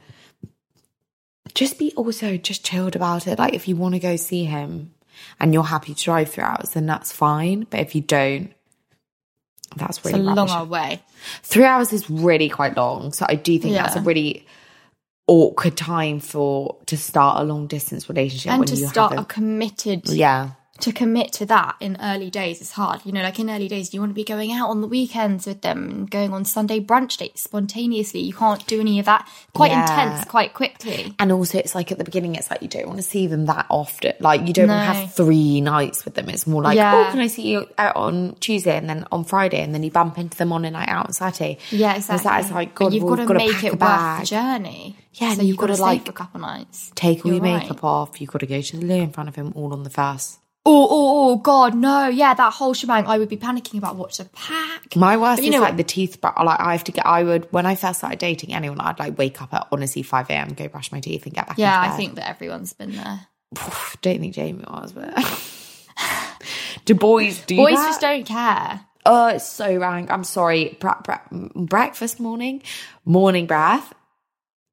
just 1.55 1.79
be 1.79 1.92
also 1.94 2.37
just 2.37 2.64
chilled 2.64 2.97
about 2.97 3.27
it. 3.29 3.38
Like 3.38 3.55
if 3.55 3.68
you 3.68 3.77
want 3.77 3.94
to 3.94 4.01
go 4.01 4.16
see 4.16 4.44
him 4.44 4.94
and 5.38 5.55
you're 5.55 5.62
happy 5.62 5.94
to 5.94 6.03
drive 6.05 6.31
three 6.31 6.42
hours, 6.42 6.70
then 6.70 6.87
that's 6.87 7.12
fine. 7.12 7.66
But 7.70 7.81
if 7.81 7.94
you 7.94 8.01
don't, 8.01 8.53
that's 9.77 9.99
It's 9.99 10.07
really 10.07 10.21
a 10.21 10.23
long 10.23 10.51
old 10.51 10.71
way. 10.71 11.03
Three 11.43 11.65
hours 11.65 11.93
is 11.93 12.09
really 12.11 12.49
quite 12.49 12.77
long, 12.77 13.13
so 13.13 13.27
I 13.29 13.35
do 13.35 13.59
think 13.59 13.75
that's 13.75 13.97
a 13.97 14.01
really 14.01 14.47
awkward 15.27 15.77
time 15.77 16.21
for 16.21 16.77
to 16.87 16.97
start 16.97 17.41
a 17.41 17.45
long 17.45 17.67
distance 17.67 18.09
relationship 18.09 18.53
And 18.53 18.67
to 18.67 18.77
start 18.77 19.15
a 19.19 19.25
committed 19.25 20.09
yeah, 20.09 20.51
to 20.85 20.92
commit 20.92 21.33
to 21.35 21.47
that 21.47 21.77
in 21.81 21.97
early 22.01 22.31
days 22.31 22.61
is 22.61 22.73
hard. 22.73 23.01
You 23.05 23.12
know, 23.12 23.23
like 23.23 23.38
in 23.38 23.51
early 23.51 23.68
days, 23.68 23.92
you 23.92 24.01
want 24.01 24.11
to 24.11 24.14
be 24.14 24.25
going 24.25 24.53
out 24.53 24.68
on 24.70 24.81
the 24.81 24.87
weekends 24.87 25.47
with 25.47 25.61
them 25.62 25.88
and 25.90 26.11
going 26.11 26.33
on 26.33 26.44
Sunday 26.44 26.79
brunch 26.81 27.16
dates 27.18 27.42
spontaneously. 27.42 28.20
You 28.20 28.33
can't 28.33 28.64
do 28.66 28.81
any 28.81 28.99
of 28.99 29.07
that. 29.07 29.29
Quite 29.55 29.70
Yeah. 29.73 29.83
intense, 29.83 30.25
quite 30.27 30.55
quickly. 30.55 31.14
And 31.18 31.33
also, 31.33 31.59
it's 31.59 31.75
like 31.75 31.90
at 31.92 31.99
the 31.99 32.05
beginning, 32.05 32.35
it's 32.35 32.51
like 32.51 32.62
you 32.62 32.68
don't 32.68 32.87
want 32.87 32.99
to 32.99 33.03
see 33.03 33.27
them 33.27 33.47
that 33.47 33.66
often. 33.70 34.12
Like 34.20 34.47
you 34.47 34.53
don't 34.53 34.68
No. 34.68 34.77
have 34.79 35.12
three 35.14 35.61
nights 35.61 36.05
with 36.05 36.14
them. 36.14 36.29
It's 36.29 36.47
more 36.47 36.62
like, 36.62 36.77
Yeah. 36.77 37.07
oh, 37.09 37.11
can 37.11 37.20
I 37.20 37.27
see 37.29 37.49
you 37.51 37.66
out 37.79 37.97
on 37.97 38.37
Tuesday 38.40 38.77
and 38.77 38.88
then 38.88 39.07
on 39.11 39.25
Friday, 39.25 39.62
and 39.62 39.75
then 39.75 39.83
you 39.83 39.90
bump 39.90 40.18
into 40.18 40.37
them 40.37 40.53
on 40.53 40.64
a 40.64 40.70
night 40.70 40.88
out 40.88 41.07
on 41.07 41.12
Saturday. 41.12 41.59
Yeah, 41.70 41.97
exactly. 41.97 42.25
That 42.29 42.44
is 42.44 42.51
like, 42.51 42.75
But 42.75 42.85
God, 42.87 42.92
you've 42.94 43.03
we've 43.05 43.11
got 43.16 43.23
to 43.23 43.27
got 43.27 43.37
make 43.38 43.53
pack 43.53 43.64
it 43.64 43.73
a 43.73 43.77
worth 43.77 44.20
the 44.20 44.27
journey. 44.27 44.97
Yeah, 45.14 45.35
so 45.35 45.40
you've 45.42 45.49
you've 45.51 45.57
got 45.57 45.66
to 45.66 45.73
gotta, 45.75 45.77
stay 45.77 45.85
like, 45.85 46.09
a 46.09 46.12
couple 46.12 46.40
nights. 46.40 46.92
Take 46.94 47.25
all 47.25 47.33
You're 47.33 47.44
your 47.44 47.55
right. 47.55 47.62
makeup 47.62 47.85
off. 47.85 48.20
You've 48.20 48.31
got 48.31 48.40
to 48.40 48.47
go 48.47 48.61
to 48.61 48.77
the 48.77 48.85
loo 48.85 49.01
in 49.01 49.12
front 49.12 49.29
of 49.29 49.37
him 49.37 49.53
all 49.55 49.73
on 49.73 49.83
the 49.85 49.90
first. 49.90 50.40
Oh, 50.66 50.88
oh, 50.90 51.31
oh, 51.33 51.37
God, 51.37 51.74
no. 51.74 52.09
Yeah, 52.09 52.33
that 52.33 52.53
whole 52.55 52.72
shebang. 52.72 53.07
I 53.07 53.18
would 53.18 53.29
be 53.29 53.37
panicking 53.37 53.77
about 53.77 53.96
what 53.96 54.12
to 54.12 54.24
pack. 54.24 54.96
My 54.96 55.18
worst 55.18 55.38
But 55.38 55.44
you 55.44 55.50
is 55.50 55.57
know 55.57 55.61
like 55.61 55.72
what? 55.72 55.77
the 55.77 55.85
teeth. 55.85 56.20
But 56.22 56.42
like 56.42 56.59
I 56.59 56.72
have 56.72 56.85
to 56.85 56.92
get. 56.92 57.05
I 57.05 57.22
would 57.22 57.53
when 57.53 57.66
I 57.66 57.74
first 57.74 57.98
started 57.98 58.18
dating 58.18 58.55
anyone, 58.55 58.81
I'd 58.81 58.98
like 58.98 59.18
wake 59.18 59.42
up 59.42 59.53
at 59.53 59.66
honestly 59.70 60.03
five 60.03 60.31
a.m. 60.31 60.55
go 60.55 60.66
brush 60.68 60.90
my 60.90 61.00
teeth 61.00 61.27
and 61.27 61.35
get 61.35 61.46
back. 61.48 61.59
Yeah, 61.59 61.79
I 61.79 61.90
think 61.90 62.14
that 62.14 62.29
everyone's 62.29 62.72
been 62.72 62.92
there. 62.96 63.27
Don't 64.00 64.20
think 64.20 64.35
Jamie 64.35 64.64
was, 64.66 64.92
but 64.92 65.14
do 66.87 66.94
boys 66.94 67.40
do 67.42 67.57
Boys 67.57 67.74
that? 67.77 67.87
just 67.88 68.00
don't 68.00 68.24
care. 68.24 68.81
Oh, 69.07 69.27
it's 69.29 69.46
so 69.46 69.77
rank. 69.77 70.11
I'm 70.11 70.24
sorry. 70.24 70.79
Bre- 70.81 70.88
bre- 71.05 71.46
breakfast 71.57 72.18
morning, 72.20 72.62
morning 73.05 73.46
breath. 73.46 73.92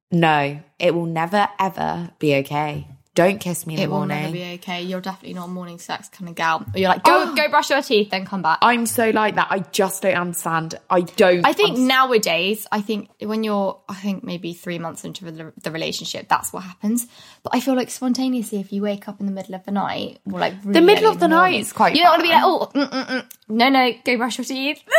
No, 0.10 0.60
it 0.80 0.96
will 0.96 1.06
never 1.06 1.50
ever 1.60 2.12
be 2.20 2.36
okay. 2.36 2.88
Don't 3.14 3.40
kiss 3.40 3.68
me 3.68 3.74
in 3.74 3.80
It 3.82 3.84
the 3.88 3.90
will 3.92 4.06
never 4.06 4.32
be 4.32 4.54
okay. 4.54 4.84
You're 4.84 5.02
definitely 5.02 5.34
not 5.34 5.46
a 5.46 5.52
morning 5.52 5.80
sex 5.80 6.08
kind 6.08 6.30
of 6.30 6.36
gal. 6.36 6.66
Or 6.74 6.80
you're 6.80 6.88
like, 6.90 7.04
go, 7.04 7.26
Oh. 7.28 7.36
go 7.36 7.50
brush 7.50 7.70
your 7.70 7.82
teeth, 7.82 8.10
then 8.10 8.26
come 8.26 8.42
back. 8.42 8.60
I'm 8.62 8.86
so 8.86 9.10
like 9.10 9.36
that. 9.36 9.48
I 9.50 9.60
just 9.60 10.02
don't 10.02 10.16
understand. 10.16 10.76
I 10.90 11.02
don't. 11.02 11.46
I 11.46 11.52
think 11.52 11.72
understand. 11.72 11.88
nowadays, 11.90 12.68
I 12.72 12.80
think 12.82 13.10
when 13.20 13.44
you're, 13.44 13.80
I 13.90 13.96
think 13.96 14.24
maybe 14.24 14.54
three 14.54 14.80
months 14.80 15.04
into 15.04 15.26
the, 15.30 15.52
the 15.62 15.72
relationship, 15.72 16.30
that's 16.30 16.54
what 16.54 16.64
happens. 16.64 17.06
But 17.44 17.54
I 17.54 17.60
feel 17.60 17.76
like 17.76 17.90
spontaneously, 17.90 18.60
if 18.62 18.72
you 18.72 18.82
wake 18.82 19.10
up 19.10 19.20
in 19.20 19.26
the 19.26 19.32
middle 19.34 19.56
of 19.56 19.66
the 19.66 19.72
night, 19.72 20.20
or 20.32 20.40
like 20.40 20.54
really 20.64 20.80
middle 20.86 21.12
of 21.12 21.20
the 21.20 21.26
in 21.26 21.32
night 21.32 21.42
morning, 21.42 21.60
is 21.62 21.74
quite 21.74 21.96
You 21.96 22.04
don't 22.04 22.12
want 22.12 22.22
to 22.22 22.28
be 22.28 22.34
like, 22.34 22.44
oh, 22.46 22.72
mm, 22.74 22.90
mm, 22.90 23.08
mm. 23.08 23.26
no, 23.50 23.70
no, 23.70 23.92
go 24.06 24.18
brush 24.18 24.38
your 24.38 24.46
teeth. 24.46 24.82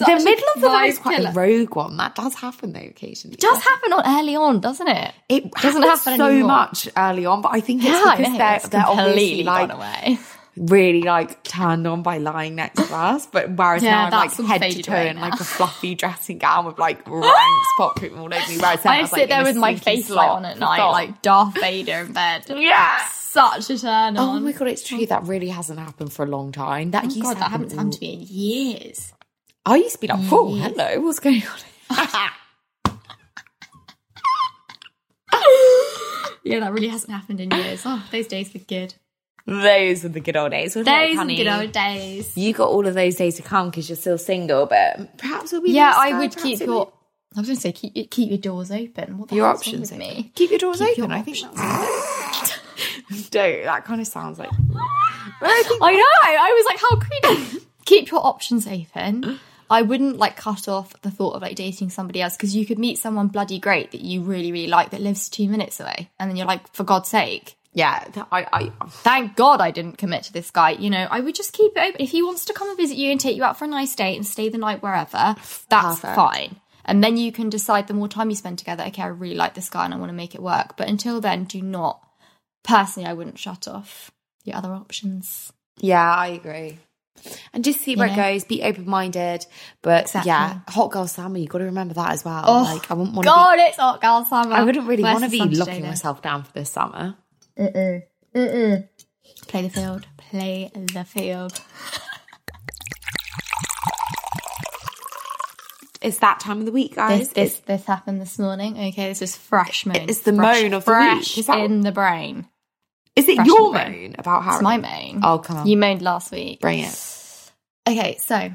The 0.00 0.06
middle 0.24 0.44
of 0.54 0.62
the 0.62 0.68
night 0.68 0.88
is 0.88 0.98
quite 0.98 1.16
killer. 1.18 1.28
a 1.28 1.32
rogue 1.34 1.76
one. 1.76 1.96
That 1.98 2.14
does 2.14 2.34
happen 2.34 2.72
though 2.72 2.80
occasionally. 2.80 3.34
It 3.34 3.40
does 3.40 3.62
happen 3.62 3.92
on 3.92 4.02
early 4.18 4.34
on, 4.34 4.60
doesn't 4.60 4.88
it? 4.88 5.12
It 5.28 5.50
doesn't 5.52 5.82
happen 5.82 6.16
so 6.16 6.26
anymore. 6.26 6.48
much 6.48 6.88
early 6.96 7.26
on, 7.26 7.39
but 7.42 7.52
I 7.54 7.60
think 7.60 7.82
it's 7.82 7.90
Yeah, 7.90 8.04
I 8.06 8.16
because 8.16 8.32
know, 8.32 8.38
they're 8.38 8.56
it's 8.56 8.68
they're 8.68 8.86
obviously 8.86 9.42
like 9.44 9.72
away. 9.72 10.18
really 10.56 11.02
like 11.02 11.42
turned 11.44 11.86
on 11.86 12.02
by 12.02 12.18
lying 12.18 12.54
next 12.56 12.86
to 12.88 12.94
us. 12.94 13.26
But 13.26 13.50
whereas 13.50 13.82
Yeah, 13.82 13.90
now 13.90 14.04
I'm 14.06 14.10
like 14.12 14.60
head 14.60 14.70
to 14.72 14.82
toe 14.82 14.96
in 14.96 15.20
like 15.20 15.34
a 15.40 15.44
fluffy 15.44 15.94
dressing 16.02 16.38
gown 16.38 16.66
with 16.66 16.78
like 16.78 17.06
ranks 17.08 17.68
popping 17.78 18.18
all 18.18 18.32
over 18.32 18.48
me. 18.50 18.58
Whereas 18.58 18.84
I 18.84 19.02
was, 19.02 19.10
sit 19.10 19.18
like, 19.20 19.28
there 19.28 19.42
with 19.44 19.56
my 19.56 19.76
face 19.76 20.10
light 20.10 20.28
on 20.28 20.44
at 20.44 20.58
night, 20.58 20.78
thought. 20.78 20.92
like 20.92 21.22
Darth 21.22 21.54
Vader 21.60 22.00
in 22.00 22.12
bed. 22.12 22.44
Yeah. 22.56 22.98
Such 23.08 23.70
a 23.70 23.78
turn 23.78 24.18
oh 24.18 24.22
on. 24.30 24.36
Oh 24.38 24.40
my 24.40 24.50
god, 24.50 24.66
it's 24.66 24.82
true. 24.82 25.06
That 25.06 25.22
really 25.22 25.50
hasn't 25.50 25.78
happened 25.78 26.12
for 26.12 26.24
a 26.24 26.28
long 26.28 26.50
time. 26.50 26.90
That 26.90 27.04
Oh 27.04 27.06
used 27.06 27.22
God, 27.22 27.34
to 27.34 27.38
that 27.38 27.50
happen 27.52 27.62
hasn't 27.70 27.78
happened 27.78 27.92
to 27.92 28.00
me 28.00 28.12
in 28.14 28.20
years. 28.26 29.12
I 29.64 29.76
used 29.76 29.94
to 29.94 30.00
be 30.00 30.08
like, 30.08 30.18
oh, 30.32 30.54
hello, 30.56 31.00
what's 31.00 31.20
going 31.20 31.42
on? 31.90 32.30
Yeah, 36.42 36.60
that 36.60 36.72
really 36.72 36.88
hasn't 36.88 37.12
happened 37.12 37.40
in 37.40 37.50
years. 37.50 37.82
Oh, 37.84 38.02
those 38.10 38.26
days 38.26 38.52
were 38.54 38.60
good. 38.60 38.94
those 39.46 40.04
are 40.04 40.08
the 40.08 40.20
good 40.20 40.36
old 40.36 40.52
days. 40.52 40.74
Those 40.74 40.86
were 40.86 40.92
honey? 40.92 41.36
good 41.36 41.46
old 41.46 41.72
days. 41.72 42.36
You 42.36 42.52
got 42.52 42.68
all 42.68 42.86
of 42.86 42.94
those 42.94 43.16
days 43.16 43.36
to 43.36 43.42
come 43.42 43.70
because 43.70 43.88
you're 43.88 43.96
still 43.96 44.18
single, 44.18 44.66
but 44.66 45.18
perhaps 45.18 45.52
we'll 45.52 45.62
be. 45.62 45.72
Yeah, 45.72 45.92
I 45.96 46.18
would 46.18 46.36
keep 46.36 46.60
your. 46.60 46.92
I 47.36 47.40
was 47.40 47.46
going 47.46 47.56
to 47.56 47.62
say 47.62 47.72
keep 47.72 48.10
keep 48.10 48.28
your 48.28 48.38
doors 48.38 48.70
open. 48.72 49.18
What 49.18 49.28
the 49.28 49.36
your 49.36 49.46
options 49.46 49.92
me? 49.92 50.32
Keep 50.34 50.50
your 50.50 50.58
doors 50.58 50.78
Keep 50.78 50.98
open. 50.98 51.10
your 51.10 51.12
I 51.18 51.22
think 51.22 51.38
that's 53.08 53.28
Don't. 53.30 53.64
That 53.64 53.84
kind 53.84 54.00
of 54.00 54.06
sounds 54.06 54.38
like. 54.38 54.50
I 55.42 55.92
know. 55.92 56.04
I 56.22 56.52
was 56.56 56.66
like, 56.66 56.80
how 56.80 56.96
creepy. 56.98 57.66
keep 57.84 58.10
your 58.10 58.24
options 58.24 58.66
open. 58.66 59.38
I 59.70 59.82
wouldn't 59.82 60.18
like 60.18 60.36
cut 60.36 60.68
off 60.68 61.00
the 61.02 61.10
thought 61.10 61.36
of 61.36 61.42
like 61.42 61.56
dating 61.56 61.90
somebody 61.90 62.20
else 62.20 62.36
because 62.36 62.54
you 62.56 62.66
could 62.66 62.78
meet 62.78 62.98
someone 62.98 63.28
bloody 63.28 63.58
great 63.58 63.92
that 63.92 64.00
you 64.00 64.22
really 64.22 64.52
really 64.52 64.66
like 64.66 64.90
that 64.90 65.00
lives 65.00 65.28
two 65.28 65.48
minutes 65.48 65.80
away, 65.80 66.10
and 66.18 66.28
then 66.28 66.36
you're 66.36 66.46
like, 66.46 66.72
for 66.74 66.84
God's 66.84 67.08
sake, 67.08 67.56
Yeah, 67.72 68.04
I, 68.32 68.46
I, 68.52 68.72
thank 68.88 69.36
God 69.36 69.60
I 69.60 69.70
didn't 69.70 69.96
commit 69.98 70.24
to 70.24 70.32
this 70.32 70.50
guy. 70.50 70.70
You 70.70 70.90
know, 70.90 71.06
I 71.08 71.20
would 71.20 71.36
just 71.36 71.52
keep 71.52 71.72
it 71.76 71.80
open. 71.80 72.00
If 72.00 72.10
he 72.10 72.22
wants 72.22 72.44
to 72.46 72.52
come 72.52 72.68
and 72.68 72.76
visit 72.76 72.96
you 72.96 73.12
and 73.12 73.20
take 73.20 73.36
you 73.36 73.44
out 73.44 73.58
for 73.58 73.64
a 73.64 73.68
nice 73.68 73.94
date 73.94 74.16
and 74.16 74.26
stay 74.26 74.48
the 74.48 74.58
night 74.58 74.82
wherever, 74.82 75.36
that's 75.68 76.00
Perfect. 76.00 76.14
fine. 76.16 76.60
And 76.84 77.04
then 77.04 77.16
you 77.16 77.30
can 77.30 77.48
decide 77.48 77.86
the 77.86 77.94
more 77.94 78.08
time 78.08 78.30
you 78.30 78.36
spend 78.36 78.58
together, 78.58 78.82
okay, 78.88 79.02
I 79.02 79.06
really 79.06 79.36
like 79.36 79.54
this 79.54 79.70
guy 79.70 79.84
and 79.84 79.94
I 79.94 79.98
want 79.98 80.10
to 80.10 80.16
make 80.16 80.34
it 80.34 80.42
work. 80.42 80.76
But 80.76 80.88
until 80.88 81.20
then, 81.20 81.44
do 81.44 81.62
not, 81.62 82.04
personally, 82.64 83.08
I 83.08 83.12
wouldn't 83.12 83.38
shut 83.38 83.68
off 83.68 84.10
your 84.44 84.56
other 84.56 84.72
options. 84.72 85.52
yeah, 85.78 86.12
I 86.12 86.28
agree. 86.28 86.78
And 87.52 87.62
just 87.64 87.80
see 87.82 87.96
where 87.96 88.06
You 88.06 88.14
it 88.14 88.16
goes. 88.16 88.44
Be 88.44 88.62
open 88.62 88.88
minded, 88.88 89.44
but 89.82 90.02
Exactly. 90.04 90.28
yeah, 90.28 90.60
hot 90.68 90.90
girl 90.90 91.06
summer. 91.06 91.36
You 91.38 91.46
got 91.48 91.58
to 91.58 91.64
remember 91.64 91.92
that 91.94 92.12
as 92.12 92.24
well. 92.24 92.42
Oh, 92.46 92.62
like, 92.62 92.90
I 92.90 92.94
wouldn't 92.94 93.14
want 93.14 93.24
to 93.26 93.30
God, 93.30 93.58
it's 93.58 93.76
hot 93.76 94.00
girl 94.00 94.24
summer. 94.24 94.50
be. 94.50 94.54
I 94.56 94.62
wouldn't 94.62 94.88
really 94.88 95.02
want 95.02 95.24
to 95.24 95.30
be 95.30 95.38
sun 95.38 95.52
locking 95.52 95.82
though? 95.82 95.88
myself 95.88 96.22
down 96.22 96.44
for 96.44 96.52
this 96.52 96.70
summer. 96.70 97.16
Uh-uh, 97.58 97.98
uh-uh. 98.34 98.76
Play 99.48 99.62
the 99.62 99.68
field. 99.70 100.06
Play 100.16 100.70
the 100.74 101.04
field. 101.04 101.60
It's 106.02 106.18
that 106.20 106.40
time 106.40 106.60
of 106.60 106.66
the 106.66 106.72
week, 106.72 106.94
guys. 106.96 107.28
This, 107.28 107.52
this, 107.52 107.58
this 107.66 107.84
happened 107.84 108.22
this 108.22 108.38
morning. 108.38 108.72
Okay, 108.72 109.08
this 109.08 109.20
is 109.20 109.36
fresh 109.36 109.84
moan. 109.84 109.96
It's 110.08 110.20
the 110.20 110.32
fresh, 110.32 110.62
moan 110.62 110.72
of 110.72 110.84
the 110.84 110.90
fresh 110.90 111.36
week. 111.36 111.38
Is 111.38 111.46
that- 111.46 111.58
in 111.60 111.82
the 111.82 111.92
brain. 111.92 112.46
Is 113.20 113.28
it 113.28 113.46
your 113.46 113.58
in 113.58 113.64
the 113.64 113.70
brain. 113.78 114.02
moan 114.02 114.14
about 114.18 114.44
Harry? 114.44 114.54
It's 114.56 114.62
my 114.62 114.76
moan. 114.78 115.20
Oh, 115.22 115.38
come 115.38 115.58
on. 115.58 115.66
You 115.66 115.76
moaned 115.76 116.02
last 116.02 116.32
week. 116.32 116.60
Bring 116.60 116.80
it. 116.80 117.52
Okay, 117.88 118.16
so 118.18 118.50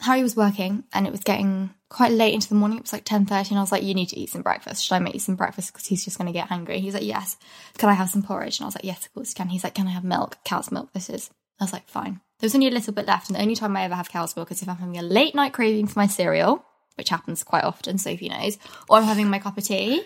Harry 0.00 0.22
was 0.22 0.36
working 0.36 0.84
and 0.92 1.06
it 1.06 1.10
was 1.10 1.20
getting 1.20 1.70
quite 1.88 2.12
late 2.12 2.34
into 2.34 2.48
the 2.48 2.54
morning. 2.54 2.78
It 2.78 2.82
was 2.82 2.92
like 2.92 3.04
10.30 3.04 3.50
and 3.50 3.58
I 3.58 3.62
was 3.62 3.72
like, 3.72 3.82
you 3.82 3.94
need 3.94 4.08
to 4.08 4.18
eat 4.18 4.30
some 4.30 4.42
breakfast. 4.42 4.84
Should 4.84 4.94
I 4.94 4.98
make 4.98 5.14
you 5.14 5.20
some 5.20 5.36
breakfast? 5.36 5.72
Because 5.72 5.86
he's 5.86 6.04
just 6.04 6.18
going 6.18 6.26
to 6.26 6.32
get 6.32 6.48
hungry. 6.48 6.80
He's 6.80 6.94
like, 6.94 7.04
yes. 7.04 7.36
Can 7.78 7.88
I 7.88 7.94
have 7.94 8.10
some 8.10 8.22
porridge? 8.22 8.58
And 8.58 8.64
I 8.64 8.66
was 8.66 8.74
like, 8.74 8.84
yes, 8.84 9.06
of 9.06 9.14
course 9.14 9.30
you 9.30 9.34
can. 9.34 9.48
He's 9.48 9.64
like, 9.64 9.74
can 9.74 9.86
I 9.86 9.90
have 9.90 10.04
milk? 10.04 10.36
Cow's 10.44 10.72
milk, 10.72 10.92
this 10.92 11.08
is. 11.08 11.30
I 11.60 11.64
was 11.64 11.72
like, 11.72 11.88
fine. 11.88 12.20
There's 12.40 12.54
only 12.54 12.68
a 12.68 12.72
little 12.72 12.92
bit 12.92 13.06
left. 13.06 13.28
And 13.28 13.36
the 13.36 13.42
only 13.42 13.54
time 13.54 13.76
I 13.76 13.84
ever 13.84 13.94
have 13.94 14.10
cow's 14.10 14.36
milk 14.36 14.50
is 14.50 14.60
if 14.60 14.68
I'm 14.68 14.76
having 14.76 14.98
a 14.98 15.02
late 15.02 15.34
night 15.34 15.52
craving 15.52 15.86
for 15.86 15.98
my 15.98 16.06
cereal, 16.06 16.64
which 16.96 17.08
happens 17.08 17.44
quite 17.44 17.64
often, 17.64 17.96
Sophie 17.98 18.28
knows, 18.28 18.58
or 18.88 18.98
I'm 18.98 19.04
having 19.04 19.28
my 19.28 19.38
cup 19.38 19.56
of 19.56 19.64
tea. 19.64 20.04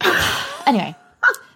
anyway, 0.66 0.94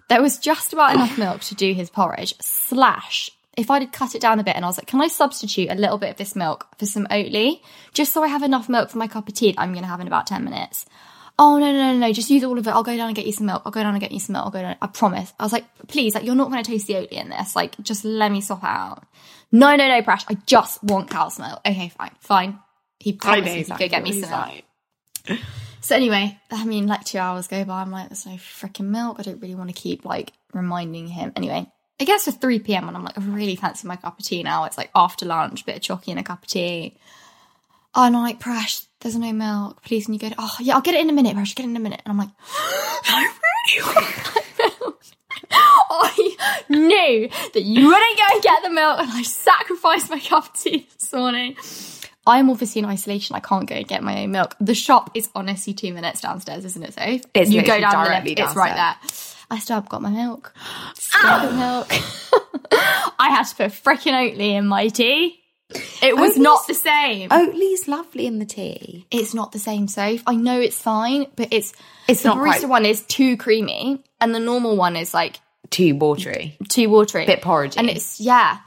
there 0.09 0.21
was 0.21 0.37
just 0.37 0.73
about 0.73 0.95
enough 0.95 1.17
milk 1.17 1.41
to 1.41 1.55
do 1.55 1.73
his 1.73 1.89
porridge. 1.89 2.33
Slash, 2.41 3.29
if 3.55 3.69
I'd 3.69 3.91
cut 3.91 4.15
it 4.15 4.21
down 4.21 4.39
a 4.39 4.43
bit 4.43 4.55
and 4.55 4.65
I 4.65 4.67
was 4.67 4.77
like, 4.77 4.87
can 4.87 5.01
I 5.01 5.07
substitute 5.07 5.69
a 5.69 5.75
little 5.75 5.97
bit 5.97 6.11
of 6.11 6.17
this 6.17 6.35
milk 6.35 6.67
for 6.77 6.85
some 6.85 7.07
Oatly? 7.07 7.61
Just 7.93 8.13
so 8.13 8.23
I 8.23 8.27
have 8.27 8.43
enough 8.43 8.69
milk 8.69 8.89
for 8.89 8.97
my 8.97 9.07
cup 9.07 9.27
of 9.27 9.33
tea 9.33 9.51
that 9.51 9.61
I'm 9.61 9.71
going 9.71 9.83
to 9.83 9.89
have 9.89 9.99
in 9.99 10.07
about 10.07 10.27
10 10.27 10.43
minutes. 10.43 10.85
Oh, 11.39 11.59
no, 11.59 11.71
no, 11.71 11.93
no, 11.93 11.97
no, 11.97 12.13
just 12.13 12.31
use 12.31 12.43
all 12.43 12.57
of 12.57 12.65
it. 12.65 12.71
I'll 12.71 12.81
go 12.81 12.97
down 12.97 13.07
and 13.07 13.15
get 13.15 13.27
you 13.27 13.31
some 13.31 13.45
milk. 13.45 13.61
I'll 13.63 13.71
go 13.71 13.83
down 13.83 13.93
and 13.93 14.01
get 14.01 14.11
you 14.11 14.19
some 14.19 14.33
milk. 14.33 14.45
I'll 14.45 14.51
go 14.51 14.61
down. 14.61 14.75
I 14.81 14.87
promise. 14.87 15.31
I 15.39 15.43
was 15.43 15.53
like, 15.53 15.65
please, 15.87 16.15
like, 16.15 16.23
you're 16.23 16.33
not 16.33 16.49
going 16.49 16.63
to 16.63 16.69
taste 16.71 16.87
the 16.87 16.95
Oatly 16.95 17.11
in 17.11 17.29
this. 17.29 17.55
Like, 17.55 17.77
just 17.83 18.03
let 18.03 18.31
me 18.31 18.41
swap 18.41 18.63
out. 18.63 19.03
No, 19.51 19.75
no, 19.75 19.87
no, 19.87 20.01
Prash. 20.01 20.25
I 20.27 20.35
just 20.47 20.83
want 20.83 21.11
cow's 21.11 21.37
milk. 21.37 21.59
Okay, 21.65 21.89
fine, 21.89 22.11
fine. 22.19 22.59
He 22.99 23.13
promised 23.13 23.45
me 23.45 23.63
he'd 23.63 23.69
go 23.69 23.87
get 23.87 24.03
me 24.03 24.19
some 24.19 24.31
milk. 24.31 25.39
So 25.81 25.95
anyway, 25.95 26.39
I 26.51 26.65
mean, 26.65 26.87
like 26.87 27.05
two 27.05 27.17
hours 27.17 27.47
go 27.47 27.63
by. 27.63 27.81
I'm 27.81 27.91
like, 27.91 28.09
there's 28.09 28.25
no 28.25 28.33
freaking 28.33 28.87
milk. 28.87 29.17
I 29.19 29.23
don't 29.23 29.41
really 29.41 29.55
want 29.55 29.69
to 29.69 29.79
keep 29.79 30.05
like 30.05 30.33
reminding 30.53 31.07
him. 31.07 31.31
Anyway, 31.35 31.71
it 31.99 32.05
gets 32.05 32.25
to 32.25 32.31
3 32.31 32.59
p.m. 32.59 32.87
and 32.87 32.97
I'm 32.97 33.03
like, 33.03 33.17
I 33.17 33.21
really 33.21 33.55
fancy 33.55 33.87
my 33.87 33.95
cup 33.95 34.19
of 34.19 34.25
tea 34.25 34.43
now. 34.43 34.65
It's 34.65 34.77
like 34.77 34.91
after 34.93 35.25
lunch, 35.25 35.65
bit 35.65 35.77
of 35.77 35.81
chalky 35.81 36.11
and 36.11 36.19
a 36.19 36.23
cup 36.23 36.43
of 36.43 36.49
tea. 36.49 36.97
And 37.95 38.15
I'm 38.15 38.21
like, 38.21 38.39
Prash, 38.39 38.85
there's 38.99 39.15
no 39.15 39.33
milk. 39.33 39.81
Please, 39.83 40.05
can 40.05 40.13
you 40.13 40.19
get 40.19 40.33
it? 40.33 40.37
Oh, 40.37 40.55
yeah, 40.59 40.75
I'll 40.75 40.81
get 40.81 40.93
it 40.93 41.01
in 41.01 41.09
a 41.09 41.13
minute, 41.13 41.35
Prash, 41.35 41.55
get 41.55 41.65
it 41.65 41.69
in 41.69 41.75
a 41.75 41.79
minute. 41.79 42.01
And 42.05 42.11
I'm 42.11 42.17
like, 42.17 42.29
I 43.05 43.33
really 43.73 43.95
want 43.95 44.81
milk. 44.81 45.03
I 45.51 46.63
knew 46.69 47.29
that 47.53 47.61
you 47.61 47.87
wouldn't 47.87 48.17
go 48.17 48.23
and 48.33 48.43
get 48.43 48.63
the 48.63 48.69
milk, 48.69 48.99
and 48.99 49.11
I 49.11 49.23
sacrificed 49.23 50.09
my 50.09 50.19
cup 50.19 50.45
of 50.45 50.61
tea 50.61 50.87
this 50.99 51.13
morning. 51.13 51.55
I'm 52.27 52.49
obviously 52.51 52.79
in 52.79 52.85
isolation. 52.85 53.35
I 53.35 53.39
can't 53.39 53.67
go 53.67 53.75
and 53.75 53.87
get 53.87 54.03
my 54.03 54.23
own 54.23 54.31
milk. 54.31 54.55
The 54.59 54.75
shop 54.75 55.09
is 55.15 55.29
honestly 55.33 55.73
two 55.73 55.93
minutes 55.93 56.21
downstairs, 56.21 56.65
isn't 56.65 56.83
it, 56.83 56.93
Sophie? 56.93 57.23
It's 57.33 57.49
you 57.49 57.61
go 57.63 57.79
down 57.79 57.91
the 57.93 57.97
lift, 57.99 58.09
directly 58.25 58.33
it's 58.33 58.55
right 58.55 58.75
there. 58.75 58.95
I 59.49 59.59
still 59.59 59.75
haven't 59.77 59.89
got 59.89 60.01
my 60.01 60.09
milk. 60.09 60.53
Still 60.95 61.21
got 61.21 61.53
milk. 61.53 61.87
I 63.19 63.29
had 63.29 63.43
to 63.45 63.55
put 63.55 63.71
frickin' 63.71 64.13
Oatly 64.13 64.51
in 64.55 64.67
my 64.67 64.89
tea. 64.89 65.39
It 66.01 66.15
was 66.15 66.31
Oatly's- 66.31 66.37
not 66.37 66.67
the 66.67 66.73
same. 66.73 67.29
Oatly's 67.29 67.87
lovely 67.87 68.25
in 68.27 68.39
the 68.39 68.45
tea. 68.45 69.05
It's 69.11 69.33
not 69.33 69.51
the 69.51 69.59
same, 69.59 69.87
Soph. 69.87 70.21
I 70.27 70.35
know 70.35 70.59
it's 70.59 70.79
fine, 70.81 71.27
but 71.35 71.49
it's 71.51 71.73
It's 72.07 72.23
the 72.23 72.29
not 72.29 72.37
barista 72.37 72.59
quite- 72.59 72.69
one 72.69 72.85
is 72.85 73.01
too 73.03 73.37
creamy, 73.37 74.03
and 74.21 74.33
the 74.35 74.39
normal 74.39 74.75
one 74.77 74.95
is 74.95 75.13
like 75.13 75.39
too 75.69 75.95
watery. 75.95 76.57
too 76.69 76.89
watery, 76.89 77.25
Bit 77.25 77.41
porridgey. 77.41 77.77
and 77.77 77.89
it's 77.89 78.19
yeah. 78.21 78.59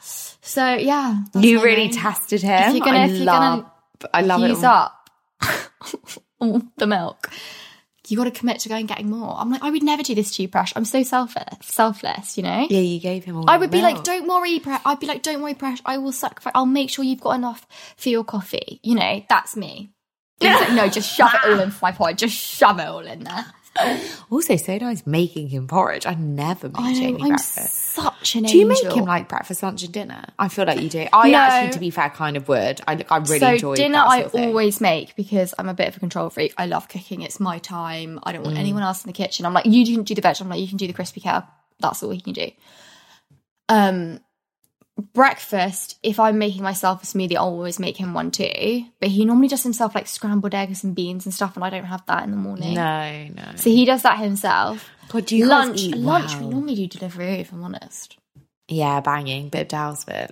So 0.50 0.74
yeah, 0.74 1.22
You 1.34 1.62
really 1.62 1.84
main. 1.86 1.92
tested 1.92 2.42
him. 2.42 2.70
If 2.70 2.74
you're 2.76 2.84
gonna- 2.84 2.98
I 2.98 3.04
if 3.04 3.16
you're 3.16 3.24
love, 3.24 3.64
I 4.12 4.20
love 4.22 4.42
it. 4.42 4.48
use 4.48 4.64
up 4.64 5.08
the 6.40 6.86
milk. 6.86 7.30
You 8.08 8.16
got 8.16 8.24
to 8.24 8.32
commit 8.32 8.58
to 8.60 8.68
going 8.68 8.86
getting 8.86 9.08
more. 9.08 9.36
I'm 9.38 9.52
like, 9.52 9.62
I 9.62 9.70
would 9.70 9.84
never 9.84 10.02
do 10.02 10.16
this 10.16 10.34
to 10.34 10.42
you, 10.42 10.48
Presh. 10.48 10.72
I'm 10.74 10.84
so 10.84 11.04
selfless, 11.04 11.54
selfless, 11.62 12.36
you 12.36 12.42
know. 12.42 12.66
Yeah, 12.68 12.80
you 12.80 12.98
gave 12.98 13.24
him 13.24 13.36
all. 13.36 13.44
I 13.48 13.56
would 13.56 13.70
be 13.70 13.80
milk. 13.80 13.94
like, 13.98 14.02
don't 14.04 14.26
worry, 14.26 14.58
Presh. 14.58 14.80
I'd 14.84 14.98
be 14.98 15.06
like, 15.06 15.22
don't 15.22 15.40
worry, 15.40 15.54
Presh. 15.54 15.80
I 15.86 15.98
will 15.98 16.10
sacrifice. 16.10 16.50
I'll 16.56 16.66
make 16.66 16.90
sure 16.90 17.04
you've 17.04 17.20
got 17.20 17.36
enough 17.36 17.64
for 17.96 18.08
your 18.08 18.24
coffee. 18.24 18.80
You 18.82 18.96
know, 18.96 19.24
that's 19.28 19.54
me. 19.54 19.92
Like, 20.40 20.72
no, 20.72 20.88
just 20.88 21.14
shove 21.14 21.30
it 21.34 21.40
all 21.52 21.60
into 21.60 21.76
my 21.80 21.92
pod. 21.92 22.18
Just 22.18 22.34
shove 22.34 22.80
it 22.80 22.86
all 22.88 22.98
in 23.06 23.22
there. 23.22 23.46
Also, 24.30 24.54
so 24.56 24.78
nice 24.78 25.04
making 25.06 25.48
him 25.48 25.66
porridge. 25.66 26.06
I 26.06 26.14
never 26.14 26.68
make 26.68 26.78
I 26.78 26.92
know. 26.92 27.00
Jamie 27.00 27.22
I'm 27.22 27.28
breakfast. 27.30 27.74
such 27.74 28.36
an 28.36 28.44
Do 28.44 28.56
you 28.56 28.66
make 28.66 28.84
him 28.84 29.04
like 29.04 29.28
breakfast, 29.28 29.60
lunch, 29.62 29.82
and 29.82 29.92
dinner? 29.92 30.24
I 30.38 30.46
feel 30.48 30.66
like 30.66 30.80
you 30.80 30.88
do. 30.88 31.06
I 31.12 31.30
No. 31.30 31.38
actually, 31.38 31.72
to 31.72 31.78
be 31.80 31.90
fair, 31.90 32.10
kind 32.10 32.36
of 32.36 32.46
would. 32.46 32.80
I, 32.86 33.04
I 33.10 33.16
really 33.18 33.38
so 33.40 33.48
enjoy 33.54 33.74
dinner 33.74 33.94
that 33.98 34.06
I 34.06 34.16
sort 34.20 34.26
of 34.26 34.32
thing. 34.32 34.48
always 34.50 34.80
make 34.80 35.16
because 35.16 35.52
I'm 35.58 35.68
a 35.68 35.74
bit 35.74 35.88
of 35.88 35.96
a 35.96 36.00
control 36.00 36.30
freak. 36.30 36.54
I 36.56 36.66
love 36.66 36.88
cooking. 36.88 37.22
It's 37.22 37.40
my 37.40 37.58
time. 37.58 38.20
I 38.22 38.30
Mm. 38.30 38.34
don't 38.34 38.44
want 38.44 38.58
anyone 38.58 38.84
else 38.84 39.04
in 39.04 39.08
the 39.08 39.12
kitchen. 39.14 39.44
I'm 39.46 39.52
like, 39.52 39.66
you 39.66 39.84
can 39.84 40.04
do 40.04 40.14
the 40.14 40.20
veg. 40.20 40.36
I'm 40.40 40.48
like, 40.48 40.60
you 40.60 40.68
can 40.68 40.76
do 40.76 40.86
the 40.86 40.92
crispy 40.92 41.20
cow. 41.20 41.42
That's 41.80 42.00
all 42.04 42.14
you 42.14 42.22
can 42.22 42.32
do. 42.34 42.50
Um, 43.68 44.20
breakfast. 45.00 45.98
If 46.02 46.20
I'm 46.20 46.38
making 46.38 46.62
myself 46.62 47.02
a 47.02 47.06
smoothie, 47.06 47.36
I'll 47.36 47.44
always 47.44 47.78
make 47.78 47.96
him 47.96 48.14
one 48.14 48.30
too. 48.30 48.84
But 49.00 49.10
he 49.10 49.24
normally 49.24 49.48
does 49.48 49.62
himself 49.62 49.94
like 49.94 50.06
scrambled 50.06 50.54
eggs 50.54 50.84
and 50.84 50.94
beans 50.94 51.26
and 51.26 51.34
stuff, 51.34 51.56
and 51.56 51.64
I 51.64 51.70
don't 51.70 51.84
have 51.84 52.04
that 52.06 52.24
in 52.24 52.30
the 52.30 52.36
morning. 52.36 52.74
No, 52.74 53.28
no. 53.34 53.56
So 53.56 53.70
he 53.70 53.84
does 53.84 54.02
that 54.02 54.18
himself. 54.18 54.88
God, 55.08 55.26
do 55.26 55.36
you 55.36 55.46
lunch, 55.46 55.86
lunch. 55.88 56.32
well? 56.32 56.40
We 56.40 56.48
normally 56.48 56.74
do 56.74 56.86
delivery. 56.86 57.40
If 57.40 57.52
I'm 57.52 57.64
honest. 57.64 58.16
Yeah, 58.68 59.00
banging. 59.00 59.48
Bit 59.48 59.72
of 59.72 59.78
Daylesford. 59.78 60.30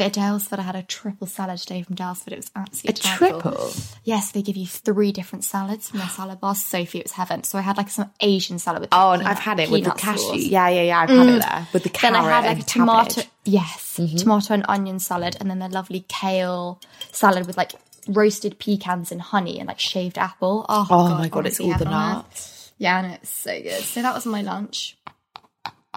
Bit 0.00 0.16
of 0.16 0.22
Daylesford. 0.22 0.58
I 0.58 0.62
had 0.62 0.76
a 0.76 0.82
triple 0.82 1.26
salad 1.26 1.58
today 1.58 1.82
from 1.82 1.94
Daylesford. 1.94 2.32
It 2.32 2.36
was 2.36 2.50
A 2.56 2.60
absolutely 2.60 3.02
delightful. 3.02 3.40
triple. 3.52 3.72
Yes, 4.04 4.32
they 4.32 4.40
give 4.40 4.56
you 4.56 4.66
three 4.66 5.12
different 5.12 5.44
salads 5.44 5.90
from 5.90 5.98
their 5.98 6.08
salad 6.08 6.40
bar. 6.40 6.54
Sophie, 6.54 7.00
it 7.00 7.04
was 7.04 7.12
heaven. 7.12 7.44
So 7.44 7.58
I 7.58 7.60
had 7.60 7.76
like 7.76 7.90
some 7.90 8.10
Asian 8.20 8.58
salad 8.58 8.80
with. 8.80 8.88
Oh, 8.92 9.10
and 9.12 9.20
peanut- 9.20 9.36
I've 9.36 9.42
had 9.42 9.60
it 9.60 9.70
with 9.70 9.84
the 9.84 9.90
cashew. 9.90 10.18
sauce. 10.22 10.36
Yeah, 10.38 10.68
yeah, 10.70 10.82
yeah. 10.82 10.98
I've 11.00 11.10
had 11.10 11.28
it 11.28 11.42
there 11.42 11.68
with 11.74 11.82
the 11.82 11.88
Then 11.90 12.12
carrot 12.14 12.16
I 12.16 12.30
had 12.40 12.44
like 12.46 12.60
a 12.60 12.62
tomato. 12.66 13.10
cabbage. 13.20 13.30
Yes, 13.44 13.96
Mm-hmm. 14.00 14.16
tomato 14.16 14.54
and 14.54 14.64
onion 14.68 14.98
salad, 15.00 15.36
and 15.38 15.50
then 15.50 15.58
the 15.58 15.68
lovely 15.68 16.06
kale 16.08 16.80
salad 17.12 17.46
with 17.46 17.58
like 17.58 17.72
roasted 18.08 18.58
pecans 18.58 19.12
and 19.12 19.20
honey 19.20 19.58
and 19.58 19.68
like 19.68 19.80
shaved 19.80 20.16
apple. 20.16 20.64
Oh, 20.68 20.86
Oh 20.88 21.08
my 21.18 21.28
god, 21.28 21.46
it's 21.46 21.60
all 21.60 21.66
the 21.66 21.72
heaven 21.74 21.88
on 21.88 22.10
earth. 22.10 22.16
nuts. 22.24 22.72
Yeah, 22.78 22.98
and 23.02 23.12
it's 23.12 23.28
so 23.28 23.60
good. 23.62 23.82
So 23.84 24.00
that 24.00 24.14
was 24.14 24.24
my 24.24 24.40
lunch. 24.40 24.96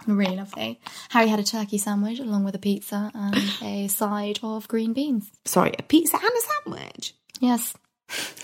Really 0.07 0.35
lovely. 0.35 0.79
Harry 1.09 1.27
had 1.27 1.39
a 1.39 1.43
turkey 1.43 1.77
sandwich 1.77 2.19
along 2.19 2.43
with 2.43 2.55
a 2.55 2.59
pizza 2.59 3.11
and 3.13 3.35
a 3.61 3.87
side 3.87 4.39
of 4.43 4.67
green 4.67 4.93
beans. 4.93 5.31
Sorry, 5.45 5.73
a 5.77 5.83
pizza 5.83 6.17
and 6.17 6.25
a 6.25 6.41
sandwich. 6.81 7.13
Yes, 7.39 7.73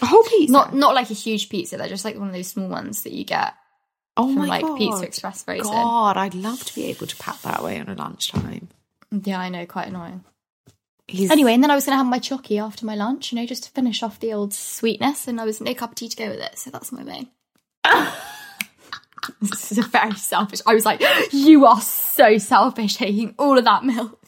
A 0.01 0.05
whole 0.05 0.23
pizza. 0.23 0.51
not 0.53 0.73
not 0.73 0.95
like 0.95 1.09
a 1.09 1.13
huge 1.13 1.49
pizza. 1.49 1.77
They're 1.77 1.87
just 1.87 2.05
like 2.05 2.17
one 2.17 2.27
of 2.29 2.33
those 2.33 2.47
small 2.47 2.69
ones 2.69 3.03
that 3.03 3.13
you 3.13 3.23
get 3.23 3.53
oh 4.17 4.27
from 4.27 4.35
my 4.35 4.47
like 4.47 4.61
god. 4.61 4.77
Pizza 4.77 5.03
Express 5.03 5.43
frozen. 5.43 5.71
God, 5.71 6.17
I'd 6.17 6.33
love 6.35 6.63
to 6.65 6.75
be 6.75 6.85
able 6.85 7.07
to 7.07 7.15
pack 7.17 7.41
that 7.41 7.59
away 7.59 7.79
on 7.79 7.89
a 7.89 7.95
lunchtime. 7.95 8.69
Yeah, 9.11 9.39
I 9.39 9.49
know, 9.49 9.65
quite 9.65 9.87
annoying. 9.87 10.23
He's, 11.07 11.31
Anyway, 11.31 11.53
and 11.55 11.63
then 11.63 11.71
I 11.71 11.75
was 11.75 11.85
going 11.85 11.93
to 11.93 11.97
have 11.97 12.05
my 12.05 12.19
chocky 12.19 12.61
after 12.63 12.85
my 12.85 12.93
lunch, 12.93 13.31
you 13.31 13.39
know, 13.39 13.45
just 13.47 13.63
to 13.63 13.71
finish 13.71 14.03
off 14.03 14.19
the 14.19 14.31
old 14.33 14.53
sweetness, 14.53 15.27
and 15.27 15.41
I 15.41 15.43
was 15.45 15.59
no 15.59 15.73
cup 15.73 15.89
of 15.91 15.95
tea 15.95 16.07
to 16.09 16.15
go 16.15 16.29
with 16.29 16.39
it. 16.39 16.59
So 16.59 16.69
that's 16.69 16.91
my 16.91 17.01
main. 17.03 17.27
this 19.41 19.71
is 19.71 19.77
a 19.77 19.83
very 19.83 20.13
selfish. 20.15 20.59
I 20.65 20.73
was 20.73 20.85
like, 20.85 21.01
you 21.31 21.65
are 21.65 21.81
so 21.81 22.37
selfish 22.37 22.95
taking 22.95 23.33
all 23.37 23.57
of 23.57 23.65
that 23.65 23.83
milk. 23.83 24.19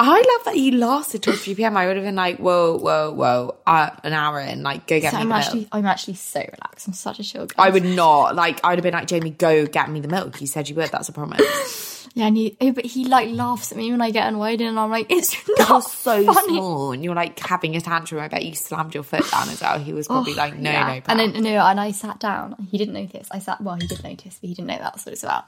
I 0.00 0.10
love 0.36 0.44
that 0.44 0.56
you 0.56 0.78
lasted 0.78 1.24
till 1.24 1.34
3 1.34 1.56
p.m. 1.56 1.76
I 1.76 1.86
would 1.88 1.96
have 1.96 2.04
been 2.04 2.14
like, 2.14 2.38
whoa, 2.38 2.78
whoa, 2.78 3.10
whoa, 3.12 3.56
uh, 3.66 3.90
an 4.04 4.12
hour 4.12 4.38
in, 4.40 4.62
like, 4.62 4.86
go 4.86 5.00
get 5.00 5.10
So 5.10 5.16
me 5.16 5.22
I'm 5.22 5.28
the 5.30 5.34
actually, 5.34 5.60
milk. 5.60 5.68
I'm 5.72 5.86
actually 5.86 6.14
so 6.14 6.38
relaxed. 6.38 6.86
I'm 6.86 6.92
such 6.94 7.18
a 7.18 7.24
chill 7.24 7.46
girl. 7.46 7.56
I 7.58 7.70
would 7.70 7.84
not, 7.84 8.36
like, 8.36 8.60
I'd 8.64 8.78
have 8.78 8.84
been 8.84 8.94
like, 8.94 9.08
Jamie, 9.08 9.30
go 9.30 9.66
get 9.66 9.90
me 9.90 9.98
the 9.98 10.06
milk. 10.06 10.40
You 10.40 10.46
said 10.46 10.68
you 10.68 10.76
would, 10.76 10.90
that's 10.90 11.08
a 11.08 11.12
promise. 11.12 11.96
yeah, 12.18 12.26
and 12.26 12.36
he, 12.36 12.56
oh, 12.60 12.72
but 12.72 12.84
he 12.84 13.04
like 13.04 13.30
laughs 13.30 13.70
at 13.70 13.78
me 13.78 13.92
when 13.92 14.00
I 14.02 14.10
get 14.10 14.26
annoyed, 14.26 14.60
and 14.60 14.78
I'm 14.78 14.90
like, 14.90 15.06
it's 15.08 15.36
not 15.56 15.68
You're 15.68 15.82
so 15.82 16.24
funny. 16.32 16.48
small 16.56 16.90
and 16.90 17.04
you're 17.04 17.14
like 17.14 17.38
having 17.38 17.76
a 17.76 17.80
tantrum. 17.80 18.20
I 18.20 18.26
bet 18.26 18.44
you 18.44 18.54
slammed 18.56 18.92
your 18.92 19.04
foot 19.04 19.30
down 19.30 19.48
as 19.48 19.60
well. 19.60 19.78
He 19.78 19.92
was 19.92 20.08
probably 20.08 20.32
oh, 20.32 20.36
like, 20.36 20.56
no, 20.56 20.68
Oh, 20.68 20.72
Yeah. 20.72 20.86
no, 20.94 21.02
and 21.06 21.20
then 21.20 21.42
no, 21.44 21.50
and 21.64 21.78
I 21.78 21.92
sat 21.92 22.18
down. 22.18 22.56
He 22.70 22.76
didn't 22.76 22.94
notice. 22.94 23.28
I 23.30 23.38
sat. 23.38 23.60
Well, 23.60 23.76
he 23.76 23.86
did 23.86 24.02
notice, 24.02 24.36
but 24.40 24.48
he 24.48 24.54
didn't 24.54 24.66
know 24.66 24.78
that's 24.78 25.06
what 25.06 25.12
it's 25.12 25.22
about. 25.22 25.44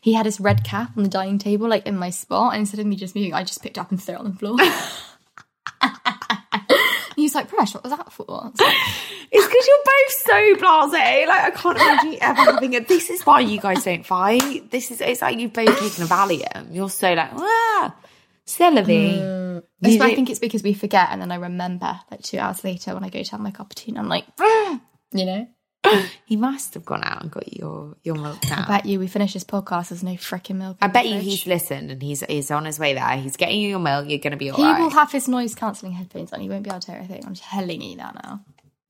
He 0.00 0.14
had 0.14 0.24
his 0.24 0.40
red 0.40 0.64
cap 0.64 0.96
on 0.96 1.02
the 1.02 1.10
dining 1.10 1.38
table, 1.38 1.68
like 1.68 1.86
in 1.86 1.98
my 1.98 2.08
spot, 2.08 2.54
and 2.54 2.60
instead 2.60 2.80
of 2.80 2.86
me 2.86 2.96
just 2.96 3.14
moving, 3.14 3.34
I 3.34 3.44
just 3.44 3.62
picked 3.62 3.76
up 3.76 3.90
and 3.90 4.02
threw 4.02 4.14
it 4.14 4.18
on 4.20 4.30
the 4.32 4.38
floor. 4.38 4.56
he 7.24 7.26
was 7.26 7.34
like, 7.34 7.50
"Presh, 7.50 7.74
what 7.74 7.82
was 7.82 7.92
that 7.92 8.12
for?" 8.12 8.26
I 8.28 8.48
was 8.48 8.60
like, 8.60 8.76
It's 9.30 9.46
because 9.46 9.66
you're 9.66 9.84
both 9.84 10.60
so 10.60 10.64
blasé. 10.64 11.26
Like 11.26 11.44
I 11.44 11.50
can't 11.50 11.76
imagine 11.76 12.12
you 12.12 12.18
ever 12.20 12.52
having 12.52 12.76
a. 12.76 12.80
This 12.80 13.10
is 13.10 13.24
why 13.24 13.40
you 13.40 13.60
guys 13.60 13.82
don't 13.82 14.04
fight. 14.04 14.70
This 14.70 14.90
is. 14.90 15.00
It's 15.00 15.22
like 15.22 15.38
you've 15.38 15.52
both 15.52 15.78
taken 15.78 16.04
a 16.04 16.06
Valium. 16.06 16.68
You're 16.70 16.90
so 16.90 17.12
like, 17.14 17.30
ah, 17.32 17.94
Celebi. 18.46 19.18
Mm. 19.18 19.62
You 19.80 20.02
I 20.02 20.14
think 20.14 20.30
it's 20.30 20.38
because 20.38 20.62
we 20.62 20.74
forget, 20.74 21.08
and 21.10 21.20
then 21.20 21.32
I 21.32 21.36
remember 21.36 21.98
like 22.10 22.22
two 22.22 22.38
hours 22.38 22.62
later 22.62 22.94
when 22.94 23.04
I 23.04 23.08
go 23.08 23.22
to 23.22 23.30
have 23.30 23.40
my 23.40 23.50
cup 23.50 23.70
of 23.70 23.74
tea, 23.74 23.90
and 23.90 23.98
I'm 23.98 24.08
like, 24.08 24.26
"Ah," 24.38 24.80
you 25.12 25.24
know. 25.24 25.48
he 26.24 26.36
must 26.36 26.74
have 26.74 26.84
gone 26.84 27.02
out 27.04 27.22
and 27.22 27.30
got 27.30 27.52
your 27.52 27.96
your 28.02 28.14
milk 28.16 28.38
now. 28.48 28.64
I 28.66 28.68
bet 28.78 28.86
you 28.86 28.98
we 28.98 29.06
finish 29.06 29.32
this 29.34 29.44
podcast. 29.44 29.88
There's 29.90 30.02
no 30.02 30.12
freaking 30.12 30.56
milk. 30.56 30.78
I 30.80 30.88
bet 30.88 31.06
you 31.06 31.14
fridge. 31.16 31.24
he's 31.24 31.46
listened 31.46 31.90
and 31.90 32.02
he's 32.02 32.20
he's 32.28 32.50
on 32.50 32.64
his 32.64 32.78
way 32.78 32.94
there. 32.94 33.16
He's 33.16 33.36
getting 33.36 33.60
you 33.60 33.68
your 33.68 33.78
milk. 33.78 34.08
You're 34.08 34.18
gonna 34.18 34.36
be 34.36 34.50
all 34.50 34.56
right. 34.56 34.62
He 34.62 34.66
alright. 34.68 34.82
will 34.82 34.90
have 34.90 35.12
his 35.12 35.28
noise 35.28 35.54
cancelling 35.54 35.92
headphones 35.92 36.32
on. 36.32 36.40
He 36.40 36.48
won't 36.48 36.62
be 36.62 36.70
able 36.70 36.80
to 36.80 36.90
hear 36.90 37.00
anything. 37.00 37.24
I'm 37.26 37.34
telling 37.34 37.82
you 37.82 37.96
that 37.98 38.14
now. 38.22 38.44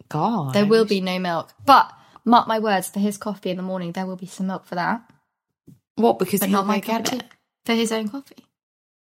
God, 0.08 0.54
There 0.54 0.66
will 0.66 0.84
be 0.84 1.00
no 1.00 1.18
milk. 1.18 1.52
But 1.64 1.90
mark 2.24 2.46
my 2.46 2.58
words, 2.58 2.88
for 2.88 3.00
his 3.00 3.16
coffee 3.16 3.50
in 3.50 3.56
the 3.56 3.62
morning, 3.62 3.92
there 3.92 4.06
will 4.06 4.16
be 4.16 4.26
some 4.26 4.46
milk 4.48 4.66
for 4.66 4.74
that. 4.74 5.02
what 5.96 6.18
because 6.18 6.40
But 6.40 6.50
he'll 6.50 6.58
not 6.58 6.66
my 6.66 6.80
get 6.80 7.12
it. 7.12 7.24
For 7.64 7.72
his 7.72 7.90
own 7.90 8.08
coffee. 8.08 8.44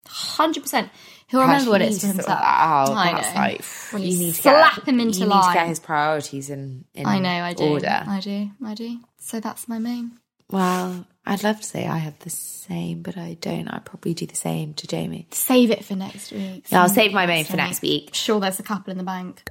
100%. 0.06 0.90
He'll 1.28 1.42
remember 1.42 1.70
what 1.70 1.80
it 1.80 1.90
is 1.90 2.00
for 2.00 2.06
sort 2.06 2.10
of 2.10 2.16
himself. 2.16 2.40
Oh, 2.40 2.94
I 2.94 3.12
that's 3.12 3.34
know. 3.34 3.40
like 3.40 4.02
you 4.04 4.18
need 4.18 4.34
to 4.34 4.42
slap 4.42 4.76
get, 4.76 4.88
him 4.88 4.98
into 4.98 5.20
you 5.20 5.26
need 5.26 5.42
to 5.42 5.52
get 5.54 5.68
his 5.68 5.78
priorities 5.78 6.50
in. 6.50 6.84
in 6.92 7.06
I 7.06 7.20
know, 7.20 7.28
I 7.30 7.52
do. 7.52 7.64
Order. 7.64 8.04
I 8.06 8.18
do, 8.18 8.50
I 8.64 8.74
do. 8.74 8.98
So 9.18 9.38
that's 9.38 9.68
my 9.68 9.78
main. 9.78 10.18
Well, 10.50 11.06
I'd 11.24 11.44
love 11.44 11.60
to 11.60 11.66
say 11.66 11.86
I 11.86 11.98
have 11.98 12.18
the 12.20 12.30
same, 12.30 13.02
but 13.02 13.16
I 13.16 13.34
don't. 13.40 13.68
I'd 13.68 13.84
probably 13.84 14.14
do 14.14 14.26
the 14.26 14.34
same 14.34 14.74
to 14.74 14.88
Jamie. 14.88 15.28
Save 15.30 15.70
it 15.70 15.84
for 15.84 15.94
next 15.94 16.32
week. 16.32 16.64
Yeah, 16.68 16.82
I'll 16.82 16.88
save 16.88 17.12
my 17.12 17.26
main 17.26 17.44
for 17.44 17.56
next 17.56 17.82
week. 17.82 18.10
Sure, 18.12 18.40
there's 18.40 18.58
a 18.58 18.64
couple 18.64 18.90
in 18.90 18.98
the 18.98 19.04
bank. 19.04 19.48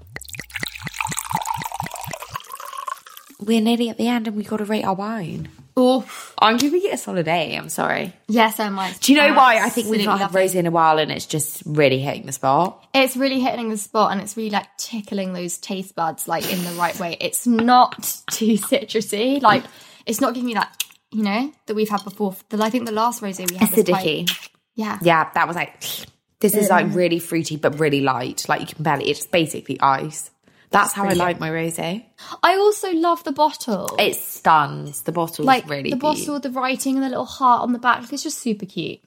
We're 3.40 3.62
nearly 3.62 3.90
at 3.90 3.98
the 3.98 4.10
end 4.10 4.28
and 4.28 4.36
we've 4.36 4.50
got 4.50 4.58
to 4.58 4.66
rate 4.66 4.84
our 4.84 4.94
wine. 4.94 5.48
Oh, 5.82 6.34
I'm 6.38 6.58
giving 6.58 6.82
it 6.84 6.94
a 6.94 6.98
solid 6.98 7.28
A. 7.28 7.56
I'm 7.56 7.70
sorry. 7.70 8.14
yes, 8.28 8.60
I 8.60 8.70
might. 8.70 9.00
Do 9.00 9.14
you 9.14 9.18
know 9.20 9.34
why? 9.34 9.60
I 9.60 9.70
think 9.70 9.88
we've 9.88 10.06
not 10.06 10.20
had 10.20 10.34
rose 10.34 10.56
in 10.56 10.66
a 10.66 10.72
while 10.72 11.00
and 11.00 11.12
it's 11.12 11.26
just 11.26 11.64
really 11.66 12.00
hitting 12.00 12.26
the 12.26 12.32
spot. 12.32 12.86
It's 12.94 13.16
really 13.16 13.40
hitting 13.40 13.70
the 13.70 13.78
spot 13.78 14.12
and 14.12 14.22
it's 14.22 14.36
really 14.36 14.50
like 14.50 14.68
tickling 14.78 15.34
those 15.34 15.58
taste 15.58 15.96
buds 15.96 16.28
like 16.28 16.52
in 16.52 16.64
the 16.64 16.72
right 16.72 16.98
way. 17.00 17.18
It's 17.20 17.48
not 17.48 17.94
too 18.32 18.54
citrusy. 18.58 19.42
Like 19.42 19.64
it's 20.06 20.20
not 20.20 20.34
giving 20.34 20.50
you 20.50 20.56
that, 20.56 20.84
you 21.12 21.24
know, 21.24 21.52
that 21.68 21.76
we've 21.76 21.90
had 21.90 22.04
before. 22.04 22.36
The, 22.50 22.62
I 22.64 22.70
think 22.70 22.86
the 22.86 22.92
last 22.92 23.22
rosé 23.22 23.50
we 23.50 23.58
had 23.58 23.70
Acidic. 23.70 24.50
yeah. 24.76 24.98
Yeah, 25.02 25.30
that 25.34 25.48
was 25.48 25.56
like, 25.56 25.82
this 26.40 26.56
is 26.56 26.70
like 26.70 26.86
um, 26.86 26.94
really 26.94 27.20
fruity 27.20 27.58
but 27.58 27.80
really 27.80 28.02
light. 28.02 28.48
Like 28.50 28.62
you 28.62 28.68
can 28.68 28.84
barely, 28.84 29.10
it's 29.10 29.26
basically 29.28 29.80
ice. 29.80 30.30
That's 30.72 30.94
how 30.94 31.06
I 31.06 31.14
like 31.14 31.40
my 31.40 31.50
rosé. 31.50 32.06
I 32.44 32.56
also 32.56 32.92
love 32.94 33.24
the 33.24 33.32
bottle. 33.32 33.96
It 33.98 34.16
stuns. 34.16 35.02
The 35.04 35.12
bottle's 35.12 35.48
like 35.48 35.68
really 35.68 35.90
the 35.90 35.96
cute. 35.96 36.00
bottle 36.02 36.34
with 36.36 36.44
the 36.44 36.52
writing 36.52 36.96
and 36.96 37.04
the 37.04 37.10
little 37.10 37.26
heart 37.26 37.64
on 37.64 37.74
the 37.74 37.80
back. 37.80 38.02
Like, 38.02 38.14
it's 38.14 38.24
just 38.24 38.40
super 38.40 38.66
cute. 38.66 39.00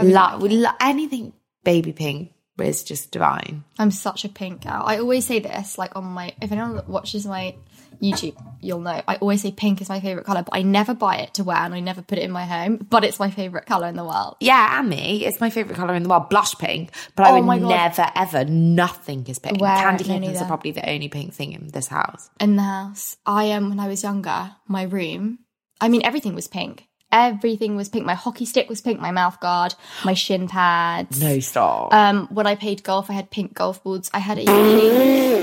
Lo- 0.00 0.38
lo- 0.38 0.70
anything 0.80 1.32
baby 1.64 1.92
pink 1.92 2.32
is 2.60 2.84
just 2.84 3.10
divine. 3.10 3.64
I'm 3.78 3.90
such 3.90 4.24
a 4.24 4.28
pink 4.28 4.62
girl. 4.62 4.82
I 4.84 4.98
always 4.98 5.26
say 5.26 5.40
this, 5.40 5.78
like 5.78 5.96
on 5.96 6.04
my 6.04 6.34
if 6.40 6.52
anyone 6.52 6.82
watches 6.86 7.26
my 7.26 7.56
YouTube, 8.02 8.36
you'll 8.60 8.80
know. 8.80 9.00
I 9.06 9.14
always 9.16 9.42
say 9.42 9.52
pink 9.52 9.80
is 9.80 9.88
my 9.88 10.00
favorite 10.00 10.26
color, 10.26 10.42
but 10.42 10.54
I 10.56 10.62
never 10.62 10.92
buy 10.92 11.18
it 11.18 11.34
to 11.34 11.44
wear 11.44 11.56
and 11.58 11.72
I 11.72 11.80
never 11.80 12.02
put 12.02 12.18
it 12.18 12.22
in 12.22 12.30
my 12.32 12.44
home. 12.44 12.84
But 12.90 13.04
it's 13.04 13.20
my 13.20 13.30
favorite 13.30 13.66
color 13.66 13.86
in 13.86 13.94
the 13.96 14.04
world. 14.04 14.36
Yeah, 14.40 14.80
and 14.80 14.88
me. 14.88 15.24
It's 15.24 15.40
my 15.40 15.50
favourite 15.50 15.76
colour 15.76 15.94
in 15.94 16.02
the 16.02 16.08
world, 16.08 16.28
blush 16.28 16.54
pink. 16.56 16.90
But 17.14 17.26
I 17.26 17.30
Oh 17.30 17.34
would 17.36 17.44
my 17.44 17.58
God. 17.60 17.68
never, 17.68 18.10
ever, 18.16 18.44
nothing 18.44 19.24
is 19.28 19.38
pink. 19.38 19.60
Wear 19.60 19.76
Candy 19.76 20.18
neither. 20.18 20.40
are 20.40 20.46
probably 20.46 20.72
the 20.72 20.88
only 20.90 21.08
pink 21.08 21.32
thing 21.32 21.52
in 21.52 21.68
this 21.68 21.86
house. 21.86 22.28
in 22.40 22.56
the 22.56 22.62
house. 22.62 23.16
I 23.24 23.44
am 23.44 23.64
um, 23.64 23.68
when 23.70 23.80
I 23.80 23.86
was 23.88 24.02
younger, 24.02 24.50
my 24.66 24.82
room. 24.82 25.38
I 25.80 25.88
mean, 25.88 26.02
everything 26.04 26.34
was 26.34 26.48
pink. 26.48 26.88
Everything 27.12 27.76
was 27.76 27.90
pink. 27.90 28.06
My 28.06 28.14
hockey 28.14 28.46
stick 28.46 28.70
was 28.70 28.80
pink. 28.80 28.98
My 28.98 29.10
mouth 29.10 29.38
guard, 29.38 29.74
my 30.02 30.14
shin 30.14 30.48
pads. 30.48 31.20
No 31.20 31.40
stop. 31.40 31.92
Um, 31.92 32.26
when 32.32 32.46
I 32.46 32.54
played 32.54 32.82
golf, 32.82 33.10
I 33.10 33.12
had 33.12 33.30
pink 33.30 33.52
golf 33.52 33.84
balls. 33.84 34.10
I 34.14 34.18
had 34.18 34.38
a 34.38 34.44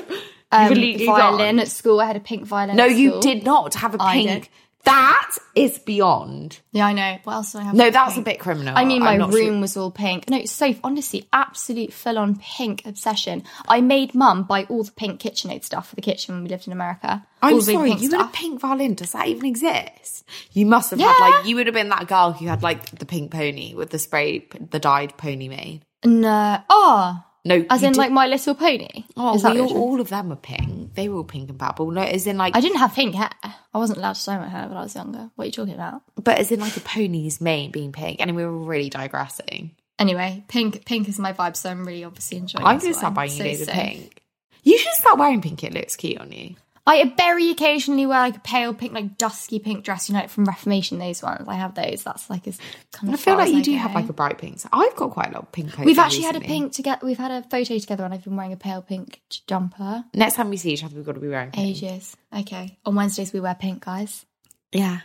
um, 0.52 0.74
violin 0.74 1.60
at 1.60 1.68
school. 1.68 2.00
I 2.00 2.06
had 2.06 2.16
a 2.16 2.22
pink 2.22 2.46
violin. 2.46 2.76
no, 2.76 2.86
you 2.86 3.20
did 3.22 3.44
not 3.44 3.76
have 3.76 3.96
a 3.96 3.98
pink. 3.98 4.52
That 4.84 5.38
is 5.56 5.78
beyond. 5.78 6.60
Yeah, 6.72 6.88
I 6.88 6.94
know. 6.94 7.18
What 7.24 7.34
else 7.34 7.52
do 7.52 7.58
I 7.60 7.64
have? 7.64 7.76
No, 7.76 7.90
that's 7.90 8.18
a 8.18 8.22
bit 8.22 8.40
criminal. 8.40 8.78
I 8.78 8.86
mean, 8.86 9.04
my 9.04 9.18
room 9.18 9.32
sure- 9.32 9.60
was 9.60 9.76
all 9.76 9.92
pink. 9.92 10.30
No, 10.30 10.38
it's 10.38 10.54
so 10.54 10.74
honestly, 10.84 11.28
absolute 11.34 11.92
full 11.92 12.18
on 12.18 12.40
pink 12.42 12.86
obsession. 12.86 13.44
I 13.68 13.82
made 13.82 14.16
mum 14.16 14.44
buy 14.44 14.64
all 14.64 14.84
the 14.84 14.92
pink 14.92 15.20
KitchenAid 15.20 15.66
stuff 15.66 15.90
for 15.90 15.96
the 15.96 16.02
kitchen 16.02 16.36
when 16.36 16.44
we 16.44 16.50
lived 16.50 16.66
in 16.66 16.74
America. 16.74 17.26
I'm 17.42 17.56
all 17.56 17.62
sorry, 17.62 17.90
pink 17.90 18.02
you 18.02 18.12
had 18.12 18.22
a 18.22 18.30
pink 18.30 18.62
violin. 18.62 18.94
Does 18.94 19.12
that 19.12 19.28
even 19.28 19.46
exist? 19.46 20.26
You 20.54 20.66
must 20.66 20.92
have 20.92 21.00
had 21.00 21.20
like 21.20 21.46
you 21.46 21.58
would 21.58 21.68
have 21.68 21.76
been 21.76 21.90
that 21.90 22.08
girl 22.08 22.32
who 22.32 22.48
had 22.48 22.64
like 22.64 22.98
the 22.98 23.06
pink 23.06 23.32
pony 23.32 23.74
with 23.74 23.90
the 23.90 24.00
spray, 24.00 24.48
the 24.72 24.80
dyed 24.80 25.18
pony 25.18 25.50
mane. 25.50 25.84
No, 26.06 26.62
oh, 26.70 27.22
No, 27.50 27.66
as 27.70 27.84
in 27.84 27.94
did- 27.94 27.98
like 27.98 28.12
My 28.12 28.28
Little 28.28 28.54
Pony. 28.56 29.06
oh, 29.18 29.34
we 29.52 29.60
all, 29.60 29.78
all 29.78 30.00
of 30.00 30.10
them 30.10 30.30
were 30.30 30.36
pink. 30.36 30.94
They 30.94 31.10
were 31.10 31.18
all 31.18 31.24
pink 31.24 31.50
and 31.50 31.60
purple. 31.60 31.90
No, 31.92 32.02
as 32.02 32.28
in 32.28 32.38
like, 32.38 32.56
I 32.56 32.62
didn't 32.62 32.78
have 32.78 32.94
pink 32.94 33.16
hair. 33.16 33.30
I 33.44 33.78
wasn't 33.78 33.98
allowed 33.98 34.14
to 34.16 34.26
dye 34.26 34.38
my 34.38 34.48
hair 34.48 34.68
when 34.68 34.78
I 34.78 34.84
was 34.84 34.96
younger. 34.96 35.30
What 35.36 35.44
are 35.44 35.46
you 35.48 35.52
talking 35.52 35.74
about? 35.74 36.02
but 36.16 36.38
as 36.38 36.52
in 36.52 36.60
like 36.60 36.78
a 36.78 36.82
pony's 36.82 37.42
mane 37.42 37.72
being 37.72 37.92
pink. 37.92 38.22
And 38.22 38.36
we 38.36 38.46
were 38.46 38.58
really 38.58 38.90
digressing. 38.90 39.72
Anyway, 39.98 40.44
pink 40.48 40.86
pink 40.86 41.10
is 41.10 41.20
my 41.20 41.34
vibe, 41.34 41.58
so 41.58 41.70
I'm 41.70 41.86
really 41.86 42.04
obviously 42.06 42.38
enjoying. 42.38 42.66
I'm 42.66 42.78
gonna 42.80 42.94
start 42.94 43.14
buying 43.14 43.32
you 43.32 43.38
So 43.38 43.44
loads 43.44 43.62
of 43.62 43.68
pink. 43.70 44.22
You 44.64 44.78
should 44.78 44.94
start 44.94 45.18
wearing 45.18 45.42
pink. 45.42 45.64
It 45.64 45.74
looks 45.74 45.96
cute 45.96 46.20
on 46.20 46.32
you. 46.32 46.56
I 46.88 47.14
very 47.16 47.50
occasionally 47.52 48.06
wear 48.08 48.20
like 48.20 48.38
a 48.38 48.40
pale 48.40 48.74
pink, 48.74 48.94
like 48.94 49.18
dusky 49.18 49.60
pink 49.60 49.84
dress, 49.86 50.10
you 50.10 50.14
know, 50.14 50.22
like 50.22 50.30
from 50.30 50.46
Reformation. 50.46 50.98
Those 50.98 51.22
ones, 51.22 51.48
I 51.48 51.54
have 51.56 51.76
those. 51.76 52.04
That's 52.04 52.30
like 52.30 52.48
as 52.48 52.58
kind 52.92 53.14
of. 53.14 53.20
I 53.20 53.22
feel 53.24 53.36
like 53.36 53.52
you 53.52 53.60
I 53.60 53.62
do 53.62 53.72
go. 53.74 53.78
have 53.78 53.94
like 53.96 54.10
a 54.10 54.14
bright 54.14 54.38
pink. 54.40 54.60
So 54.60 54.70
I've 54.74 54.96
got 54.96 55.12
quite 55.12 55.28
a 55.30 55.34
lot 55.34 55.44
of 55.44 55.52
pink. 55.52 55.78
We've 55.78 56.00
actually 56.00 56.24
had 56.24 56.36
a 56.36 56.42
pink 56.42 56.74
together. 56.74 57.06
We've 57.06 57.18
had 57.18 57.32
a 57.32 57.44
photo 57.50 57.78
together, 57.78 58.04
and 58.06 58.14
I've 58.14 58.24
been 58.24 58.36
wearing 58.36 58.54
a 58.54 58.58
pale 58.58 58.82
pink 58.82 59.22
jumper. 59.48 60.04
Next 60.16 60.36
time 60.36 60.50
we 60.50 60.58
see 60.58 60.72
each 60.72 60.84
other, 60.84 60.96
we've 60.96 61.06
got 61.06 61.14
to 61.16 61.20
be 61.22 61.28
wearing 61.30 61.52
pink. 61.52 61.78
Ages. 61.84 62.18
Okay. 62.36 62.78
On 62.86 62.96
Wednesdays 62.96 63.32
we 63.34 63.40
wear 63.40 63.56
pink, 63.56 63.84
guys. 63.86 64.26
Yeah. 64.72 65.00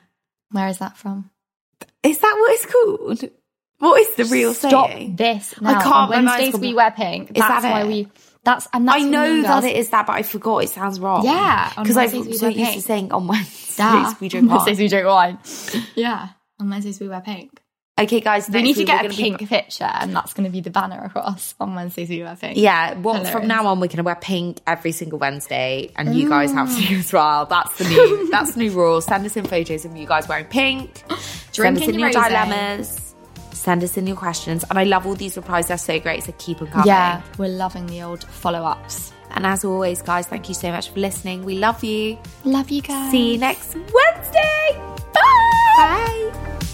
Where 0.53 0.68
is 0.68 0.79
that 0.79 0.97
from? 0.97 1.31
Is 2.03 2.18
that 2.18 2.37
what 2.39 2.53
it's 2.53 2.66
called? 2.66 3.31
What 3.79 4.01
is 4.01 4.14
the 4.16 4.25
real 4.33 4.55
Stop 4.55 4.89
saying? 4.89 5.16
this 5.16 5.55
I 5.61 5.72
now. 5.72 5.81
can't- 5.83 5.95
On 5.95 6.09
Wednesdays 6.11 6.57
we 6.59 6.72
wear 6.75 6.91
pink. 6.93 7.31
Is 7.31 7.37
That's 7.37 7.62
that 7.62 7.70
why 7.72 7.83
it? 7.83 7.87
we. 7.89 8.09
That's 8.45 8.68
and 8.72 8.86
that's 8.86 9.03
I 9.03 9.07
know 9.09 9.42
that 9.42 9.64
it 9.64 9.76
is 9.76 9.90
that, 9.90 10.07
but 10.07 10.12
I 10.14 10.22
forgot. 10.22 10.59
It 10.64 10.68
sounds 10.70 11.01
wrong. 11.01 11.24
Yeah, 11.24 11.70
because 11.76 11.97
I 11.97 12.07
Wednesdays 12.07 12.26
we 12.26 12.36
so 12.36 12.49
used 12.49 12.59
to 12.59 12.72
pink. 12.72 12.84
saying 12.84 13.12
on 13.12 13.26
Wednesdays 13.28 14.20
we 14.20 14.28
drink 14.32 14.49
wine. 14.49 14.57
Wednesdays 14.59 14.78
we 14.78 14.88
drink 14.88 15.07
wine. 15.07 15.38
yeah. 15.95 16.28
On 16.61 16.68
Wednesdays 16.70 17.01
we 17.01 17.09
wear 17.09 17.20
pink. 17.20 17.61
Okay, 17.97 18.18
guys, 18.20 18.51
We 18.51 18.61
need 18.62 18.74
to 18.74 18.82
get 18.84 19.05
a 19.05 19.09
gonna 19.09 19.11
be- 19.11 19.22
pink 19.36 19.49
picture, 19.49 19.84
and 19.88 20.16
that's 20.16 20.34
going 20.34 20.45
to 20.47 20.51
be 20.51 20.61
the 20.61 20.68
banner 20.70 21.01
across. 21.05 21.55
On 21.61 21.76
Wednesdays 21.76 22.09
we 22.09 22.24
wear 22.24 22.34
pink. 22.34 22.57
Yeah, 22.59 22.95
well, 22.99 23.24
from 23.24 23.47
now 23.47 23.68
on 23.68 23.78
we're 23.78 23.86
gonna 23.86 24.03
wear 24.03 24.16
pink 24.16 24.59
every 24.66 24.90
single 24.90 25.20
Wednesday, 25.20 25.92
and 25.95 26.12
you 26.12 26.28
guys 26.28 26.51
have 26.53 26.76
to 26.76 26.95
as 26.99 27.12
well. 27.12 27.47
That's 27.47 27.78
the 27.78 27.84
new 27.84 28.30
that's 28.32 28.55
the 28.55 28.61
new 28.61 28.72
rule. 28.72 29.01
Send 29.01 29.24
us 29.24 29.36
in 29.36 29.45
photos 29.45 29.84
of 29.84 29.97
you 29.97 30.09
guys 30.09 30.26
wearing 30.28 30.47
pink. 30.47 30.97
Send 31.09 31.12
us 31.12 31.51
Drinking 31.53 31.90
in 31.95 31.99
your 32.01 32.11
rosé. 32.11 32.26
dilemmas 32.28 33.03
send 33.65 33.83
us 33.83 33.97
in 33.97 34.07
your 34.07 34.17
questions. 34.17 34.65
And 34.69 34.79
I 34.79 34.85
love 34.85 35.07
all 35.07 35.15
these 35.15 35.37
replies, 35.37 35.69
they're 35.69 35.79
so 35.79 35.99
great. 35.99 36.23
So 36.23 36.35
keep 36.39 36.59
them 36.59 36.69
coming. 36.69 36.87
Yeah, 36.87 37.23
we're 37.39 37.49
loving 37.49 37.87
the 37.87 38.03
old 38.03 38.23
follow 38.25 38.62
ups. 38.62 39.12
And 39.31 39.47
as 39.47 39.65
always, 39.65 40.03
guys, 40.03 40.27
thank 40.27 40.49
you 40.49 40.55
so 40.55 40.71
much 40.71 40.91
for 40.91 41.01
listening. 41.01 41.45
We 41.45 41.57
love 41.59 41.83
you. 41.83 42.19
Love 42.45 42.71
you 42.71 42.83
guys. 42.83 43.11
See 43.11 43.33
you 43.33 43.39
next 43.39 43.75
Wednesday. 43.75 44.81
Bye. 45.12 45.75
Bye. 45.77 46.71